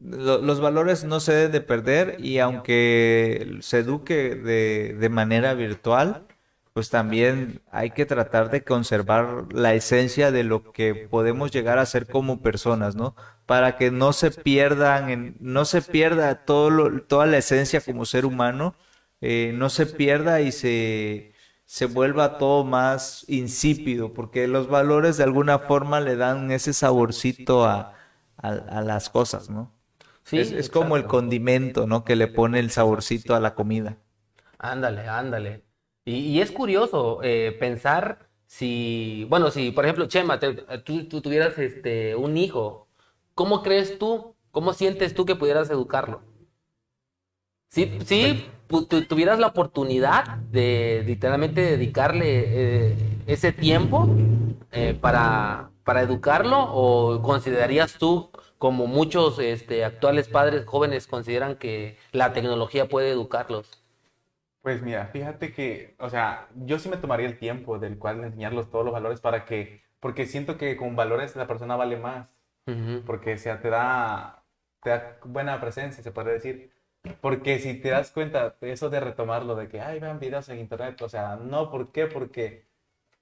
los 0.00 0.60
valores 0.60 1.04
no 1.04 1.20
se 1.20 1.32
deben 1.32 1.52
de 1.52 1.60
perder 1.60 2.16
y 2.24 2.38
aunque 2.38 3.58
se 3.60 3.78
eduque 3.78 4.34
de, 4.34 4.96
de 4.98 5.08
manera 5.10 5.54
virtual, 5.54 6.26
pues 6.72 6.88
también 6.88 7.60
hay 7.70 7.90
que 7.90 8.06
tratar 8.06 8.50
de 8.50 8.64
conservar 8.64 9.52
la 9.52 9.74
esencia 9.74 10.30
de 10.30 10.44
lo 10.44 10.72
que 10.72 10.94
podemos 10.94 11.50
llegar 11.50 11.78
a 11.78 11.86
ser 11.86 12.06
como 12.06 12.40
personas, 12.40 12.96
¿no? 12.96 13.14
Para 13.46 13.76
que 13.76 13.90
no 13.90 14.12
se 14.12 14.30
pierdan, 14.30 15.36
no 15.40 15.64
se 15.64 15.82
pierda 15.82 16.46
todo 16.46 17.00
toda 17.02 17.26
la 17.26 17.38
esencia 17.38 17.80
como 17.80 18.06
ser 18.06 18.24
humano, 18.24 18.74
eh, 19.20 19.52
no 19.54 19.68
se 19.68 19.86
pierda 19.86 20.40
y 20.40 20.52
se, 20.52 21.34
se 21.66 21.86
vuelva 21.86 22.38
todo 22.38 22.64
más 22.64 23.24
insípido, 23.28 24.14
porque 24.14 24.48
los 24.48 24.68
valores 24.68 25.16
de 25.18 25.24
alguna 25.24 25.58
forma 25.58 26.00
le 26.00 26.16
dan 26.16 26.50
ese 26.52 26.72
saborcito 26.72 27.66
a, 27.66 27.94
a, 28.42 28.82
las 28.82 29.10
cosas, 29.10 29.50
¿no? 29.50 29.72
Sí, 30.24 30.38
es, 30.38 30.52
es 30.52 30.70
como 30.70 30.96
el 30.96 31.06
condimento, 31.06 31.86
¿no? 31.86 32.04
Que 32.04 32.16
le 32.16 32.26
pone 32.26 32.58
el 32.58 32.70
saborcito 32.70 33.34
a 33.34 33.40
la 33.40 33.54
comida. 33.54 33.96
Ándale, 34.58 35.08
ándale. 35.08 35.64
Y, 36.04 36.40
es 36.40 36.50
curioso 36.50 37.20
eh, 37.22 37.56
pensar 37.58 38.28
si, 38.46 39.26
bueno, 39.28 39.50
si 39.50 39.70
por 39.70 39.84
ejemplo, 39.84 40.06
Chema, 40.06 40.40
tú, 40.84 41.04
tuvieras 41.06 41.58
este, 41.58 42.16
un 42.16 42.36
hijo, 42.36 42.88
¿cómo 43.34 43.62
crees 43.62 43.98
tú, 43.98 44.34
cómo 44.50 44.72
sientes 44.72 45.14
tú 45.14 45.24
que 45.24 45.36
pudieras 45.36 45.70
educarlo? 45.70 46.22
Si, 47.68 48.00
si 48.04 48.50
tuvieras 49.08 49.38
la 49.38 49.48
oportunidad 49.48 50.38
de 50.50 51.04
literalmente 51.06 51.60
dedicarle 51.60 52.88
eh, 52.88 52.96
ese 53.26 53.52
tiempo 53.52 54.08
eh, 54.72 54.98
para, 55.00 55.69
para 55.84 56.02
educarlo, 56.02 56.58
o 56.72 57.22
considerarías 57.22 57.98
tú, 57.98 58.30
como 58.58 58.86
muchos 58.86 59.38
este, 59.38 59.84
actuales 59.84 60.28
padres 60.28 60.66
jóvenes 60.66 61.06
consideran 61.06 61.56
que 61.56 61.98
la 62.12 62.32
tecnología 62.32 62.88
puede 62.88 63.10
educarlos? 63.10 63.82
Pues 64.62 64.82
mira, 64.82 65.06
fíjate 65.06 65.52
que, 65.52 65.96
o 65.98 66.10
sea, 66.10 66.48
yo 66.54 66.78
sí 66.78 66.88
me 66.90 66.98
tomaría 66.98 67.26
el 67.26 67.38
tiempo 67.38 67.78
del 67.78 67.98
cual 67.98 68.22
enseñarlos 68.22 68.70
todos 68.70 68.84
los 68.84 68.92
valores 68.92 69.20
para 69.20 69.44
que, 69.46 69.82
porque 70.00 70.26
siento 70.26 70.58
que 70.58 70.76
con 70.76 70.96
valores 70.96 71.34
la 71.36 71.46
persona 71.46 71.76
vale 71.76 71.96
más, 71.96 72.28
porque 73.06 73.34
o 73.34 73.38
sea, 73.38 73.60
te 73.60 73.70
da, 73.70 74.44
te 74.82 74.90
da 74.90 75.18
buena 75.24 75.60
presencia, 75.60 76.02
se 76.02 76.12
puede 76.12 76.32
decir. 76.34 76.72
Porque 77.22 77.58
si 77.58 77.80
te 77.80 77.90
das 77.90 78.10
cuenta, 78.10 78.56
eso 78.60 78.90
de 78.90 79.00
retomarlo, 79.00 79.56
de 79.56 79.68
que, 79.68 79.80
ay, 79.80 79.98
vean 80.00 80.20
videos 80.20 80.48
en 80.50 80.58
internet, 80.58 81.00
o 81.02 81.08
sea, 81.08 81.36
no, 81.36 81.70
¿por 81.70 81.92
qué? 81.92 82.06
Porque 82.06 82.66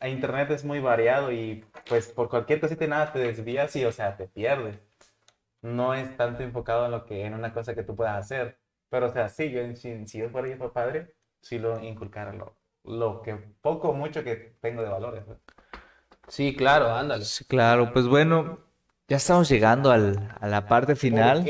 a 0.01 0.09
internet 0.09 0.51
es 0.51 0.65
muy 0.65 0.81
variado 0.81 1.33
y 1.33 1.65
pues 1.89 2.09
por 2.09 2.29
cualquier 2.29 2.61
cosita 2.61 2.85
y 2.85 2.89
nada 2.89 3.13
te 3.13 3.19
desvías 3.19 3.75
y, 3.77 3.85
o 3.85 3.93
sea, 3.93 4.17
te 4.17 4.29
pierdes. 4.29 4.79
No 5.63 5.95
es 5.95 6.17
tanto 6.17 6.43
enfocado 6.43 6.87
en 6.87 6.93
lo 6.93 7.05
que, 7.07 7.25
en 7.25 7.35
una 7.35 7.53
cosa 7.53 7.75
que 7.75 7.83
tú 7.83 7.97
puedas 7.97 8.17
hacer. 8.17 8.59
Pero, 8.91 9.07
o 9.07 9.13
sea, 9.13 9.29
sí, 9.29 9.51
yo, 9.51 9.61
si, 9.77 10.07
si 10.07 10.19
yo 10.19 10.31
fuera 10.31 10.49
hijo 10.49 10.73
padre, 10.73 11.15
si 11.41 11.59
lo 11.59 11.83
inculcara 11.83 12.33
lo, 12.33 12.57
lo 12.85 13.23
que 13.23 13.35
poco 13.61 13.93
mucho 13.93 14.25
que 14.25 14.57
tengo 14.61 14.83
de 14.83 14.89
valores. 14.89 15.25
Sí, 16.29 16.55
claro, 16.55 16.95
ándale. 16.95 17.25
Sí, 17.25 17.45
claro, 17.45 17.93
pues 17.93 18.07
bueno, 18.07 18.61
ya 19.09 19.17
estamos 19.17 19.49
llegando 19.49 19.91
al, 19.91 20.37
a 20.41 20.47
la 20.47 20.67
parte 20.67 20.95
final. 20.95 21.45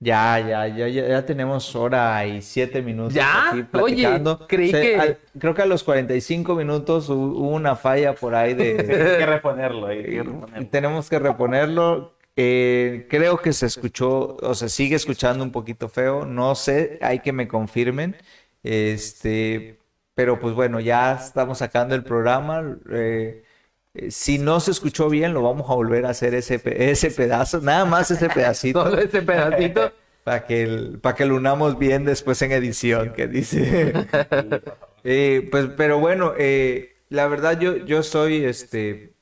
Ya, 0.00 0.38
ya, 0.38 0.68
ya, 0.68 0.88
ya, 0.88 1.26
tenemos 1.26 1.74
hora 1.74 2.24
y 2.24 2.40
siete 2.40 2.82
minutos 2.82 3.14
¿Ya? 3.14 3.50
aquí 3.50 3.64
platicando. 3.64 4.36
Oye, 4.36 4.46
creí 4.46 4.70
que... 4.70 5.18
creo 5.36 5.54
que 5.54 5.62
a 5.62 5.66
los 5.66 5.82
45 5.82 6.54
minutos 6.54 7.08
hubo 7.08 7.48
una 7.48 7.74
falla 7.74 8.14
por 8.14 8.36
ahí 8.36 8.54
de... 8.54 8.70
Hay 8.78 9.18
que 9.18 9.26
reponerlo. 9.26 9.86
Hay 9.88 10.04
que 10.04 10.22
reponerlo. 10.22 10.68
Tenemos 10.70 11.10
que 11.10 11.18
reponerlo. 11.18 12.14
Eh, 12.36 13.08
creo 13.10 13.38
que 13.38 13.52
se 13.52 13.66
escuchó, 13.66 14.36
o 14.40 14.54
se 14.54 14.68
sigue 14.68 14.94
escuchando 14.94 15.42
un 15.42 15.50
poquito 15.50 15.88
feo. 15.88 16.24
No 16.24 16.54
sé, 16.54 17.00
hay 17.02 17.18
que 17.18 17.32
me 17.32 17.48
confirmen. 17.48 18.16
Este, 18.62 19.80
pero 20.14 20.38
pues 20.38 20.54
bueno, 20.54 20.78
ya 20.78 21.14
estamos 21.14 21.58
sacando 21.58 21.96
el 21.96 22.04
programa. 22.04 22.78
Eh, 22.92 23.42
si 24.10 24.38
no 24.38 24.60
se 24.60 24.70
escuchó 24.70 25.08
bien, 25.08 25.34
lo 25.34 25.42
vamos 25.42 25.68
a 25.70 25.74
volver 25.74 26.06
a 26.06 26.10
hacer 26.10 26.34
ese, 26.34 26.60
ese 26.64 27.10
pedazo, 27.10 27.60
nada 27.60 27.84
más 27.84 28.10
ese 28.10 28.28
pedacito. 28.34 28.84
Solo 28.84 28.98
ese 29.00 29.22
pedacito. 29.22 29.92
Para 30.24 30.46
que, 30.46 30.98
para 31.00 31.16
que 31.16 31.24
lo 31.24 31.36
unamos 31.36 31.78
bien 31.78 32.04
después 32.04 32.42
en 32.42 32.52
edición, 32.52 33.14
que 33.14 33.28
dice. 33.28 33.94
Eh, 35.04 35.48
pues, 35.50 35.68
pero 35.76 36.00
bueno, 36.00 36.34
la 37.08 37.28
verdad 37.28 37.58
yo, 37.58 37.76
yo 37.76 38.02
soy 38.02 38.44
este. 38.44 39.14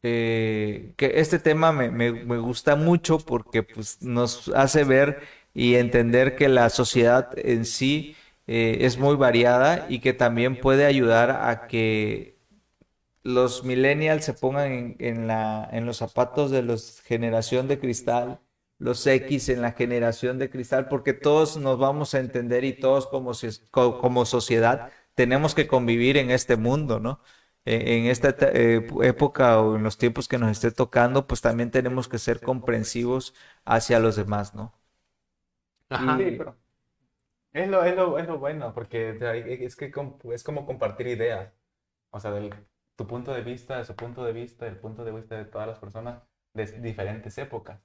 que 0.00 0.94
este 0.98 1.38
tema 1.38 1.70
me, 1.70 1.90
me, 1.90 2.10
me, 2.10 2.38
gusta 2.38 2.74
mucho 2.74 3.18
porque 3.18 3.62
pues, 3.62 4.02
nos 4.02 4.48
hace 4.48 4.82
ver 4.82 5.20
y 5.54 5.74
entender 5.76 6.34
que 6.34 6.48
la 6.48 6.70
sociedad 6.70 7.30
en 7.36 7.64
sí 7.64 8.16
eh, 8.46 8.78
es 8.80 8.98
muy 8.98 9.16
variada 9.16 9.86
y 9.88 10.00
que 10.00 10.12
también 10.12 10.56
puede 10.56 10.86
ayudar 10.86 11.30
a 11.30 11.66
que 11.68 12.31
los 13.22 13.64
millennials 13.64 14.24
se 14.24 14.34
pongan 14.34 14.96
en, 14.98 15.26
la, 15.26 15.68
en 15.72 15.86
los 15.86 15.98
zapatos 15.98 16.50
de 16.50 16.62
la 16.62 16.76
generación 17.04 17.68
de 17.68 17.78
cristal, 17.78 18.40
los 18.78 19.06
X 19.06 19.48
en 19.48 19.62
la 19.62 19.72
generación 19.72 20.38
de 20.38 20.50
cristal, 20.50 20.88
porque 20.88 21.12
todos 21.12 21.56
nos 21.56 21.78
vamos 21.78 22.14
a 22.14 22.20
entender 22.20 22.64
y 22.64 22.72
todos 22.72 23.06
como, 23.06 23.32
como 23.72 24.24
sociedad 24.26 24.90
tenemos 25.14 25.54
que 25.54 25.66
convivir 25.66 26.16
en 26.16 26.30
este 26.30 26.56
mundo, 26.56 26.98
¿no? 27.00 27.20
E, 27.64 27.98
en 27.98 28.06
esta 28.06 28.34
eh, 28.40 28.86
época 29.02 29.60
o 29.60 29.76
en 29.76 29.84
los 29.84 29.98
tiempos 29.98 30.26
que 30.28 30.38
nos 30.38 30.50
esté 30.50 30.72
tocando, 30.72 31.26
pues 31.28 31.40
también 31.40 31.70
tenemos 31.70 32.08
que 32.08 32.18
ser 32.18 32.40
comprensivos 32.40 33.34
hacia 33.64 34.00
los 34.00 34.16
demás, 34.16 34.54
¿no? 34.54 34.74
Ajá. 35.88 36.18
Es 37.52 37.68
lo, 37.68 37.84
es 37.84 37.94
lo, 37.94 38.18
es 38.18 38.26
lo 38.26 38.38
bueno, 38.38 38.72
porque 38.74 39.10
es 39.10 39.76
que 39.76 39.92
es 40.32 40.42
como 40.44 40.66
compartir 40.66 41.06
ideas. 41.06 41.52
O 42.10 42.20
sea, 42.20 42.30
del, 42.32 42.54
tu 43.02 43.08
punto 43.08 43.32
de 43.32 43.42
vista, 43.42 43.78
de 43.78 43.84
su 43.84 43.94
punto 43.94 44.24
de 44.24 44.32
vista, 44.32 44.66
el 44.66 44.76
punto 44.76 45.04
de 45.04 45.12
vista 45.12 45.36
de 45.36 45.44
todas 45.44 45.66
las 45.66 45.78
personas 45.78 46.22
de 46.54 46.66
diferentes 46.80 47.36
épocas. 47.38 47.80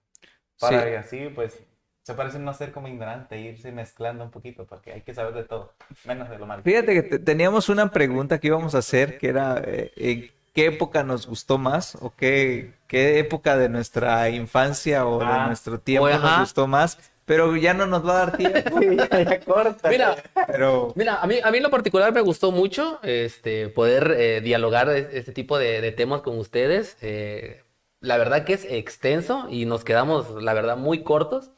Para 0.59 0.85
que 0.85 0.97
así, 0.97 1.29
pues, 1.33 1.59
se 2.03 2.13
parece 2.13 2.39
no 2.39 2.53
ser 2.53 2.71
como 2.71 2.87
ignorante, 2.87 3.39
irse 3.39 3.71
mezclando 3.71 4.23
un 4.23 4.31
poquito, 4.31 4.65
porque 4.65 4.93
hay 4.93 5.01
que 5.01 5.13
saber 5.13 5.33
de 5.33 5.43
todo, 5.43 5.73
menos 6.05 6.29
de 6.29 6.37
lo 6.37 6.45
malo. 6.45 6.63
Fíjate 6.63 6.93
que 6.93 7.19
teníamos 7.19 7.69
una 7.69 7.91
pregunta 7.91 8.39
que 8.39 8.47
íbamos 8.47 8.75
a 8.75 8.79
hacer, 8.79 9.17
que 9.17 9.29
era, 9.29 9.61
eh, 9.65 9.91
¿en 9.95 10.31
qué 10.53 10.67
época 10.67 11.03
nos 11.03 11.27
gustó 11.27 11.57
más? 11.57 11.95
¿O 11.95 12.13
qué, 12.15 12.73
qué 12.87 13.19
época 13.19 13.57
de 13.57 13.69
nuestra 13.69 14.29
infancia 14.29 15.05
o 15.05 15.19
de 15.19 15.25
ah. 15.25 15.47
nuestro 15.47 15.79
tiempo 15.79 16.09
nos 16.09 16.39
gustó 16.39 16.67
más? 16.67 16.97
Pero 17.27 17.57
ya 17.57 17.73
no 17.73 17.85
nos 17.85 18.07
va 18.07 18.13
a 18.13 18.25
dar 18.25 18.37
tiempo. 18.37 18.79
ya, 18.81 19.39
corta. 19.41 19.89
Mira, 19.89 20.15
pero... 20.47 20.93
mira 20.95 21.17
a, 21.21 21.27
mí, 21.27 21.35
a 21.43 21.51
mí 21.51 21.57
en 21.57 21.63
lo 21.63 21.69
particular 21.69 22.13
me 22.13 22.21
gustó 22.21 22.53
mucho 22.53 22.99
este, 23.03 23.67
poder 23.67 24.15
eh, 24.17 24.41
dialogar 24.41 24.89
este 24.89 25.33
tipo 25.33 25.59
de, 25.59 25.91
temas 25.91 26.21
con 26.21 26.39
ustedes. 26.39 26.97
Eh, 27.01 27.63
la 27.99 28.17
verdad 28.17 28.45
que 28.45 28.53
es 28.53 28.63
extenso 28.63 29.47
y 29.49 29.65
nos 29.65 29.83
quedamos, 29.83 30.41
la 30.41 30.53
verdad, 30.53 30.77
muy 30.77 31.03
cortos, 31.03 31.51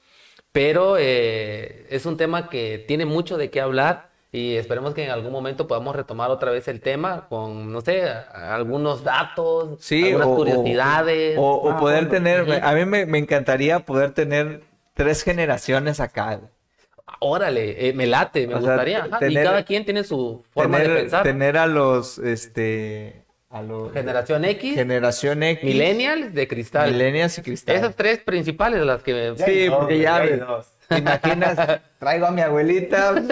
pero 0.51 0.97
eh, 0.97 1.85
es 1.91 2.07
un 2.07 2.17
tema 2.17 2.49
que 2.49 2.83
tiene 2.87 3.05
mucho 3.05 3.37
de 3.37 3.51
qué 3.51 3.61
hablar. 3.61 4.09
Y 4.31 4.55
esperemos 4.55 4.95
que 4.95 5.05
en 5.05 5.11
algún 5.11 5.31
momento 5.31 5.67
podamos 5.67 5.95
retomar 5.95 6.31
otra 6.31 6.51
vez 6.51 6.67
el 6.67 6.81
tema 6.81 7.27
con, 7.29 7.71
no 7.71 7.81
sé, 7.81 8.03
algunos 8.33 9.03
datos, 9.03 9.79
sí, 9.79 10.03
algunas 10.05 10.27
curiosidades. 10.29 11.35
O, 11.39 11.69
ah, 11.69 11.79
poder 11.79 12.09
tener, 12.09 12.63
a 12.63 12.73
mí 12.73 12.85
me, 12.85 13.05
me 13.07 13.17
encantaría 13.19 13.79
poder 13.79 14.11
tener 14.11 14.68
tres 14.99 15.23
generaciones 15.23 16.01
acá. 16.01 16.41
Órale, 17.19 17.87
eh, 17.87 17.93
me 17.93 18.05
late, 18.05 18.45
me 18.47 18.55
gustaría. 18.55 19.07
y 19.21 19.33
cada 19.33 19.63
quien 19.63 19.85
tiene 19.85 20.03
su 20.03 20.43
forma 20.51 20.79
de 20.79 20.89
pensar. 20.89 21.23
Tener 21.23 21.57
a 21.57 21.67
los, 21.67 22.19
este, 22.19 23.23
a 23.49 23.61
los... 23.61 23.93
Generación 23.93 24.43
X. 24.43 24.75
Generación 24.75 25.41
X. 25.41 25.63
Millennials 25.63 26.33
de 26.33 26.47
cristal. 26.49 26.91
Millennials 26.91 27.37
y 27.37 27.41
cristal. 27.41 27.77
Esas 27.77 27.95
tres 27.95 28.19
principales 28.19 28.81
las 28.85 29.01
que... 29.01 29.35
sí, 29.37 29.67
porque 29.69 29.99
ya... 29.99 30.21
¿Te 30.89 30.97
imaginas? 30.97 31.79
Traigo 31.99 32.25
a 32.25 32.31
mi 32.31 32.41
abuelita. 32.41 33.23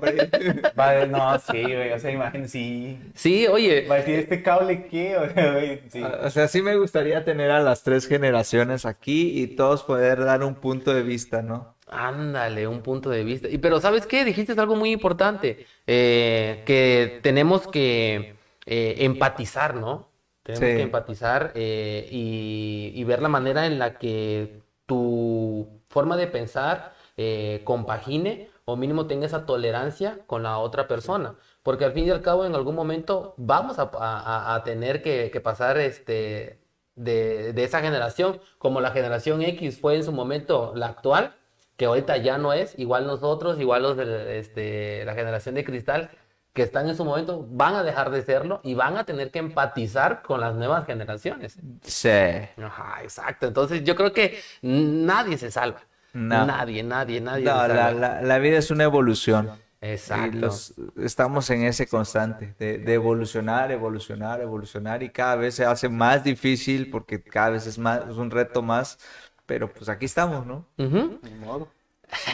Hombre. 0.00 0.30
Vale, 0.74 1.06
no, 1.06 1.38
sí, 1.38 1.62
güey. 1.62 1.92
O 1.92 1.98
sea, 1.98 2.10
imagínate, 2.10 2.48
sí. 2.48 2.98
Sí, 3.14 3.46
oye. 3.46 3.86
Va 3.88 3.96
a 3.96 3.98
decir, 3.98 4.18
¿este 4.18 4.42
cable 4.42 4.86
qué? 4.86 5.82
sí. 5.88 6.02
O 6.02 6.30
sea, 6.30 6.48
sí 6.48 6.62
me 6.62 6.76
gustaría 6.76 7.24
tener 7.24 7.50
a 7.50 7.60
las 7.60 7.82
tres 7.82 8.06
generaciones 8.06 8.86
aquí 8.86 9.40
y 9.40 9.48
todos 9.48 9.82
poder 9.82 10.24
dar 10.24 10.42
un 10.44 10.54
punto 10.54 10.94
de 10.94 11.02
vista, 11.02 11.42
¿no? 11.42 11.76
Ándale, 11.88 12.66
un 12.68 12.82
punto 12.82 13.10
de 13.10 13.24
vista. 13.24 13.48
Y 13.48 13.58
pero 13.58 13.80
¿sabes 13.80 14.06
qué? 14.06 14.24
Dijiste 14.24 14.52
algo 14.52 14.76
muy 14.76 14.92
importante, 14.92 15.66
eh, 15.86 16.62
que 16.64 17.18
tenemos 17.22 17.66
que 17.66 18.36
eh, 18.66 18.94
empatizar, 18.98 19.74
¿no? 19.74 20.08
Tenemos 20.42 20.76
que 20.76 20.82
empatizar 20.82 21.52
eh, 21.54 22.08
y, 22.10 22.92
y, 22.94 23.04
ver 23.04 23.20
la 23.20 23.28
manera 23.28 23.66
en 23.66 23.78
la 23.78 23.98
que 23.98 24.62
tu 24.86 25.68
forma 25.88 26.16
de 26.16 26.26
pensar 26.26 26.94
eh, 27.16 27.60
compagine 27.64 28.49
o 28.64 28.76
mínimo 28.76 29.06
tenga 29.06 29.26
esa 29.26 29.46
tolerancia 29.46 30.18
con 30.26 30.42
la 30.42 30.58
otra 30.58 30.88
persona. 30.88 31.34
Porque 31.62 31.84
al 31.84 31.92
fin 31.92 32.06
y 32.06 32.10
al 32.10 32.22
cabo 32.22 32.44
en 32.46 32.54
algún 32.54 32.74
momento 32.74 33.34
vamos 33.36 33.76
a, 33.78 34.62
tener 34.64 35.02
que, 35.02 35.40
pasar 35.42 35.78
este, 35.78 36.60
de, 36.94 37.52
de 37.52 37.64
esa 37.64 37.80
generación, 37.80 38.40
como 38.58 38.80
la 38.80 38.90
generación 38.90 39.42
X 39.42 39.80
fue 39.80 39.96
en 39.96 40.04
su 40.04 40.12
momento 40.12 40.72
la 40.74 40.86
actual, 40.86 41.34
que 41.80 41.86
ahorita 41.86 42.18
ya 42.18 42.36
no 42.36 42.52
es, 42.52 42.78
igual 42.78 43.06
nosotros, 43.06 43.58
igual 43.58 43.82
los 43.82 43.96
de 43.96 44.38
este, 44.38 45.02
la 45.06 45.14
generación 45.14 45.54
de 45.54 45.64
cristal, 45.64 46.10
que 46.52 46.62
están 46.62 46.86
en 46.90 46.94
su 46.94 47.06
momento, 47.06 47.46
van 47.48 47.74
a 47.74 47.82
dejar 47.82 48.10
de 48.10 48.20
serlo 48.20 48.60
y 48.62 48.74
van 48.74 48.98
a 48.98 49.04
tener 49.04 49.30
que 49.30 49.38
empatizar 49.38 50.20
con 50.20 50.42
las 50.42 50.54
nuevas 50.54 50.84
generaciones. 50.84 51.58
Sí. 51.82 52.10
Ajá, 52.10 53.02
exacto. 53.02 53.46
Entonces 53.46 53.82
yo 53.82 53.96
creo 53.96 54.12
que 54.12 54.38
nadie 54.60 55.38
se 55.38 55.50
salva. 55.50 55.80
No. 56.12 56.44
Nadie, 56.46 56.82
nadie, 56.82 57.20
nadie 57.20 57.44
No, 57.44 57.68
la, 57.68 57.92
la- 57.92 58.22
la 58.22 58.38
vida 58.38 58.58
es 58.58 58.70
una 58.70 58.84
evolución. 58.84 59.50
Exacto. 59.82 60.36
Y 60.36 60.40
los- 60.40 60.74
estamos 61.02 61.48
en 61.50 61.64
ese 61.64 61.86
constante 61.86 62.54
de, 62.58 62.78
de 62.78 62.94
evolucionar, 62.94 63.70
evolucionar, 63.72 64.40
evolucionar 64.42 65.02
y 65.02 65.08
cada 65.10 65.36
vez 65.36 65.54
se 65.54 65.64
hace 65.64 65.88
más 65.88 66.22
difícil 66.24 66.90
porque 66.90 67.22
cada 67.22 67.50
vez 67.50 67.66
es 67.66 67.78
más, 67.78 68.02
es 68.10 68.16
un 68.16 68.30
reto 68.30 68.60
más, 68.60 68.98
pero 69.46 69.72
pues 69.72 69.88
aquí 69.88 70.04
estamos, 70.04 70.44
¿no? 70.46 70.66
Ujú. 70.78 71.18
Ni 71.22 71.30
modo. 71.46 71.68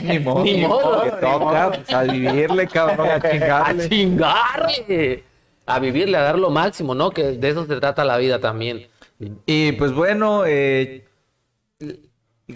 Ni 0.03 0.19
modo, 0.21 0.43
Ni 0.45 0.67
modo, 0.67 1.03
que 1.05 1.11
ni 1.13 1.21
toca, 1.21 1.39
modo. 1.39 1.71
pues, 1.73 1.93
a 1.93 2.03
vivirle, 2.03 2.67
cabrón, 2.67 3.09
a 3.11 3.15
A 3.23 3.31
chingarle. 3.31 3.89
chingarle. 3.89 5.25
A 5.67 5.79
vivirle, 5.79 6.17
a 6.17 6.23
dar 6.23 6.39
lo 6.39 6.51
máximo, 6.51 6.95
¿no? 6.95 7.11
Que 7.11 7.33
de 7.33 7.49
eso 7.49 7.67
se 7.67 7.77
trata 7.79 8.05
la 8.05 8.17
vida 8.17 8.41
también. 8.41 8.87
Y 9.47 9.73
pues 9.73 9.93
bueno, 9.93 10.45
eh, 10.47 11.05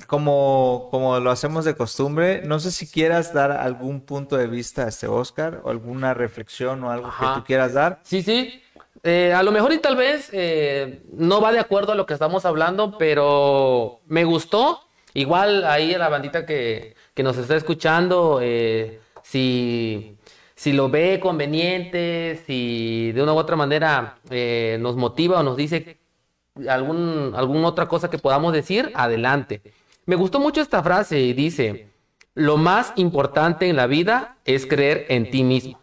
como, 0.06 0.88
como 0.90 1.18
lo 1.18 1.30
hacemos 1.30 1.64
de 1.64 1.74
costumbre, 1.74 2.42
no 2.44 2.60
sé 2.60 2.70
si 2.70 2.88
quieras 2.88 3.34
dar 3.34 3.50
algún 3.50 4.00
punto 4.00 4.36
de 4.36 4.46
vista 4.46 4.84
a 4.84 4.88
este 4.88 5.08
Oscar 5.08 5.60
o 5.64 5.70
alguna 5.70 6.14
reflexión 6.14 6.84
o 6.84 6.90
algo 6.90 7.08
Ajá. 7.08 7.34
que 7.34 7.40
tú 7.40 7.46
quieras 7.46 7.74
dar. 7.74 8.00
Sí, 8.04 8.22
sí. 8.22 8.62
Eh, 9.02 9.32
a 9.32 9.42
lo 9.42 9.50
mejor 9.50 9.72
y 9.72 9.78
tal 9.78 9.96
vez 9.96 10.28
eh, 10.32 11.02
no 11.12 11.40
va 11.40 11.52
de 11.52 11.58
acuerdo 11.58 11.92
a 11.92 11.94
lo 11.94 12.06
que 12.06 12.14
estamos 12.14 12.44
hablando, 12.44 12.98
pero 12.98 14.00
me 14.06 14.24
gustó. 14.24 14.80
Igual 15.12 15.64
ahí 15.64 15.92
a 15.94 15.98
la 15.98 16.08
bandita 16.08 16.46
que, 16.46 16.94
que 17.14 17.22
nos 17.22 17.36
está 17.36 17.56
escuchando, 17.56 18.38
eh, 18.40 19.00
si, 19.22 20.16
si 20.54 20.72
lo 20.72 20.88
ve 20.88 21.18
conveniente, 21.20 22.40
si 22.46 23.10
de 23.12 23.22
una 23.22 23.32
u 23.32 23.36
otra 23.36 23.56
manera 23.56 24.18
eh, 24.30 24.78
nos 24.80 24.94
motiva 24.94 25.40
o 25.40 25.42
nos 25.42 25.56
dice 25.56 25.98
algún, 26.68 27.32
alguna 27.34 27.68
otra 27.68 27.88
cosa 27.88 28.10
que 28.10 28.18
podamos 28.18 28.52
decir, 28.52 28.92
adelante. 28.94 29.62
Me 30.10 30.16
gustó 30.16 30.40
mucho 30.40 30.60
esta 30.60 30.82
frase 30.82 31.20
y 31.20 31.34
dice, 31.34 31.88
lo 32.34 32.56
más 32.56 32.92
importante 32.96 33.68
en 33.68 33.76
la 33.76 33.86
vida 33.86 34.38
es 34.44 34.66
creer 34.66 35.06
en 35.08 35.30
ti 35.30 35.44
mismo 35.44 35.78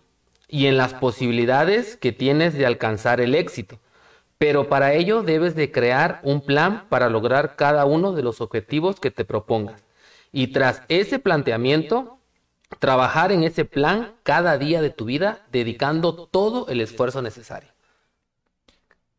y 0.49 0.65
en 0.65 0.75
las 0.75 0.93
posibilidades 0.93 1.95
que 1.95 2.11
tienes 2.11 2.53
de 2.53 2.65
alcanzar 2.65 3.21
el 3.21 3.35
éxito. 3.35 3.79
Pero 4.37 4.67
para 4.67 4.91
ello 4.91 5.23
debes 5.23 5.55
de 5.55 5.71
crear 5.71 6.19
un 6.23 6.41
plan 6.41 6.89
para 6.89 7.09
lograr 7.09 7.55
cada 7.55 7.85
uno 7.85 8.11
de 8.11 8.21
los 8.21 8.41
objetivos 8.41 8.99
que 8.99 9.11
te 9.11 9.23
propongas. 9.23 9.85
Y 10.33 10.47
tras 10.47 10.81
ese 10.89 11.19
planteamiento, 11.19 12.17
trabajar 12.79 13.31
en 13.31 13.45
ese 13.45 13.63
plan 13.63 14.11
cada 14.23 14.57
día 14.57 14.81
de 14.81 14.89
tu 14.89 15.05
vida, 15.05 15.45
dedicando 15.53 16.13
todo 16.13 16.67
el 16.67 16.81
esfuerzo 16.81 17.21
necesario. 17.21 17.69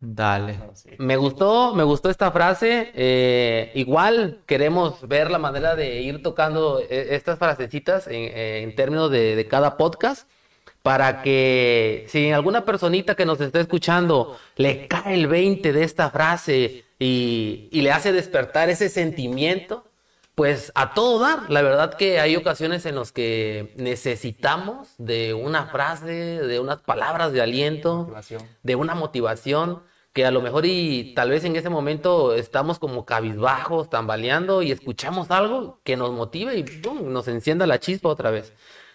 Dale. 0.00 0.60
Sí. 0.74 0.90
Me 0.98 1.16
gustó, 1.16 1.74
me 1.74 1.82
gustó 1.82 2.08
esta 2.08 2.30
frase. 2.30 2.92
eh, 2.94 3.72
igual 3.74 4.42
queremos 4.46 5.06
ver 5.08 5.30
la 5.30 5.38
manera 5.38 5.74
de 5.74 6.02
ir 6.02 6.22
tocando 6.22 6.78
eh, 6.80 7.08
estas 7.16 7.38
frasecitas 7.38 8.06
en, 8.06 8.14
eh, 8.32 8.62
en 8.62 8.76
términos 8.76 9.10
de, 9.10 9.34
de 9.34 9.48
cada 9.48 9.76
podcast 9.76 10.28
para 10.82 11.20
que 11.22 12.04
si 12.08 12.30
alguna 12.30 12.64
personita 12.64 13.16
que 13.16 13.26
nos 13.26 13.40
está 13.40 13.58
escuchando 13.60 14.38
le 14.56 14.86
cae 14.86 15.14
el 15.14 15.26
20 15.26 15.72
de 15.72 15.82
esta 15.82 16.10
frase 16.10 16.84
y, 17.00 17.68
y 17.72 17.80
le 17.82 17.90
hace 17.90 18.12
despertar 18.12 18.70
ese 18.70 18.88
sentimiento, 18.88 19.87
pues 20.38 20.70
a 20.76 20.94
todo 20.94 21.18
dar. 21.18 21.50
La 21.50 21.62
verdad 21.62 21.94
que 21.94 22.20
hay 22.20 22.36
ocasiones 22.36 22.86
en 22.86 22.94
las 22.94 23.10
que 23.10 23.74
necesitamos 23.76 24.94
de 24.96 25.34
una 25.34 25.66
frase, 25.66 26.12
de 26.12 26.60
unas 26.60 26.78
palabras 26.78 27.32
de 27.32 27.42
aliento 27.42 28.04
Motivación. 28.04 28.42
de 28.62 28.76
una 28.76 28.94
motivación 28.94 29.82
que 30.12 30.24
a 30.24 30.30
lo 30.30 30.40
mejor 30.40 30.64
y 30.64 31.12
tal 31.14 31.30
vez 31.30 31.42
en 31.42 31.56
ese 31.56 31.70
momento 31.70 32.34
estamos 32.34 32.78
como 32.78 33.04
cabizbajos, 33.04 33.90
tambaleando 33.90 34.62
y 34.62 34.70
escuchamos 34.70 35.32
algo 35.32 35.80
que 35.82 35.96
nos 35.96 36.12
motive 36.12 36.56
y 36.56 36.62
¡pum! 36.62 37.12
nos 37.12 37.26
encienda 37.26 37.66
la 37.66 37.80
chispa 37.80 38.08
otra 38.08 38.30
vez. 38.30 38.52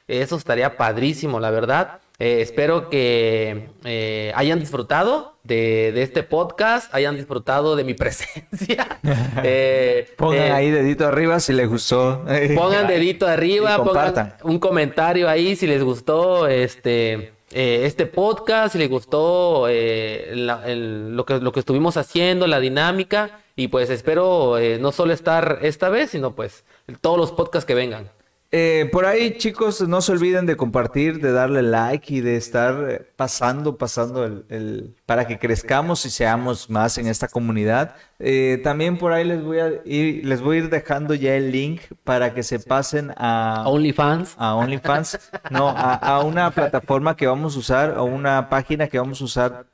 Eso 0.07 0.37
estaría 0.37 0.77
padrísimo, 0.77 1.41
la 1.41 1.51
verdad. 1.51 1.99
Eh, 2.19 2.41
espero 2.41 2.89
que 2.89 3.69
eh, 3.83 4.31
hayan 4.35 4.59
disfrutado 4.59 5.35
de, 5.43 5.91
de 5.93 6.03
este 6.03 6.21
podcast, 6.23 6.93
hayan 6.93 7.15
disfrutado 7.15 7.75
de 7.75 7.83
mi 7.83 7.93
presencia. 8.03 8.87
Eh, 9.43 10.07
Pongan 10.17 10.51
ahí 10.51 10.69
dedito 10.71 11.05
arriba 11.07 11.39
si 11.39 11.53
les 11.53 11.67
gustó. 11.67 12.23
Pongan 12.55 12.87
dedito 12.87 13.27
arriba, 13.27 13.83
pongan 13.83 14.35
un 14.43 14.59
comentario 14.59 15.27
ahí 15.27 15.55
si 15.55 15.65
les 15.67 15.83
gustó 15.83 16.47
este, 16.47 17.33
este 17.51 18.05
podcast, 18.05 18.73
si 18.73 18.79
les 18.79 18.89
gustó 18.89 19.65
la- 19.67 20.61
el- 20.65 21.15
lo, 21.15 21.25
que, 21.25 21.39
lo 21.39 21.51
que 21.51 21.59
estuvimos 21.59 21.97
haciendo, 21.97 22.47
la 22.47 22.59
dinámica. 22.59 23.39
Y 23.55 23.67
pues 23.67 23.89
espero 23.89 24.57
eh, 24.57 24.77
no 24.79 24.91
solo 24.91 25.13
estar 25.13 25.59
esta 25.61 25.89
vez, 25.89 26.11
sino 26.11 26.33
pues 26.35 26.63
todos 27.01 27.17
los 27.17 27.31
podcasts 27.31 27.65
que 27.65 27.75
vengan. 27.75 28.09
Eh, 28.55 28.87
por 28.91 29.05
ahí, 29.07 29.35
chicos, 29.39 29.81
no 29.87 29.99
se 30.01 30.11
olviden 30.11 30.45
de 30.45 30.55
compartir, 30.55 31.19
de 31.19 31.31
darle 31.31 31.63
like 31.63 32.13
y 32.13 32.21
de 32.21 32.35
estar 32.35 32.87
eh, 32.87 33.11
pasando, 33.15 33.79
pasando 33.79 34.23
el, 34.25 34.45
el- 34.49 34.95
para 35.07 35.25
que 35.25 35.39
crezcamos 35.39 36.05
y 36.05 36.11
seamos 36.11 36.69
más 36.69 36.99
en 36.99 37.07
esta 37.07 37.27
comunidad. 37.27 37.95
Eh, 38.19 38.61
también 38.63 38.99
por 38.99 39.11
ahí 39.11 39.23
les 39.25 39.41
voy 39.43 39.57
a 39.59 39.69
ir, 39.85 40.23
les 40.25 40.41
voy 40.41 40.57
a 40.57 40.59
ir 40.59 40.69
dejando 40.69 41.15
ya 41.15 41.35
el 41.35 41.51
link 41.51 41.81
para 42.03 42.35
que 42.35 42.43
se 42.43 42.59
pasen 42.59 43.11
a, 43.17 43.63
OnlyFans. 43.67 44.35
a 44.37 44.53
OnlyFans, 44.55 45.17
no, 45.49 45.69
a, 45.69 45.95
a 45.95 46.23
una 46.23 46.51
plataforma 46.51 47.15
que 47.15 47.25
vamos 47.25 47.55
a 47.55 47.59
usar, 47.59 47.95
a 47.97 48.03
una 48.03 48.49
página 48.49 48.87
que 48.87 48.99
vamos 48.99 49.19
a 49.21 49.23
usar 49.25 49.65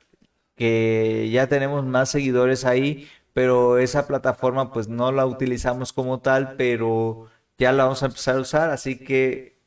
que 0.56 1.28
ya 1.32 1.48
tenemos 1.48 1.84
más 1.84 2.10
seguidores 2.10 2.64
ahí, 2.64 3.08
pero 3.32 3.78
esa 3.78 4.06
plataforma 4.06 4.72
pues 4.72 4.88
no 4.88 5.12
la 5.12 5.26
utilizamos 5.26 5.92
como 5.92 6.20
tal, 6.20 6.54
pero 6.56 7.26
ya 7.60 7.72
la 7.72 7.84
vamos 7.84 8.02
a 8.02 8.06
empezar 8.06 8.36
a 8.36 8.40
usar, 8.40 8.70
así 8.70 8.98
que 8.98 9.60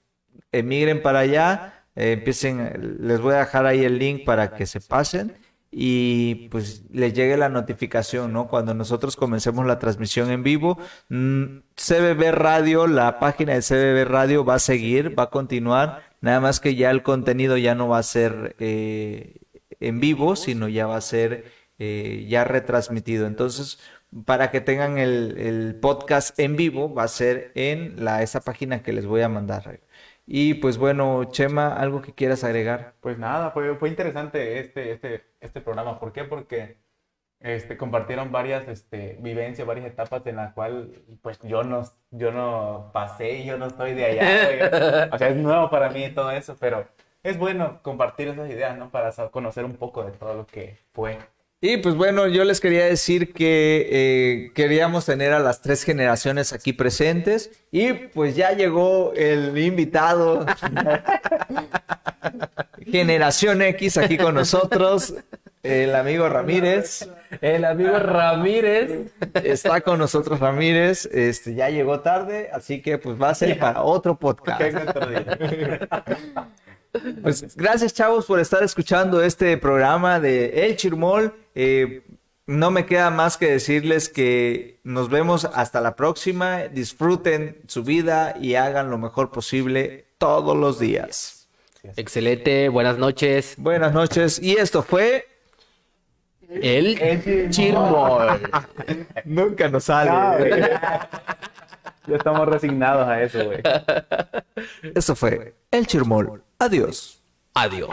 emigren 0.51 1.01
para 1.01 1.19
allá, 1.19 1.85
eh, 1.95 2.13
empiecen, 2.13 2.97
les 2.99 3.21
voy 3.21 3.35
a 3.35 3.39
dejar 3.39 3.67
ahí 3.67 3.85
el 3.85 3.99
link 3.99 4.25
para 4.25 4.55
que 4.55 4.65
se 4.65 4.81
pasen 4.81 5.37
y 5.71 6.49
pues 6.49 6.83
les 6.91 7.13
llegue 7.13 7.37
la 7.37 7.49
notificación, 7.49 8.33
¿no? 8.33 8.47
Cuando 8.47 8.73
nosotros 8.73 9.15
comencemos 9.15 9.65
la 9.67 9.77
transmisión 9.77 10.31
en 10.31 10.41
vivo, 10.41 10.79
mm, 11.09 11.59
CBB 11.75 12.31
Radio, 12.31 12.87
la 12.87 13.19
página 13.19 13.53
de 13.53 13.61
CBB 13.61 14.05
Radio 14.05 14.43
va 14.43 14.55
a 14.55 14.59
seguir, 14.59 15.17
va 15.17 15.23
a 15.23 15.29
continuar, 15.29 16.01
nada 16.21 16.39
más 16.39 16.59
que 16.59 16.75
ya 16.75 16.89
el 16.89 17.03
contenido 17.03 17.57
ya 17.57 17.75
no 17.75 17.87
va 17.87 17.99
a 17.99 18.03
ser 18.03 18.55
eh, 18.59 19.37
en 19.79 19.99
vivo, 19.99 20.35
sino 20.35 20.67
ya 20.67 20.87
va 20.87 20.97
a 20.97 21.01
ser 21.01 21.45
eh, 21.79 22.25
ya 22.29 22.43
retransmitido. 22.43 23.27
Entonces, 23.27 23.79
para 24.25 24.51
que 24.51 24.61
tengan 24.61 24.97
el, 24.97 25.37
el 25.37 25.75
podcast 25.79 26.37
en 26.39 26.55
vivo, 26.55 26.93
va 26.93 27.03
a 27.03 27.07
ser 27.07 27.51
en 27.55 28.03
la, 28.03 28.21
esa 28.21 28.41
página 28.41 28.83
que 28.83 28.93
les 28.93 29.05
voy 29.05 29.21
a 29.21 29.29
mandar. 29.29 29.79
Y 30.25 30.55
pues 30.55 30.77
bueno, 30.77 31.25
Chema, 31.25 31.73
¿algo 31.73 32.01
que 32.01 32.13
quieras 32.13 32.43
agregar? 32.43 32.93
Pues 33.01 33.17
nada, 33.17 33.51
fue, 33.51 33.75
fue 33.75 33.89
interesante 33.89 34.59
este, 34.59 34.91
este, 34.93 35.25
este 35.41 35.61
programa. 35.61 35.99
¿Por 35.99 36.13
qué? 36.13 36.23
Porque 36.23 36.77
este, 37.39 37.75
compartieron 37.75 38.31
varias 38.31 38.67
este, 38.69 39.17
vivencias, 39.19 39.67
varias 39.67 39.85
etapas 39.87 40.25
en 40.27 40.37
las 40.37 40.53
cuales 40.53 40.87
pues 41.21 41.39
yo 41.41 41.63
no, 41.63 41.83
yo 42.11 42.31
no 42.31 42.89
pasé 42.93 43.39
y 43.39 43.45
yo 43.45 43.57
no 43.57 43.65
estoy 43.67 43.93
de 43.93 44.05
allá. 44.05 45.09
O 45.11 45.17
sea, 45.17 45.27
es 45.27 45.35
nuevo 45.35 45.69
para 45.69 45.89
mí 45.89 46.09
todo 46.09 46.31
eso, 46.31 46.55
pero 46.57 46.87
es 47.21 47.37
bueno 47.37 47.81
compartir 47.81 48.29
esas 48.29 48.49
ideas, 48.49 48.77
¿no? 48.77 48.91
Para 48.91 49.11
conocer 49.29 49.65
un 49.65 49.75
poco 49.75 50.03
de 50.05 50.11
todo 50.11 50.33
lo 50.35 50.47
que 50.47 50.77
fue. 50.93 51.17
Y 51.65 51.77
pues 51.77 51.95
bueno, 51.95 52.27
yo 52.27 52.43
les 52.43 52.59
quería 52.59 52.83
decir 52.83 53.31
que 53.31 53.87
eh, 53.89 54.51
queríamos 54.53 55.05
tener 55.05 55.31
a 55.31 55.39
las 55.39 55.61
tres 55.61 55.85
generaciones 55.85 56.51
aquí 56.51 56.73
presentes 56.73 57.51
y 57.71 57.93
pues 57.93 58.35
ya 58.35 58.51
llegó 58.51 59.13
el 59.15 59.57
invitado 59.57 60.45
Generación 62.85 63.61
X 63.61 63.95
aquí 63.95 64.17
con 64.17 64.35
nosotros, 64.35 65.13
el 65.63 65.95
amigo 65.95 66.27
Ramírez. 66.27 67.07
El 67.39 67.63
amigo 67.63 67.97
Ramírez. 67.97 69.13
Está 69.41 69.79
con 69.79 69.99
nosotros 69.99 70.41
Ramírez, 70.41 71.05
este 71.13 71.55
ya 71.55 71.69
llegó 71.69 72.01
tarde, 72.01 72.49
así 72.51 72.81
que 72.81 72.97
pues 72.97 73.17
va 73.21 73.29
a 73.29 73.35
ser 73.35 73.57
para 73.57 73.83
otro 73.83 74.19
podcast. 74.19 74.59
Pues 77.21 77.55
gracias, 77.55 77.93
chavos, 77.93 78.25
por 78.25 78.39
estar 78.39 78.63
escuchando 78.63 79.23
este 79.23 79.57
programa 79.57 80.19
de 80.19 80.67
El 80.67 80.77
Chirmol. 80.77 81.33
Eh, 81.55 82.03
no 82.45 82.71
me 82.71 82.85
queda 82.85 83.09
más 83.09 83.37
que 83.37 83.49
decirles 83.49 84.09
que 84.09 84.79
nos 84.83 85.09
vemos 85.09 85.45
hasta 85.45 85.81
la 85.81 85.95
próxima. 85.95 86.67
Disfruten 86.67 87.57
su 87.67 87.83
vida 87.83 88.35
y 88.39 88.55
hagan 88.55 88.91
lo 88.91 88.97
mejor 88.97 89.31
posible 89.31 90.05
todos 90.17 90.55
los 90.55 90.79
días. 90.79 91.47
Excelente, 91.95 92.69
buenas 92.69 92.97
noches. 92.97 93.55
Buenas 93.57 93.93
noches. 93.93 94.39
Y 94.41 94.57
esto 94.57 94.83
fue 94.83 95.25
El 96.49 97.49
chirmol. 97.49 98.39
Nunca 99.25 99.67
nos 99.67 99.85
sale. 99.85 100.11
No. 100.11 100.73
Ya 102.07 102.17
estamos 102.17 102.47
resignados 102.47 103.07
a 103.07 103.21
eso, 103.21 103.45
güey. 103.45 103.61
Eso 104.93 105.15
fue 105.15 105.55
el 105.71 105.87
Chirmol. 105.87 106.42
Adiós. 106.65 107.19
Adiós. 107.55 107.89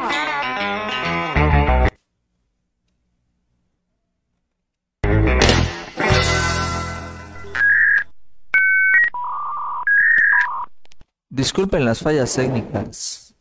Disculpen 11.30 11.84
las 11.84 11.98
fallas 11.98 12.32
técnicas. 12.32 13.34